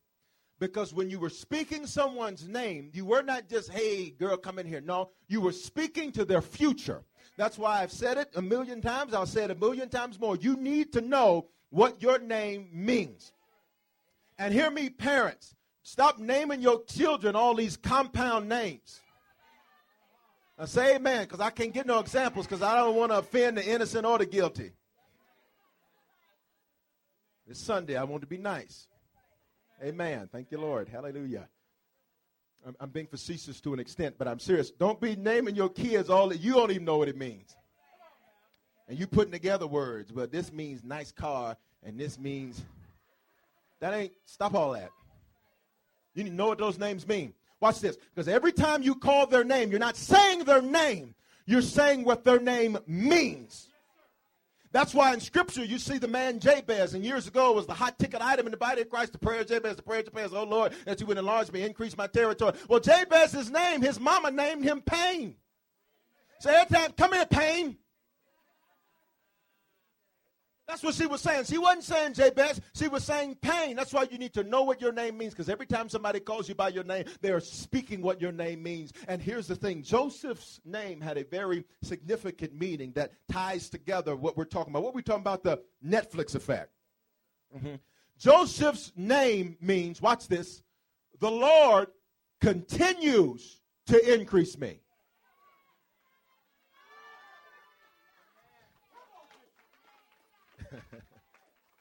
Because 0.60 0.94
when 0.94 1.10
you 1.10 1.20
were 1.20 1.30
speaking 1.30 1.86
someone's 1.86 2.48
name, 2.48 2.90
you 2.94 3.06
were 3.06 3.22
not 3.22 3.48
just, 3.48 3.70
hey, 3.72 4.10
girl, 4.10 4.38
come 4.38 4.58
in 4.58 4.66
here. 4.66 4.82
No, 4.82 5.12
you 5.28 5.40
were 5.40 5.52
speaking 5.52 6.12
to 6.14 6.26
their 6.26 6.42
future. 6.42 7.04
That's 7.38 7.60
why 7.60 7.84
I've 7.84 7.92
said 7.92 8.18
it 8.18 8.32
a 8.36 8.42
million 8.42 8.82
times. 8.82 9.14
I'll 9.14 9.28
say 9.28 9.44
it 9.44 9.52
a 9.52 9.56
million 9.56 9.88
times 9.88 10.20
more. 10.20 10.36
You 10.36 10.58
need 10.58 10.92
to 10.94 11.02
know 11.02 11.46
what 11.70 12.02
your 12.02 12.18
name 12.18 12.70
means. 12.74 13.32
And 14.40 14.52
hear 14.52 14.72
me, 14.72 14.90
parents, 14.90 15.56
stop 15.84 16.18
naming 16.18 16.62
your 16.62 16.84
children 16.86 17.36
all 17.36 17.54
these 17.54 17.78
compound 17.78 18.50
names. 18.50 19.02
Now 20.58 20.66
say 20.66 20.96
amen, 20.96 21.26
because 21.26 21.40
I 21.40 21.52
can't 21.52 21.74
get 21.74 21.86
no 21.86 22.00
examples 22.00 22.48
because 22.48 22.64
I 22.64 22.76
don't 22.78 22.96
want 22.96 23.12
to 23.12 23.20
offend 23.20 23.58
the 23.58 23.66
innocent 23.66 24.06
or 24.06 24.18
the 24.18 24.26
guilty. 24.26 24.72
It's 27.48 27.60
Sunday. 27.60 27.96
I 27.96 28.04
want 28.04 28.22
to 28.22 28.28
be 28.28 28.38
nice. 28.38 28.88
Amen. 29.84 30.28
Thank 30.32 30.52
you, 30.52 30.60
Lord. 30.60 30.90
Hallelujah. 30.90 31.48
I'm, 32.66 32.76
I'm, 32.80 32.90
being 32.90 33.08
facetious 33.08 33.62
to 33.62 33.74
an 33.74 33.80
extent, 33.80 34.16
but 34.18 34.28
I'm 34.28 34.40
serious. 34.40 34.72
Don't 34.72 35.00
be 35.00 35.16
naming 35.16 35.56
your 35.56 35.70
kids 35.70 36.10
all 36.10 36.30
that 36.30 36.40
you 36.40 36.54
don't 36.54 36.72
even 36.72 36.86
know 36.86 36.98
what 36.98 37.08
it 37.08 37.16
means. 37.16 37.56
And 38.90 38.98
you 38.98 39.06
putting 39.06 39.32
together 39.32 39.68
words, 39.68 40.12
but 40.12 40.32
this 40.32 40.52
means 40.52 40.84
nice 40.84 41.12
car, 41.12 41.56
and 41.84 42.00
this 42.00 42.18
means 42.18 42.62
that 43.80 43.94
ain't 43.94 44.14
stop 44.26 44.56
all 44.56 44.72
that. 44.72 44.90
You 46.16 46.24
need 46.24 46.32
to 46.32 46.36
know 46.36 46.48
what 46.48 46.58
those 46.58 46.80
names 46.80 47.08
mean. 47.08 47.34
Watch 47.60 47.80
this. 47.80 47.98
Because 48.14 48.28
every 48.28 48.52
time 48.52 48.84
you 48.84 48.96
call 48.96 49.28
their 49.28 49.44
name, 49.44 49.72
you're 49.72 49.80
not 49.80 49.98
saying 49.98 50.44
their 50.44 50.62
name, 50.62 51.16
you're 51.46 51.62
saying 51.62 52.04
what 52.04 52.24
their 52.24 52.40
name 52.40 52.78
means. 52.88 53.70
That's 54.72 54.94
why 54.94 55.14
in 55.14 55.20
Scripture 55.20 55.64
you 55.64 55.80
see 55.80 55.98
the 55.98 56.08
man 56.08 56.40
Jabez, 56.40 56.94
and 56.94 57.04
years 57.04 57.28
ago 57.28 57.54
was 57.54 57.66
the 57.66 57.74
hot 57.74 57.98
ticket 57.98 58.22
item 58.22 58.46
in 58.46 58.52
the 58.52 58.58
body 58.58 58.82
of 58.82 58.90
Christ, 58.90 59.14
the 59.14 59.18
prayer 59.18 59.42
of 59.42 59.48
Jabez, 59.48 59.78
the 59.78 59.82
prayer 59.82 60.02
of 60.02 60.06
Jabez, 60.06 60.34
oh 60.34 60.44
Lord, 60.44 60.74
that 60.86 61.00
you 61.00 61.08
would 61.08 61.18
enlarge 61.18 61.52
me, 61.52 61.64
increase 61.64 61.98
my 61.98 62.06
territory. 62.06 62.54
Well, 62.68 62.80
Jabez's 62.80 63.50
name, 63.50 63.82
his 63.82 64.00
mama 64.00 64.30
named 64.30 64.64
him 64.64 64.82
Pain. 64.82 65.36
So 66.42 66.52
every 66.52 66.76
time, 66.76 66.92
come 66.92 67.14
here, 67.14 67.26
Pain. 67.26 67.78
That's 70.68 70.84
what 70.84 70.96
she 70.96 71.06
was 71.06 71.22
saying. 71.22 71.46
She 71.46 71.58
wasn't 71.58 71.86
saying 71.86 72.14
Jabez. 72.16 72.60
She 72.76 72.90
was 72.90 73.04
saying 73.06 73.38
pain. 73.42 73.78
That's 73.78 73.94
why 73.94 74.06
you 74.12 74.18
need 74.18 74.34
to 74.34 74.44
know 74.44 74.64
what 74.64 74.82
your 74.82 74.92
name 74.92 75.18
means 75.18 75.34
because 75.34 75.48
every 75.48 75.66
time 75.66 75.88
somebody 75.88 76.20
calls 76.20 76.50
you 76.50 76.56
by 76.56 76.70
your 76.70 76.84
name, 76.84 77.06
they 77.22 77.32
are 77.32 77.40
speaking 77.40 78.02
what 78.02 78.20
your 78.20 78.34
name 78.34 78.64
means. 78.64 78.92
And 79.08 79.22
here's 79.22 79.48
the 79.48 79.56
thing 79.56 79.82
Joseph's 79.82 80.60
name 80.66 81.00
had 81.00 81.18
a 81.18 81.24
very 81.24 81.64
significant 81.84 82.54
meaning 82.54 82.92
that 82.96 83.14
ties 83.30 83.70
together 83.70 84.18
what 84.18 84.36
we're 84.36 84.44
talking 84.44 84.74
about. 84.74 84.84
What 84.84 84.94
we're 84.94 85.02
talking 85.02 85.22
about, 85.22 85.42
the 85.42 85.62
Netflix 85.86 86.36
effect. 86.36 86.72
Mm-hmm. 87.56 87.76
Joseph's 88.20 88.92
name 88.98 89.56
means, 89.62 90.02
watch 90.02 90.28
this, 90.28 90.64
the 91.20 91.32
Lord 91.32 91.88
continues 92.42 93.62
to 93.86 94.14
increase 94.14 94.58
me. 94.58 94.82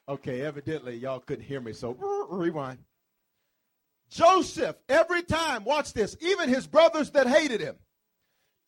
Okay, 0.08 0.42
evidently 0.42 0.96
y'all 0.96 1.20
couldn't 1.20 1.44
hear 1.44 1.60
me, 1.60 1.72
so 1.72 1.92
rewind. 2.30 2.78
Joseph, 4.08 4.76
every 4.88 5.22
time, 5.22 5.64
watch 5.64 5.92
this, 5.92 6.16
even 6.20 6.48
his 6.48 6.66
brothers 6.66 7.10
that 7.10 7.26
hated 7.26 7.60
him, 7.60 7.76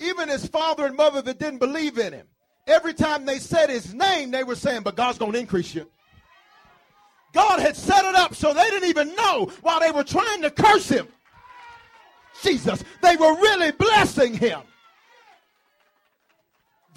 even 0.01 0.28
his 0.28 0.47
father 0.47 0.86
and 0.86 0.97
mother 0.97 1.22
that 1.22 1.39
didn't 1.39 1.61
believe 1.61 1.99
in 1.99 2.12
him, 2.12 2.26
Every 2.68 2.93
time 2.93 3.24
they 3.24 3.39
said 3.39 3.70
his 3.70 3.95
name, 3.95 4.30
they 4.30 4.45
were 4.45 4.55
saying, 4.55 4.82
But 4.82 4.95
God's 4.95 5.18
going 5.18 5.32
to 5.32 5.39
increase 5.39 5.74
you. 5.74 5.91
God 7.32 7.61
had 7.61 7.76
set 7.76 8.05
it 8.05 8.14
up 8.14 8.34
so 8.34 8.53
they 8.53 8.68
didn't 8.70 8.89
even 8.89 9.14
know 9.16 9.51
while 9.62 9.80
they 9.80 9.91
were 9.91 10.05
trying 10.05 10.43
to 10.43 10.51
curse 10.51 10.89
him. 10.89 11.09
Jesus, 12.43 12.84
they 13.03 13.16
were 13.16 13.34
really 13.34 13.72
blessing 13.72 14.34
him. 14.34 14.61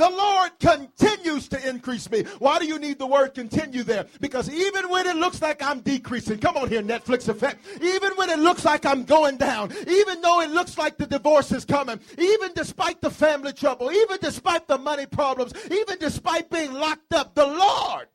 The 0.01 0.09
Lord 0.09 0.51
continues 0.59 1.47
to 1.49 1.69
increase 1.69 2.09
me. 2.09 2.23
Why 2.39 2.57
do 2.57 2.65
you 2.65 2.79
need 2.79 2.97
the 2.97 3.05
word 3.05 3.35
continue 3.35 3.83
there? 3.83 4.07
Because 4.19 4.49
even 4.49 4.89
when 4.89 5.05
it 5.05 5.15
looks 5.15 5.43
like 5.43 5.61
I'm 5.61 5.81
decreasing, 5.81 6.39
come 6.39 6.57
on 6.57 6.69
here, 6.69 6.81
Netflix 6.81 7.29
effect. 7.29 7.63
Even 7.79 8.13
when 8.13 8.31
it 8.31 8.39
looks 8.39 8.65
like 8.65 8.83
I'm 8.83 9.03
going 9.03 9.37
down, 9.37 9.71
even 9.87 10.19
though 10.21 10.41
it 10.41 10.49
looks 10.49 10.75
like 10.75 10.97
the 10.97 11.05
divorce 11.05 11.51
is 11.51 11.65
coming, 11.65 11.99
even 12.17 12.49
despite 12.55 12.99
the 12.99 13.11
family 13.11 13.53
trouble, 13.53 13.91
even 13.91 14.17
despite 14.19 14.67
the 14.67 14.79
money 14.79 15.05
problems, 15.05 15.53
even 15.69 15.99
despite 15.99 16.49
being 16.49 16.73
locked 16.73 17.13
up, 17.13 17.35
the 17.35 17.45
Lord 17.45 18.07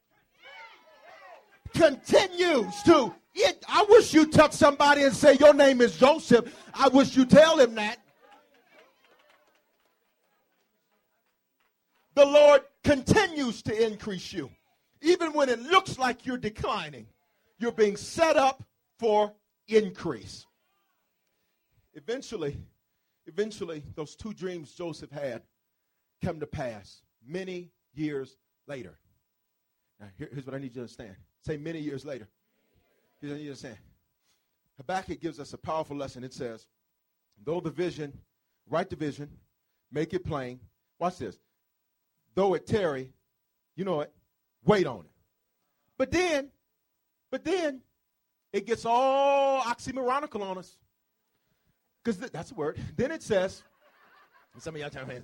continues 1.72 2.82
to. 2.82 3.14
It, 3.32 3.64
I 3.68 3.86
wish 3.88 4.12
you 4.12 4.26
touch 4.26 4.54
somebody 4.54 5.04
and 5.04 5.14
say, 5.14 5.36
Your 5.38 5.54
name 5.54 5.80
is 5.80 5.96
Joseph. 5.96 6.52
I 6.74 6.88
wish 6.88 7.16
you 7.16 7.24
tell 7.24 7.60
him 7.60 7.76
that. 7.76 8.00
The 12.16 12.24
Lord 12.24 12.62
continues 12.82 13.62
to 13.62 13.86
increase 13.86 14.32
you. 14.32 14.50
Even 15.02 15.34
when 15.34 15.50
it 15.50 15.60
looks 15.60 15.98
like 15.98 16.24
you're 16.24 16.38
declining, 16.38 17.06
you're 17.58 17.70
being 17.70 17.96
set 17.96 18.36
up 18.36 18.64
for 18.98 19.32
increase. 19.68 20.46
Eventually, 21.92 22.56
eventually, 23.26 23.82
those 23.94 24.16
two 24.16 24.32
dreams 24.32 24.72
Joseph 24.72 25.10
had 25.10 25.42
come 26.24 26.40
to 26.40 26.46
pass 26.46 27.02
many 27.24 27.70
years 27.94 28.38
later. 28.66 28.98
Now, 30.00 30.06
here, 30.16 30.30
here's 30.32 30.46
what 30.46 30.54
I 30.54 30.58
need 30.58 30.68
you 30.68 30.74
to 30.74 30.80
understand. 30.80 31.16
Say 31.44 31.58
many 31.58 31.80
years 31.80 32.06
later. 32.06 32.28
Here's 33.20 33.30
what 33.30 33.36
I 33.36 33.38
need 33.38 33.44
you 33.44 33.54
to 33.54 33.58
understand. 33.58 33.78
Habakkuk 34.78 35.20
gives 35.20 35.38
us 35.38 35.52
a 35.52 35.58
powerful 35.58 35.96
lesson. 35.96 36.24
It 36.24 36.32
says, 36.32 36.66
though 37.44 37.60
the 37.60 37.70
vision, 37.70 38.18
write 38.68 38.88
the 38.88 38.96
vision, 38.96 39.28
make 39.92 40.14
it 40.14 40.24
plain. 40.24 40.60
Watch 40.98 41.18
this 41.18 41.38
though 42.36 42.54
it 42.54 42.66
tarry, 42.66 43.10
you 43.74 43.84
know 43.84 44.02
it, 44.02 44.12
wait 44.64 44.86
on 44.86 45.00
it. 45.00 45.10
But 45.98 46.12
then, 46.12 46.50
but 47.32 47.42
then, 47.44 47.80
it 48.52 48.66
gets 48.66 48.84
all 48.86 49.60
oxymoronical 49.62 50.42
on 50.42 50.58
us. 50.58 50.76
Because 52.02 52.18
th- 52.18 52.30
that's 52.30 52.52
a 52.52 52.54
word. 52.54 52.78
Then 52.96 53.10
it 53.10 53.22
says, 53.22 53.62
some 54.58 54.74
of 54.74 54.80
y'all 54.80 54.90
tell 54.90 55.06
me, 55.06 55.16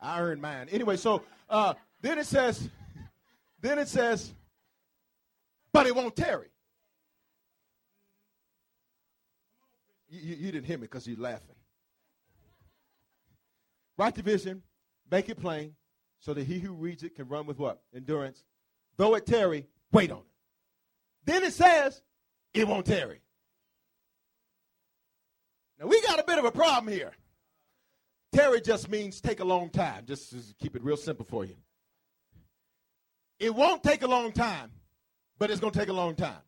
I 0.00 0.20
earned 0.20 0.40
mine. 0.40 0.68
Anyway, 0.70 0.96
so 0.96 1.22
uh, 1.50 1.74
then 2.00 2.18
it 2.18 2.26
says, 2.26 2.68
then 3.60 3.78
it 3.78 3.88
says, 3.88 4.32
but 5.72 5.86
it 5.86 5.94
won't 5.94 6.16
tarry. 6.16 6.48
You, 10.08 10.20
you, 10.20 10.36
you 10.36 10.52
didn't 10.52 10.66
hear 10.66 10.78
me 10.78 10.82
because 10.82 11.06
you're 11.06 11.18
laughing. 11.18 11.54
Write 13.98 14.14
the 14.14 14.22
vision, 14.22 14.62
make 15.10 15.28
it 15.28 15.40
plain, 15.40 15.74
so 16.20 16.34
that 16.34 16.46
he 16.46 16.58
who 16.58 16.72
reads 16.72 17.02
it 17.02 17.14
can 17.14 17.28
run 17.28 17.46
with 17.46 17.58
what? 17.58 17.82
Endurance. 17.94 18.44
Though 18.96 19.14
it 19.14 19.26
tarry, 19.26 19.66
wait 19.92 20.10
on 20.10 20.18
it. 20.18 20.24
Then 21.24 21.44
it 21.44 21.52
says, 21.52 22.02
it 22.54 22.66
won't 22.66 22.86
tarry. 22.86 23.20
Now 25.78 25.86
we 25.86 26.00
got 26.02 26.18
a 26.18 26.24
bit 26.24 26.38
of 26.38 26.44
a 26.44 26.50
problem 26.50 26.92
here. 26.92 27.12
Tarry 28.32 28.60
just 28.60 28.90
means 28.90 29.20
take 29.20 29.40
a 29.40 29.44
long 29.44 29.70
time. 29.70 30.04
Just 30.06 30.30
to 30.30 30.38
keep 30.58 30.74
it 30.76 30.82
real 30.82 30.96
simple 30.96 31.24
for 31.24 31.44
you. 31.44 31.56
It 33.38 33.54
won't 33.54 33.82
take 33.82 34.02
a 34.02 34.08
long 34.08 34.32
time, 34.32 34.72
but 35.38 35.50
it's 35.50 35.60
going 35.60 35.72
to 35.72 35.78
take 35.78 35.88
a 35.88 35.92
long 35.92 36.14
time. 36.14 36.42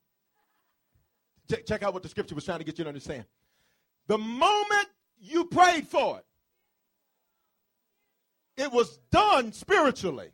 Check, 1.48 1.66
check 1.66 1.82
out 1.82 1.94
what 1.94 2.02
the 2.02 2.08
scripture 2.08 2.34
was 2.34 2.44
trying 2.44 2.58
to 2.58 2.64
get 2.64 2.78
you 2.78 2.84
to 2.84 2.88
understand. 2.88 3.24
The 4.08 4.18
moment 4.18 4.88
you 5.18 5.44
prayed 5.44 5.86
for 5.86 6.18
it, 6.18 6.24
it 8.60 8.70
was 8.72 8.98
done 9.10 9.52
spiritually. 9.52 10.28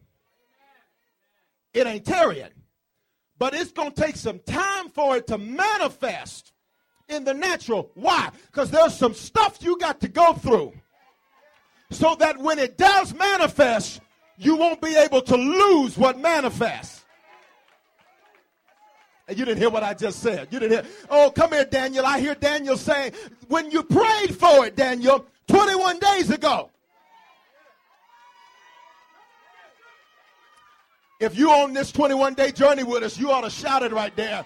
It 1.72 1.86
ain't 1.86 2.04
tarrying. 2.04 2.50
But 3.38 3.54
it's 3.54 3.72
going 3.72 3.92
to 3.92 4.02
take 4.02 4.16
some 4.16 4.40
time 4.40 4.88
for 4.88 5.16
it 5.16 5.26
to 5.28 5.38
manifest 5.38 6.52
in 7.08 7.24
the 7.24 7.34
natural. 7.34 7.90
Why? 7.94 8.30
Because 8.46 8.70
there's 8.70 8.94
some 8.94 9.14
stuff 9.14 9.58
you 9.60 9.78
got 9.78 10.00
to 10.00 10.08
go 10.08 10.32
through 10.32 10.72
so 11.90 12.14
that 12.16 12.38
when 12.38 12.58
it 12.58 12.78
does 12.78 13.14
manifest, 13.14 14.00
you 14.38 14.56
won't 14.56 14.80
be 14.80 14.96
able 14.96 15.22
to 15.22 15.36
lose 15.36 15.96
what 15.96 16.18
manifests. 16.18 17.04
And 19.28 19.38
you 19.38 19.44
didn't 19.44 19.58
hear 19.58 19.70
what 19.70 19.82
I 19.82 19.92
just 19.92 20.20
said. 20.20 20.48
You 20.50 20.60
didn't 20.60 20.84
hear. 20.84 20.92
Oh, 21.10 21.32
come 21.34 21.52
here, 21.52 21.64
Daniel. 21.64 22.06
I 22.06 22.20
hear 22.20 22.34
Daniel 22.34 22.76
saying, 22.76 23.12
when 23.48 23.70
you 23.70 23.82
prayed 23.82 24.36
for 24.36 24.66
it, 24.66 24.76
Daniel, 24.76 25.26
21 25.48 25.98
days 25.98 26.30
ago, 26.30 26.70
If 31.18 31.38
you 31.38 31.50
on 31.50 31.72
this 31.72 31.92
21 31.92 32.34
day 32.34 32.52
journey 32.52 32.84
with 32.84 33.02
us, 33.02 33.18
you 33.18 33.30
ought 33.30 33.42
to 33.42 33.50
shout 33.50 33.82
it 33.82 33.92
right 33.92 34.14
there. 34.16 34.44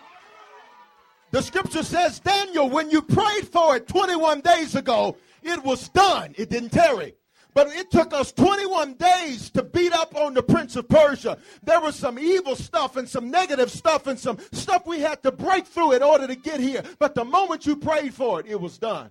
The 1.33 1.43
scripture 1.43 1.83
says, 1.83 2.21
Daniel, 2.21 2.69
when 2.69 2.91
you 2.91 3.03
prayed 3.03 3.49
for 3.49 3.77
it 3.77 3.87
21 3.87 4.41
days 4.41 4.75
ago, 4.75 5.17
it 5.43 5.63
was 5.63 5.89
done. 5.89 6.35
It 6.37 6.51
didn't 6.51 6.71
tarry. 6.71 7.15
But 7.55 7.69
it 7.69 7.91
took 7.91 8.15
us 8.15 8.31
21 8.33 8.95
days 8.95 9.51
to 9.51 9.63
beat 9.65 9.93
up 9.93 10.15
on 10.15 10.35
the 10.35 10.43
prince 10.43 10.77
of 10.77 10.89
Persia. 10.89 11.39
There 11.63 11.81
was 11.81 11.97
some 11.97 12.19
evil 12.19 12.55
stuff 12.55 12.97
and 12.97 13.09
some 13.09 13.31
negative 13.31 13.71
stuff 13.71 14.07
and 14.07 14.19
some 14.19 14.39
stuff 14.53 14.87
we 14.87 15.01
had 15.01 15.23
to 15.25 15.33
break 15.33 15.67
through 15.67 15.93
in 15.93 16.03
order 16.03 16.29
to 16.29 16.37
get 16.37 16.61
here. 16.61 16.85
But 16.99 17.15
the 17.17 17.25
moment 17.25 17.67
you 17.67 17.77
prayed 17.77 18.15
for 18.15 18.41
it, 18.41 18.47
it 18.47 18.61
was 18.61 18.79
done. 18.79 19.11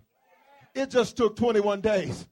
It 0.74 0.89
just 0.89 1.18
took 1.18 1.36
21 1.36 1.82
days. 1.82 2.26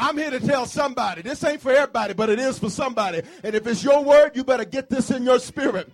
I'm 0.00 0.16
here 0.16 0.30
to 0.30 0.40
tell 0.40 0.64
somebody. 0.64 1.20
This 1.20 1.44
ain't 1.44 1.60
for 1.60 1.70
everybody, 1.70 2.14
but 2.14 2.30
it 2.30 2.38
is 2.38 2.58
for 2.58 2.70
somebody. 2.70 3.20
And 3.44 3.54
if 3.54 3.66
it's 3.66 3.84
your 3.84 4.02
word, 4.02 4.30
you 4.34 4.42
better 4.42 4.64
get 4.64 4.88
this 4.88 5.10
in 5.10 5.24
your 5.24 5.38
spirit. 5.38 5.92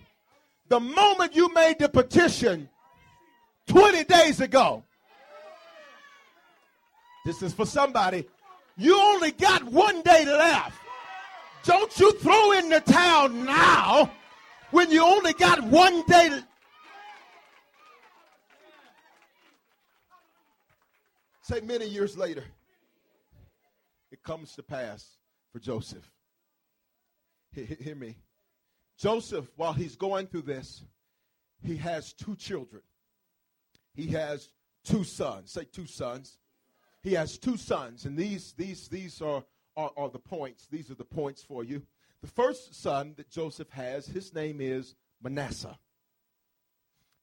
The 0.68 0.78
moment 0.78 1.34
you 1.34 1.52
made 1.52 1.80
the 1.80 1.88
petition 1.88 2.68
20 3.66 4.04
days 4.04 4.40
ago, 4.40 4.84
this 7.24 7.42
is 7.42 7.52
for 7.52 7.66
somebody. 7.66 8.24
You 8.76 8.96
only 8.96 9.32
got 9.32 9.64
one 9.64 10.02
day 10.02 10.24
left. 10.24 10.78
Don't 11.64 11.98
you 11.98 12.12
throw 12.12 12.52
in 12.52 12.68
the 12.68 12.80
towel 12.80 13.28
now 13.28 14.12
when 14.70 14.88
you 14.92 15.02
only 15.02 15.32
got 15.32 15.64
one 15.64 16.06
day. 16.06 16.28
To... 16.28 16.44
Say 21.42 21.60
many 21.62 21.88
years 21.88 22.16
later 22.16 22.44
comes 24.26 24.54
to 24.56 24.62
pass 24.62 25.18
for 25.52 25.60
Joseph. 25.60 26.10
Hear, 27.52 27.94
me. 27.94 28.16
Joseph, 28.98 29.48
while 29.56 29.72
he's 29.72 29.96
going 29.96 30.26
through 30.26 30.42
this, 30.42 30.84
he 31.62 31.76
has 31.76 32.12
two 32.12 32.34
children. 32.36 32.82
He 33.94 34.08
has 34.08 34.50
two 34.84 35.04
sons. 35.04 35.52
Say 35.52 35.64
two 35.64 35.86
sons. 35.86 36.38
He 37.02 37.14
has 37.14 37.38
two 37.38 37.56
sons, 37.56 38.04
and 38.04 38.18
these 38.18 38.52
these 38.58 38.88
these 38.88 39.22
are, 39.22 39.44
are, 39.76 39.92
are 39.96 40.10
the 40.10 40.18
points. 40.18 40.66
These 40.66 40.90
are 40.90 40.96
the 40.96 41.04
points 41.04 41.42
for 41.42 41.62
you. 41.62 41.82
The 42.20 42.26
first 42.26 42.74
son 42.74 43.14
that 43.16 43.30
Joseph 43.30 43.70
has, 43.70 44.06
his 44.06 44.34
name 44.34 44.60
is 44.60 44.96
Manasseh. 45.22 45.78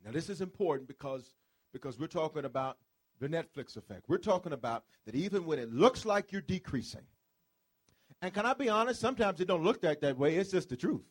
Now 0.05 0.11
this 0.11 0.29
is 0.29 0.39
important 0.39 0.87
because 0.87 1.33
because 1.73 1.99
we're 1.99 2.07
talking 2.07 2.45
about 2.45 2.77
the 3.23 3.29
Netflix 3.29 3.77
effect. 3.77 4.03
We're 4.07 4.17
talking 4.17 4.53
about 4.53 4.83
that 5.05 5.15
even 5.15 5.45
when 5.45 5.57
it 5.57 5.73
looks 5.73 6.05
like 6.05 6.31
you're 6.31 6.41
decreasing, 6.41 7.01
and 8.21 8.33
can 8.33 8.45
I 8.45 8.53
be 8.53 8.69
honest? 8.69 8.99
Sometimes 8.99 9.39
it 9.39 9.47
don't 9.47 9.63
look 9.63 9.81
that 9.81 10.01
that 10.01 10.17
way. 10.17 10.35
It's 10.35 10.51
just 10.51 10.69
the 10.69 10.77
truth. 10.77 11.03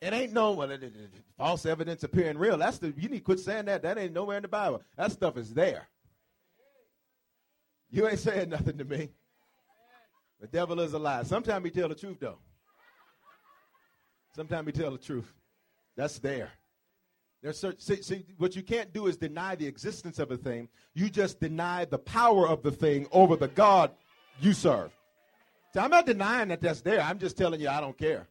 It 0.00 0.12
ain't 0.12 0.32
no 0.32 0.52
well, 0.52 0.70
it, 0.70 0.82
it, 0.82 0.94
it, 0.94 1.14
false 1.36 1.66
evidence 1.66 2.04
appearing 2.04 2.38
real. 2.38 2.56
That's 2.56 2.78
the 2.78 2.92
you 2.96 3.08
need 3.08 3.18
to 3.18 3.24
quit 3.24 3.40
saying 3.40 3.64
that. 3.64 3.82
That 3.82 3.98
ain't 3.98 4.12
nowhere 4.12 4.36
in 4.36 4.42
the 4.42 4.48
Bible. 4.48 4.82
That 4.96 5.12
stuff 5.12 5.36
is 5.36 5.54
there. 5.54 5.88
You 7.90 8.06
ain't 8.08 8.18
saying 8.18 8.50
nothing 8.50 8.78
to 8.78 8.84
me. 8.84 9.10
The 10.40 10.46
devil 10.46 10.78
is 10.80 10.92
a 10.92 10.98
lie. 10.98 11.22
Sometimes 11.24 11.64
he 11.64 11.70
tell 11.70 11.88
the 11.88 11.94
truth 11.94 12.18
though. 12.20 12.38
Sometimes 14.36 14.66
he 14.66 14.72
tell 14.72 14.92
the 14.92 14.98
truth. 14.98 15.32
That's 15.96 16.18
there. 16.20 16.52
There's 17.42 17.64
see, 17.78 18.02
see, 18.02 18.24
what 18.36 18.56
you 18.56 18.62
can't 18.62 18.92
do 18.92 19.06
is 19.06 19.16
deny 19.16 19.54
the 19.54 19.66
existence 19.66 20.18
of 20.18 20.30
a 20.32 20.36
thing. 20.36 20.68
You 20.94 21.08
just 21.08 21.40
deny 21.40 21.84
the 21.84 21.98
power 21.98 22.48
of 22.48 22.62
the 22.62 22.72
thing 22.72 23.06
over 23.12 23.36
the 23.36 23.48
God 23.48 23.92
you 24.40 24.52
serve. 24.52 24.90
So 25.72 25.80
I'm 25.80 25.90
not 25.90 26.06
denying 26.06 26.48
that 26.48 26.60
that's 26.60 26.80
there. 26.80 27.00
I'm 27.00 27.18
just 27.18 27.36
telling 27.36 27.60
you 27.60 27.68
I 27.68 27.80
don't 27.80 27.96
care. 27.96 28.26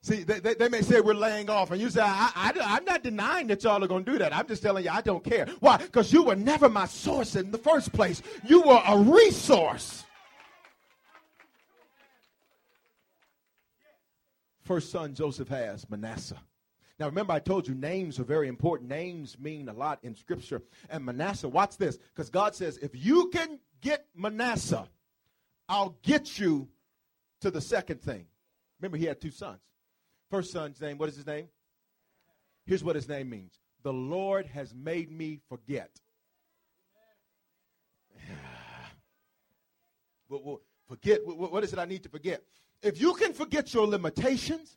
See, 0.00 0.22
they, 0.22 0.38
they, 0.38 0.52
they, 0.52 0.68
may 0.68 0.82
say 0.82 1.00
we're 1.00 1.14
laying 1.14 1.48
off, 1.48 1.70
and 1.70 1.80
you 1.80 1.88
say, 1.88 2.02
I, 2.02 2.30
I, 2.36 2.76
am 2.76 2.84
not 2.84 3.02
denying 3.02 3.46
that 3.46 3.64
y'all 3.64 3.82
are 3.82 3.86
going 3.86 4.04
to 4.04 4.12
do 4.12 4.18
that. 4.18 4.36
I'm 4.36 4.46
just 4.46 4.62
telling 4.62 4.84
you, 4.84 4.90
I 4.90 5.00
don't 5.00 5.24
care. 5.24 5.46
Why? 5.60 5.78
Because 5.78 6.12
you 6.12 6.22
were 6.22 6.36
never 6.36 6.68
my 6.68 6.84
source 6.84 7.36
in 7.36 7.50
the 7.50 7.56
first 7.56 7.90
place. 7.90 8.20
You 8.46 8.60
were 8.60 8.82
a 8.86 8.98
resource. 8.98 10.04
First 14.64 14.90
son 14.90 15.14
Joseph 15.14 15.48
has, 15.48 15.88
Manasseh. 15.88 16.38
Now, 16.98 17.06
remember, 17.06 17.32
I 17.32 17.40
told 17.40 17.66
you 17.66 17.74
names 17.74 18.20
are 18.20 18.24
very 18.24 18.46
important. 18.46 18.88
Names 18.88 19.36
mean 19.38 19.68
a 19.68 19.72
lot 19.72 19.98
in 20.02 20.14
Scripture. 20.14 20.62
And 20.88 21.04
Manasseh, 21.04 21.48
watch 21.48 21.76
this, 21.76 21.96
because 21.96 22.30
God 22.30 22.54
says, 22.54 22.78
if 22.78 22.92
you 22.94 23.30
can 23.30 23.58
get 23.80 24.06
Manasseh, 24.14 24.88
I'll 25.68 25.96
get 26.02 26.38
you 26.38 26.68
to 27.40 27.50
the 27.50 27.60
second 27.60 28.00
thing. 28.00 28.26
Remember, 28.80 28.96
he 28.96 29.06
had 29.06 29.20
two 29.20 29.32
sons. 29.32 29.60
First 30.30 30.52
son's 30.52 30.80
name, 30.80 30.96
what 30.98 31.08
is 31.08 31.16
his 31.16 31.26
name? 31.26 31.48
Here's 32.64 32.84
what 32.84 32.96
his 32.96 33.08
name 33.08 33.28
means 33.28 33.58
The 33.82 33.92
Lord 33.92 34.46
has 34.46 34.72
made 34.74 35.10
me 35.10 35.40
forget. 35.48 35.90
forget, 40.88 41.20
what 41.24 41.64
is 41.64 41.72
it 41.72 41.78
I 41.78 41.86
need 41.86 42.04
to 42.04 42.08
forget? 42.08 42.42
If 42.82 43.00
you 43.00 43.14
can 43.14 43.32
forget 43.32 43.72
your 43.74 43.86
limitations, 43.86 44.76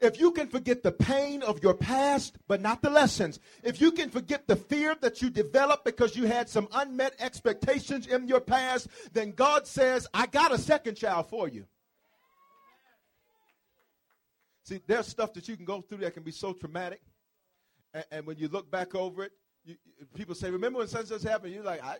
if 0.00 0.18
you 0.18 0.32
can 0.32 0.48
forget 0.48 0.82
the 0.82 0.92
pain 0.92 1.42
of 1.42 1.62
your 1.62 1.74
past, 1.74 2.38
but 2.48 2.60
not 2.60 2.82
the 2.82 2.90
lessons, 2.90 3.38
if 3.62 3.80
you 3.80 3.92
can 3.92 4.08
forget 4.10 4.48
the 4.48 4.56
fear 4.56 4.96
that 5.00 5.20
you 5.20 5.30
developed 5.30 5.84
because 5.84 6.16
you 6.16 6.26
had 6.26 6.48
some 6.48 6.68
unmet 6.72 7.14
expectations 7.18 8.06
in 8.06 8.26
your 8.26 8.40
past, 8.40 8.88
then 9.12 9.32
God 9.32 9.66
says, 9.66 10.06
I 10.14 10.26
got 10.26 10.52
a 10.52 10.58
second 10.58 10.96
child 10.96 11.28
for 11.28 11.48
you. 11.48 11.66
See, 14.64 14.80
there's 14.86 15.06
stuff 15.06 15.32
that 15.34 15.48
you 15.48 15.56
can 15.56 15.64
go 15.64 15.80
through 15.80 15.98
that 15.98 16.14
can 16.14 16.22
be 16.22 16.30
so 16.30 16.52
traumatic. 16.52 17.02
And, 17.92 18.04
and 18.10 18.26
when 18.26 18.38
you 18.38 18.48
look 18.48 18.70
back 18.70 18.94
over 18.94 19.24
it, 19.24 19.32
you, 19.64 19.76
people 20.14 20.34
say, 20.34 20.50
Remember 20.50 20.78
when 20.78 20.88
such 20.88 21.06
such 21.06 21.22
happened? 21.22 21.54
You're 21.54 21.64
like, 21.64 21.82
I. 21.82 21.96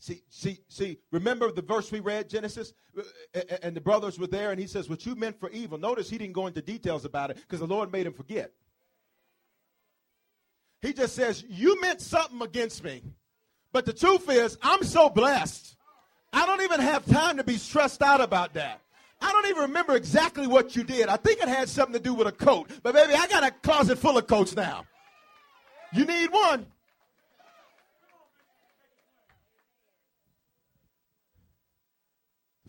See, 0.00 0.22
see, 0.30 0.58
see, 0.68 0.98
remember 1.12 1.52
the 1.52 1.60
verse 1.60 1.92
we 1.92 2.00
read, 2.00 2.30
Genesis? 2.30 2.72
Uh, 2.96 3.02
uh, 3.34 3.40
uh, 3.50 3.56
and 3.62 3.76
the 3.76 3.82
brothers 3.82 4.18
were 4.18 4.26
there, 4.26 4.50
and 4.50 4.58
he 4.58 4.66
says, 4.66 4.88
What 4.88 5.04
you 5.04 5.14
meant 5.14 5.38
for 5.38 5.50
evil. 5.50 5.76
Notice 5.76 6.08
he 6.08 6.16
didn't 6.16 6.32
go 6.32 6.46
into 6.46 6.62
details 6.62 7.04
about 7.04 7.30
it 7.30 7.36
because 7.36 7.60
the 7.60 7.66
Lord 7.66 7.92
made 7.92 8.06
him 8.06 8.14
forget. 8.14 8.50
He 10.80 10.94
just 10.94 11.14
says, 11.14 11.44
You 11.46 11.78
meant 11.82 12.00
something 12.00 12.40
against 12.40 12.82
me. 12.82 13.02
But 13.72 13.84
the 13.84 13.92
truth 13.92 14.28
is, 14.30 14.56
I'm 14.62 14.82
so 14.84 15.10
blessed. 15.10 15.76
I 16.32 16.46
don't 16.46 16.62
even 16.62 16.80
have 16.80 17.04
time 17.04 17.36
to 17.36 17.44
be 17.44 17.58
stressed 17.58 18.00
out 18.00 18.22
about 18.22 18.54
that. 18.54 18.80
I 19.20 19.30
don't 19.32 19.46
even 19.48 19.62
remember 19.62 19.96
exactly 19.96 20.46
what 20.46 20.74
you 20.74 20.82
did. 20.82 21.10
I 21.10 21.16
think 21.16 21.42
it 21.42 21.48
had 21.48 21.68
something 21.68 21.92
to 21.92 22.00
do 22.00 22.14
with 22.14 22.26
a 22.26 22.32
coat. 22.32 22.70
But 22.82 22.94
baby, 22.94 23.12
I 23.12 23.26
got 23.26 23.44
a 23.44 23.50
closet 23.50 23.98
full 23.98 24.16
of 24.16 24.26
coats 24.26 24.56
now. 24.56 24.86
You 25.92 26.06
need 26.06 26.32
one. 26.32 26.66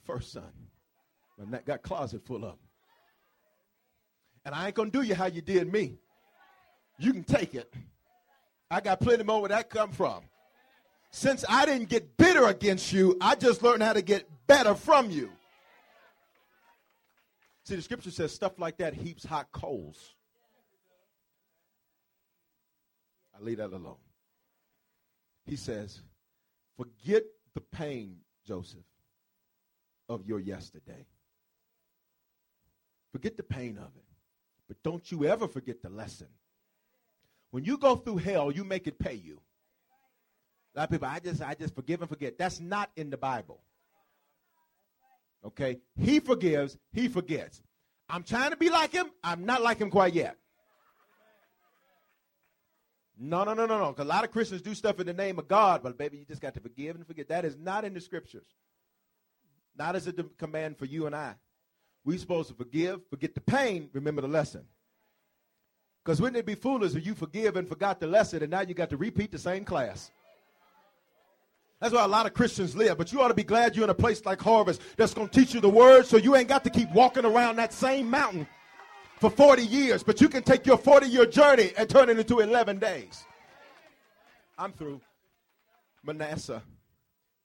First 0.05 0.31
son. 0.31 0.51
That 1.49 1.65
got 1.65 1.81
closet 1.81 2.23
full 2.25 2.45
of. 2.45 2.57
And 4.45 4.53
I 4.53 4.67
ain't 4.67 4.75
gonna 4.75 4.91
do 4.91 5.01
you 5.01 5.15
how 5.15 5.25
you 5.25 5.41
did 5.41 5.71
me. 5.71 5.97
You 6.99 7.13
can 7.13 7.23
take 7.23 7.55
it. 7.55 7.73
I 8.69 8.79
got 8.79 8.99
plenty 8.99 9.23
more 9.23 9.41
where 9.41 9.49
that 9.49 9.69
come 9.69 9.91
from. 9.91 10.23
Since 11.11 11.43
I 11.49 11.65
didn't 11.65 11.89
get 11.89 12.15
bitter 12.15 12.45
against 12.45 12.93
you, 12.93 13.17
I 13.19 13.35
just 13.35 13.63
learned 13.63 13.83
how 13.83 13.93
to 13.93 14.01
get 14.01 14.29
better 14.47 14.75
from 14.75 15.09
you. 15.09 15.29
See, 17.65 17.75
the 17.75 17.81
scripture 17.81 18.11
says 18.11 18.31
stuff 18.31 18.59
like 18.59 18.77
that 18.77 18.93
heaps 18.93 19.25
hot 19.25 19.51
coals. 19.51 20.13
I 23.35 23.43
leave 23.43 23.57
that 23.57 23.73
alone. 23.73 23.97
He 25.45 25.55
says, 25.55 26.01
Forget 26.77 27.23
the 27.53 27.61
pain, 27.61 28.17
Joseph, 28.47 28.85
of 30.13 30.25
your 30.25 30.39
yesterday. 30.39 31.05
Forget 33.11 33.37
the 33.37 33.43
pain 33.43 33.77
of 33.77 33.91
it. 33.95 34.05
But 34.67 34.81
don't 34.83 35.11
you 35.11 35.25
ever 35.25 35.47
forget 35.47 35.81
the 35.81 35.89
lesson. 35.89 36.27
When 37.51 37.65
you 37.65 37.77
go 37.77 37.95
through 37.95 38.17
hell, 38.17 38.51
you 38.51 38.63
make 38.63 38.87
it 38.87 38.97
pay 38.97 39.15
you. 39.15 39.41
A 40.73 40.79
lot 40.79 40.83
of 40.85 40.91
people, 40.91 41.07
I 41.07 41.19
just, 41.19 41.41
I 41.41 41.53
just 41.53 41.75
forgive 41.75 42.01
and 42.01 42.09
forget. 42.09 42.37
That's 42.37 42.61
not 42.61 42.89
in 42.95 43.09
the 43.09 43.17
Bible. 43.17 43.59
Okay? 45.45 45.79
He 45.97 46.21
forgives, 46.21 46.77
he 46.93 47.09
forgets. 47.09 47.61
I'm 48.09 48.23
trying 48.23 48.51
to 48.51 48.57
be 48.57 48.69
like 48.69 48.91
him. 48.93 49.07
I'm 49.23 49.45
not 49.45 49.61
like 49.61 49.79
him 49.79 49.89
quite 49.89 50.13
yet. 50.13 50.37
No, 53.19 53.43
no, 53.43 53.53
no, 53.53 53.65
no, 53.65 53.77
no. 53.77 53.95
A 53.97 54.03
lot 54.03 54.23
of 54.23 54.31
Christians 54.31 54.61
do 54.61 54.73
stuff 54.73 54.99
in 54.99 55.05
the 55.05 55.13
name 55.13 55.37
of 55.37 55.47
God, 55.47 55.83
but 55.83 55.97
baby, 55.97 56.17
you 56.17 56.25
just 56.25 56.41
got 56.41 56.53
to 56.55 56.59
forgive 56.59 56.95
and 56.95 57.05
forget. 57.05 57.27
That 57.27 57.45
is 57.45 57.57
not 57.57 57.85
in 57.85 57.93
the 57.93 58.01
scriptures. 58.01 58.47
Not 59.81 59.95
as 59.95 60.05
a 60.05 60.11
de- 60.11 60.25
command 60.37 60.77
for 60.77 60.85
you 60.85 61.07
and 61.07 61.15
I. 61.15 61.33
We're 62.05 62.19
supposed 62.19 62.49
to 62.49 62.53
forgive, 62.53 63.01
forget 63.09 63.33
the 63.33 63.41
pain, 63.41 63.89
remember 63.93 64.21
the 64.21 64.27
lesson. 64.27 64.63
Because 66.05 66.21
wouldn't 66.21 66.37
it 66.37 66.45
be 66.45 66.53
foolish 66.53 66.93
if 66.93 67.03
you 67.03 67.15
forgive 67.15 67.55
and 67.55 67.67
forgot 67.67 67.99
the 67.99 68.05
lesson 68.05 68.43
and 68.43 68.51
now 68.51 68.61
you 68.61 68.75
got 68.75 68.91
to 68.91 68.97
repeat 68.97 69.31
the 69.31 69.39
same 69.39 69.65
class? 69.65 70.11
That's 71.79 71.95
why 71.95 72.03
a 72.03 72.07
lot 72.07 72.27
of 72.27 72.35
Christians 72.35 72.75
live. 72.75 72.95
But 72.95 73.11
you 73.11 73.21
ought 73.21 73.29
to 73.29 73.33
be 73.33 73.43
glad 73.43 73.75
you're 73.75 73.85
in 73.85 73.89
a 73.89 73.95
place 73.95 74.23
like 74.23 74.39
Harvest 74.39 74.83
that's 74.97 75.15
going 75.15 75.29
to 75.29 75.39
teach 75.39 75.55
you 75.55 75.59
the 75.59 75.69
word 75.69 76.05
so 76.05 76.17
you 76.17 76.35
ain't 76.35 76.47
got 76.47 76.63
to 76.65 76.69
keep 76.69 76.91
walking 76.91 77.25
around 77.25 77.55
that 77.55 77.73
same 77.73 78.07
mountain 78.07 78.47
for 79.19 79.31
40 79.31 79.65
years. 79.65 80.03
But 80.03 80.21
you 80.21 80.29
can 80.29 80.43
take 80.43 80.67
your 80.67 80.77
40 80.77 81.07
year 81.07 81.25
journey 81.25 81.71
and 81.75 81.89
turn 81.89 82.07
it 82.07 82.19
into 82.19 82.39
11 82.39 82.77
days. 82.77 83.25
I'm 84.59 84.73
through. 84.73 85.01
Manasseh. 86.03 86.61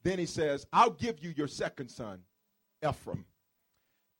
Then 0.06 0.20
he 0.20 0.26
says, 0.26 0.64
I'll 0.72 0.90
give 0.90 1.18
you 1.18 1.34
your 1.36 1.48
second 1.48 1.88
son, 1.88 2.20
Ephraim. 2.88 3.24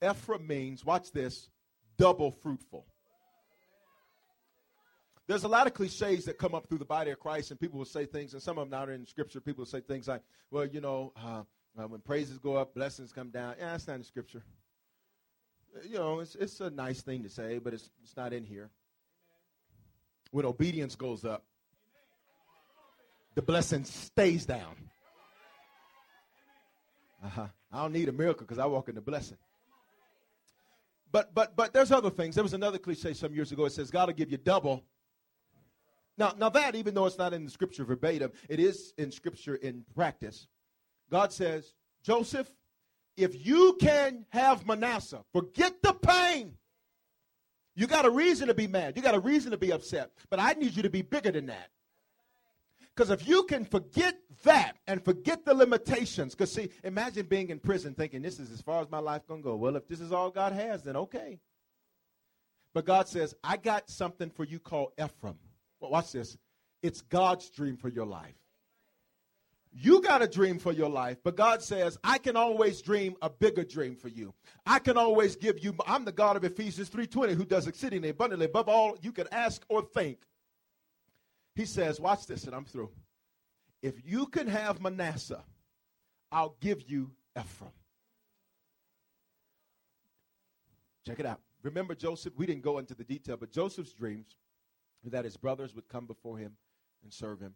Ephraim 0.05 0.45
means, 0.45 0.85
watch 0.85 1.13
this, 1.13 1.49
double 1.97 2.33
fruitful. 2.33 2.85
There's 5.29 5.45
a 5.45 5.49
lot 5.49 5.69
of 5.69 5.75
cliches 5.75 6.25
that 6.25 6.39
come 6.39 6.57
up 6.57 6.69
through 6.69 6.79
the 6.79 6.85
body 6.85 7.13
of 7.13 7.21
Christ, 7.21 7.53
and 7.53 7.61
people 7.61 7.79
will 7.79 7.85
say 7.85 8.05
things, 8.05 8.33
and 8.33 8.43
some 8.43 8.59
of 8.59 8.69
them 8.69 8.77
not 8.77 8.89
in 8.89 9.07
Scripture. 9.07 9.41
People 9.41 9.61
will 9.61 9.71
say 9.71 9.79
things 9.79 10.09
like, 10.09 10.23
well, 10.51 10.67
you 10.67 10.81
know, 10.81 11.13
uh, 11.25 11.43
uh, 11.79 11.87
when 11.87 12.01
praises 12.01 12.39
go 12.39 12.57
up, 12.57 12.75
blessings 12.75 13.13
come 13.13 13.31
down. 13.31 13.55
Yeah, 13.57 13.71
that's 13.71 13.87
not 13.87 13.95
in 13.95 14.03
Scripture. 14.03 14.43
You 15.89 15.99
know, 15.99 16.19
it's, 16.19 16.35
it's 16.35 16.61
a 16.61 16.69
nice 16.69 17.01
thing 17.03 17.23
to 17.23 17.29
say, 17.29 17.59
but 17.59 17.75
it's, 17.75 17.89
it's 18.03 18.17
not 18.17 18.33
in 18.33 18.43
here. 18.43 18.71
When 20.33 20.47
obedience 20.47 20.97
goes 20.97 21.25
up, 21.25 21.45
the 23.37 23.43
blessing 23.43 23.85
stays 23.85 24.47
down. 24.47 24.75
Uh-huh. 27.27 27.47
I 27.73 27.83
don't 27.83 27.93
need 27.93 28.09
a 28.09 28.13
miracle 28.13 28.47
because 28.47 28.59
I 28.59 28.67
walk 28.67 28.89
in 28.89 28.95
the 28.95 29.01
blessing. 29.01 29.39
But 31.13 31.35
but 31.35 31.57
but 31.57 31.73
there's 31.73 31.93
other 31.93 32.11
things. 32.11 32.35
There 32.35 32.45
was 32.45 32.55
another 32.55 32.79
cliche 32.79 33.15
some 33.15 33.35
years 33.35 33.53
ago. 33.53 33.65
It 33.65 33.73
says 33.73 33.91
God 33.91 34.09
will 34.09 34.15
give 34.15 34.31
you 34.31 34.39
double 34.39 34.85
now, 36.19 36.35
now 36.39 36.49
that, 36.51 36.75
even 36.75 36.95
though 36.95 37.07
it's 37.07 37.19
not 37.19 37.35
in 37.35 37.45
the 37.45 37.51
scripture 37.51 37.85
verbatim, 37.85 38.33
it 38.49 38.59
is 38.59 38.95
in 38.97 39.11
scripture 39.11 39.57
in 39.57 39.85
practice. 39.95 40.49
God 41.11 41.33
says, 41.33 41.75
Joseph, 42.03 42.51
if 43.17 43.47
you 43.47 43.77
can 43.81 44.25
have 44.31 44.67
Manasseh, 44.67 45.23
forget 45.33 45.75
the 45.83 45.93
pain. 45.93 46.55
You 47.75 47.87
got 47.87 48.07
a 48.07 48.11
reason 48.11 48.49
to 48.49 48.55
be 48.55 48.67
mad. 48.67 48.97
You 48.97 49.03
got 49.03 49.15
a 49.15 49.21
reason 49.21 49.51
to 49.51 49.59
be 49.59 49.73
upset. 49.73 50.11
But 50.31 50.41
I 50.41 50.55
need 50.55 50.75
you 50.75 50.83
to 50.83 50.91
be 50.91 51.03
bigger 51.03 51.31
than 51.31 51.47
that. 51.47 51.69
Because 52.97 53.11
if 53.11 53.29
you 53.29 53.43
can 53.43 53.67
forget 53.67 54.17
that 54.45 54.79
and 54.87 55.05
forget 55.05 55.45
the 55.45 55.53
limitations, 55.53 56.35
because 56.35 56.51
see, 56.51 56.71
imagine 56.83 57.27
being 57.27 57.51
in 57.51 57.59
prison 57.59 57.93
thinking 57.93 58.23
this 58.23 58.41
is 58.41 58.51
as 58.51 58.63
far 58.63 58.81
as 58.81 58.91
my 58.91 59.01
life 59.01 59.27
gonna 59.29 59.43
go. 59.43 59.55
Well, 59.55 59.77
if 59.77 59.87
this 59.87 60.01
is 60.01 60.13
all 60.13 60.31
God 60.31 60.55
has, 60.55 60.83
then 60.83 60.97
okay. 60.97 61.39
But 62.73 62.87
God 62.87 63.07
says, 63.07 63.35
I 63.45 63.59
got 63.59 63.91
something 63.91 64.31
for 64.31 64.45
you 64.45 64.59
called 64.59 64.93
Ephraim. 64.99 65.39
Well, 65.79 65.91
watch 65.91 66.13
this. 66.13 66.39
It's 66.83 67.03
God's 67.03 67.51
dream 67.51 67.77
for 67.77 67.91
your 67.91 68.07
life. 68.07 68.35
You 69.73 70.01
got 70.01 70.23
a 70.23 70.29
dream 70.29 70.59
for 70.59 70.73
your 70.73 70.89
life, 70.89 71.19
but 71.23 71.37
God 71.37 71.63
says, 71.63 71.99
I 72.03 72.17
can 72.17 72.35
always 72.35 72.81
dream 72.81 73.15
a 73.21 73.29
bigger 73.29 73.65
dream 73.65 73.95
for 73.95 74.09
you. 74.09 74.33
I 74.65 74.79
can 74.79 74.97
always 74.97 75.37
give 75.37 75.63
you, 75.63 75.75
I'm 75.87 76.07
the 76.07 76.13
God 76.13 76.37
of 76.37 76.45
Ephesians 76.45 76.89
3.20 76.89 77.35
who 77.35 77.45
does 77.45 77.67
exceedingly 77.67 78.09
abundantly 78.09 78.47
above 78.47 78.71
all 78.71 78.97
you 79.03 79.13
can 79.13 79.27
ask 79.33 79.63
or 79.69 79.83
think. 79.83 80.21
He 81.57 81.65
says, 81.65 81.99
watch 81.99 82.27
this 82.27 82.45
and 82.45 82.55
I'm 82.55 82.67
through. 82.67 82.91
If 83.83 83.95
you 84.05 84.27
can 84.27 84.47
have 84.47 84.81
Manasseh, 84.81 85.43
I'll 86.31 86.55
give 86.61 86.83
you 86.87 87.11
Ephraim. 87.37 87.73
Check 91.07 91.19
it 91.19 91.27
out. 91.27 91.41
Remember 91.63 91.95
Joseph? 91.95 92.35
We 92.37 92.45
didn't 92.45 92.63
go 92.63 92.79
into 92.79 92.95
the 92.95 93.05
detail, 93.05 93.39
but 93.39 93.51
Joseph's 93.51 93.93
dreams 93.93 94.37
that 95.05 95.25
his 95.25 95.37
brothers 95.37 95.75
would 95.75 95.89
come 95.89 96.05
before 96.05 96.37
him 96.37 96.53
and 97.03 97.13
serve 97.13 97.41
him. 97.41 97.55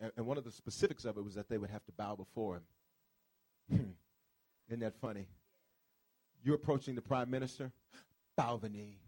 And, 0.00 0.12
and 0.16 0.26
one 0.26 0.38
of 0.38 0.44
the 0.44 0.52
specifics 0.52 1.04
of 1.04 1.16
it 1.16 1.24
was 1.24 1.34
that 1.34 1.48
they 1.48 1.58
would 1.58 1.70
have 1.70 1.84
to 1.86 1.92
bow 1.92 2.14
before 2.14 2.56
him. 2.56 2.62
Hmm. 3.70 3.90
Isn't 4.68 4.80
that 4.80 4.94
funny? 5.00 5.26
You're 6.44 6.56
approaching 6.56 6.94
the 6.94 7.02
prime 7.02 7.30
minister, 7.30 7.72
bow 8.36 8.56
the 8.58 8.68
knee. 8.68 8.98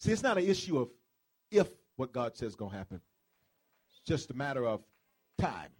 See, 0.00 0.12
it's 0.12 0.22
not 0.22 0.38
an 0.38 0.44
issue 0.44 0.78
of 0.78 0.90
if 1.50 1.68
what 1.96 2.12
God 2.12 2.36
says 2.36 2.50
is 2.50 2.56
going 2.56 2.72
to 2.72 2.76
happen. 2.76 3.00
It's 3.90 4.00
just 4.00 4.30
a 4.30 4.34
matter 4.34 4.66
of 4.66 4.82
time. 5.38 5.70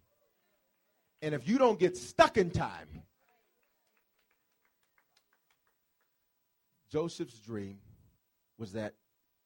And 1.23 1.35
if 1.35 1.49
you 1.49 1.59
don't 1.59 1.79
get 1.79 1.97
stuck 1.97 2.37
in 2.37 2.51
time, 2.51 2.89
Joseph's 6.91 7.39
dream 7.39 7.79
was 8.59 8.73
that 8.73 8.95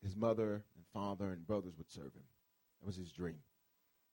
his 0.03 0.15
mother 0.17 0.63
and 0.77 0.85
father 0.93 1.31
and 1.31 1.47
brothers 1.47 1.79
would 1.79 1.91
serve 1.91 2.13
him. 2.13 2.25
That 2.81 2.87
was 2.87 2.97
his 2.97 3.11
dream. 3.11 3.39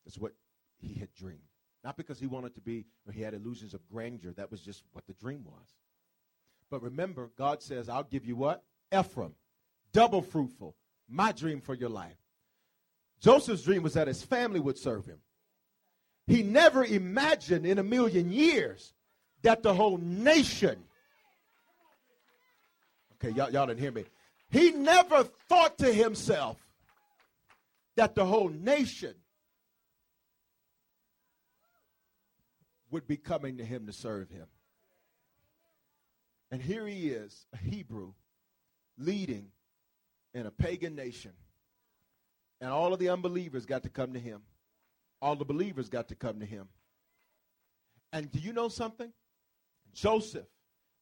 That's 0.05 0.17
what 0.17 0.33
he 0.77 0.93
had 0.93 1.13
dreamed. 1.15 1.39
Not 1.83 1.97
because 1.97 2.19
he 2.19 2.27
wanted 2.27 2.55
to 2.55 2.61
be, 2.61 2.85
or 3.05 3.13
he 3.13 3.21
had 3.21 3.33
illusions 3.33 3.73
of 3.73 3.87
grandeur. 3.91 4.31
That 4.31 4.51
was 4.51 4.61
just 4.61 4.83
what 4.93 5.05
the 5.05 5.13
dream 5.13 5.43
was. 5.45 5.75
But 6.69 6.81
remember, 6.81 7.29
God 7.37 7.61
says, 7.61 7.89
I'll 7.89 8.03
give 8.03 8.25
you 8.25 8.35
what? 8.35 8.63
Ephraim, 8.97 9.35
double 9.93 10.21
fruitful. 10.21 10.75
My 11.07 11.31
dream 11.31 11.61
for 11.61 11.75
your 11.75 11.89
life. 11.89 12.17
Joseph's 13.21 13.63
dream 13.63 13.83
was 13.83 13.93
that 13.93 14.07
his 14.07 14.21
family 14.23 14.59
would 14.59 14.77
serve 14.77 15.05
him. 15.05 15.19
He 16.27 16.43
never 16.43 16.83
imagined 16.83 17.65
in 17.65 17.77
a 17.77 17.83
million 17.83 18.31
years 18.31 18.93
that 19.43 19.63
the 19.63 19.73
whole 19.73 19.97
nation. 19.97 20.83
Okay, 23.15 23.35
y'all, 23.35 23.51
y'all 23.51 23.67
didn't 23.67 23.79
hear 23.79 23.91
me. 23.91 24.05
He 24.49 24.71
never 24.71 25.23
thought 25.23 25.77
to 25.79 25.91
himself 25.91 26.57
that 27.95 28.15
the 28.15 28.25
whole 28.25 28.49
nation 28.49 29.15
would 32.91 33.07
be 33.07 33.17
coming 33.17 33.57
to 33.57 33.65
him 33.65 33.87
to 33.87 33.93
serve 33.93 34.29
him. 34.29 34.47
And 36.51 36.61
here 36.61 36.87
he 36.87 37.09
is, 37.09 37.45
a 37.53 37.57
Hebrew, 37.57 38.13
leading 38.97 39.47
in 40.33 40.45
a 40.45 40.51
pagan 40.51 40.95
nation. 40.95 41.31
And 42.61 42.71
all 42.71 42.93
of 42.93 42.99
the 42.99 43.09
unbelievers 43.09 43.65
got 43.65 43.83
to 43.83 43.89
come 43.89 44.13
to 44.13 44.19
him. 44.19 44.41
All 45.21 45.35
the 45.35 45.45
believers 45.45 45.89
got 45.89 46.09
to 46.09 46.15
come 46.15 46.39
to 46.39 46.45
him. 46.45 46.67
And 48.13 48.31
do 48.31 48.39
you 48.39 48.53
know 48.53 48.69
something? 48.69 49.11
Joseph, 49.93 50.47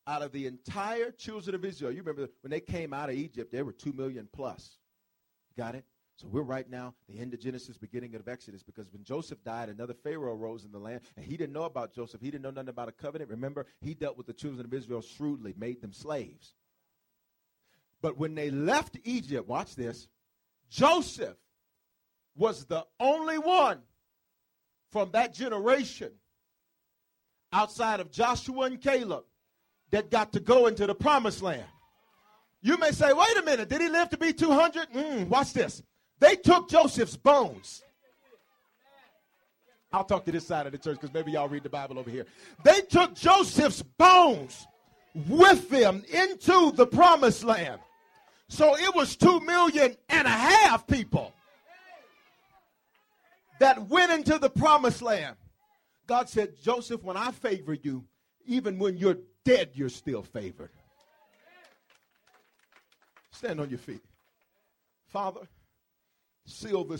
out 0.07 0.21
of 0.21 0.31
the 0.31 0.47
entire 0.47 1.11
children 1.11 1.55
of 1.55 1.63
Israel, 1.63 1.91
you 1.91 1.99
remember 1.99 2.29
when 2.41 2.51
they 2.51 2.59
came 2.59 2.93
out 2.93 3.09
of 3.09 3.15
Egypt, 3.15 3.51
there 3.51 3.65
were 3.65 3.71
two 3.71 3.93
million 3.93 4.27
plus. 4.31 4.77
Got 5.57 5.75
it? 5.75 5.85
So 6.15 6.27
we're 6.27 6.41
right 6.41 6.69
now, 6.69 6.93
the 7.07 7.19
end 7.19 7.33
of 7.33 7.39
Genesis, 7.39 7.77
beginning 7.77 8.13
of 8.15 8.27
Exodus, 8.27 8.61
because 8.61 8.91
when 8.91 9.03
Joseph 9.03 9.43
died, 9.43 9.69
another 9.69 9.95
Pharaoh 9.95 10.35
rose 10.35 10.63
in 10.63 10.71
the 10.71 10.77
land, 10.77 11.01
and 11.15 11.25
he 11.25 11.37
didn't 11.37 11.53
know 11.53 11.63
about 11.63 11.93
Joseph. 11.93 12.21
He 12.21 12.29
didn't 12.29 12.43
know 12.43 12.51
nothing 12.51 12.69
about 12.69 12.87
a 12.87 12.91
covenant. 12.91 13.31
Remember, 13.31 13.65
he 13.81 13.95
dealt 13.95 14.17
with 14.17 14.27
the 14.27 14.33
children 14.33 14.63
of 14.63 14.73
Israel 14.73 15.01
shrewdly, 15.01 15.55
made 15.57 15.81
them 15.81 15.91
slaves. 15.91 16.53
But 18.01 18.17
when 18.17 18.35
they 18.35 18.51
left 18.51 18.97
Egypt, 19.03 19.47
watch 19.47 19.75
this, 19.75 20.07
Joseph 20.69 21.37
was 22.35 22.65
the 22.65 22.85
only 22.99 23.37
one 23.37 23.79
from 24.91 25.11
that 25.11 25.33
generation 25.33 26.11
outside 27.51 27.99
of 27.99 28.11
Joshua 28.11 28.65
and 28.65 28.81
Caleb 28.81 29.23
that 29.91 30.09
got 30.09 30.33
to 30.33 30.39
go 30.39 30.67
into 30.67 30.87
the 30.87 30.95
promised 30.95 31.41
land. 31.41 31.65
You 32.61 32.77
may 32.77 32.91
say, 32.91 33.11
wait 33.13 33.37
a 33.37 33.43
minute, 33.43 33.69
did 33.69 33.81
he 33.81 33.89
live 33.89 34.09
to 34.09 34.17
be 34.17 34.33
200? 34.33 34.89
Mm, 34.91 35.27
watch 35.27 35.53
this. 35.53 35.83
They 36.19 36.35
took 36.35 36.69
Joseph's 36.69 37.17
bones. 37.17 37.83
I'll 39.91 40.05
talk 40.05 40.25
to 40.25 40.31
this 40.31 40.47
side 40.47 40.65
of 40.65 40.71
the 40.71 40.77
church 40.79 40.99
because 40.99 41.13
maybe 41.13 41.33
y'all 41.33 41.47
read 41.47 41.63
the 41.63 41.69
Bible 41.69 41.99
over 41.99 42.09
here. 42.09 42.25
They 42.63 42.81
took 42.81 43.13
Joseph's 43.13 43.83
bones 43.83 44.65
with 45.27 45.69
them 45.69 46.03
into 46.11 46.71
the 46.71 46.87
promised 46.87 47.43
land. 47.43 47.79
So 48.49 48.75
it 48.75 48.95
was 48.95 49.15
two 49.15 49.39
million 49.41 49.95
and 50.09 50.27
a 50.27 50.31
half 50.31 50.87
people 50.87 51.33
that 53.63 53.87
went 53.87 54.11
into 54.11 54.37
the 54.37 54.49
promised 54.49 55.01
land. 55.01 55.37
God 56.05 56.27
said, 56.27 56.61
Joseph, 56.61 57.01
when 57.01 57.15
I 57.15 57.31
favor 57.31 57.73
you, 57.73 58.03
even 58.45 58.77
when 58.77 58.97
you're 58.97 59.19
dead, 59.45 59.69
you're 59.73 59.87
still 59.87 60.21
favored. 60.21 60.69
Stand 63.31 63.61
on 63.61 63.69
your 63.69 63.79
feet. 63.79 64.03
Father, 65.07 65.47
seal 66.45 66.83
this 66.83 66.99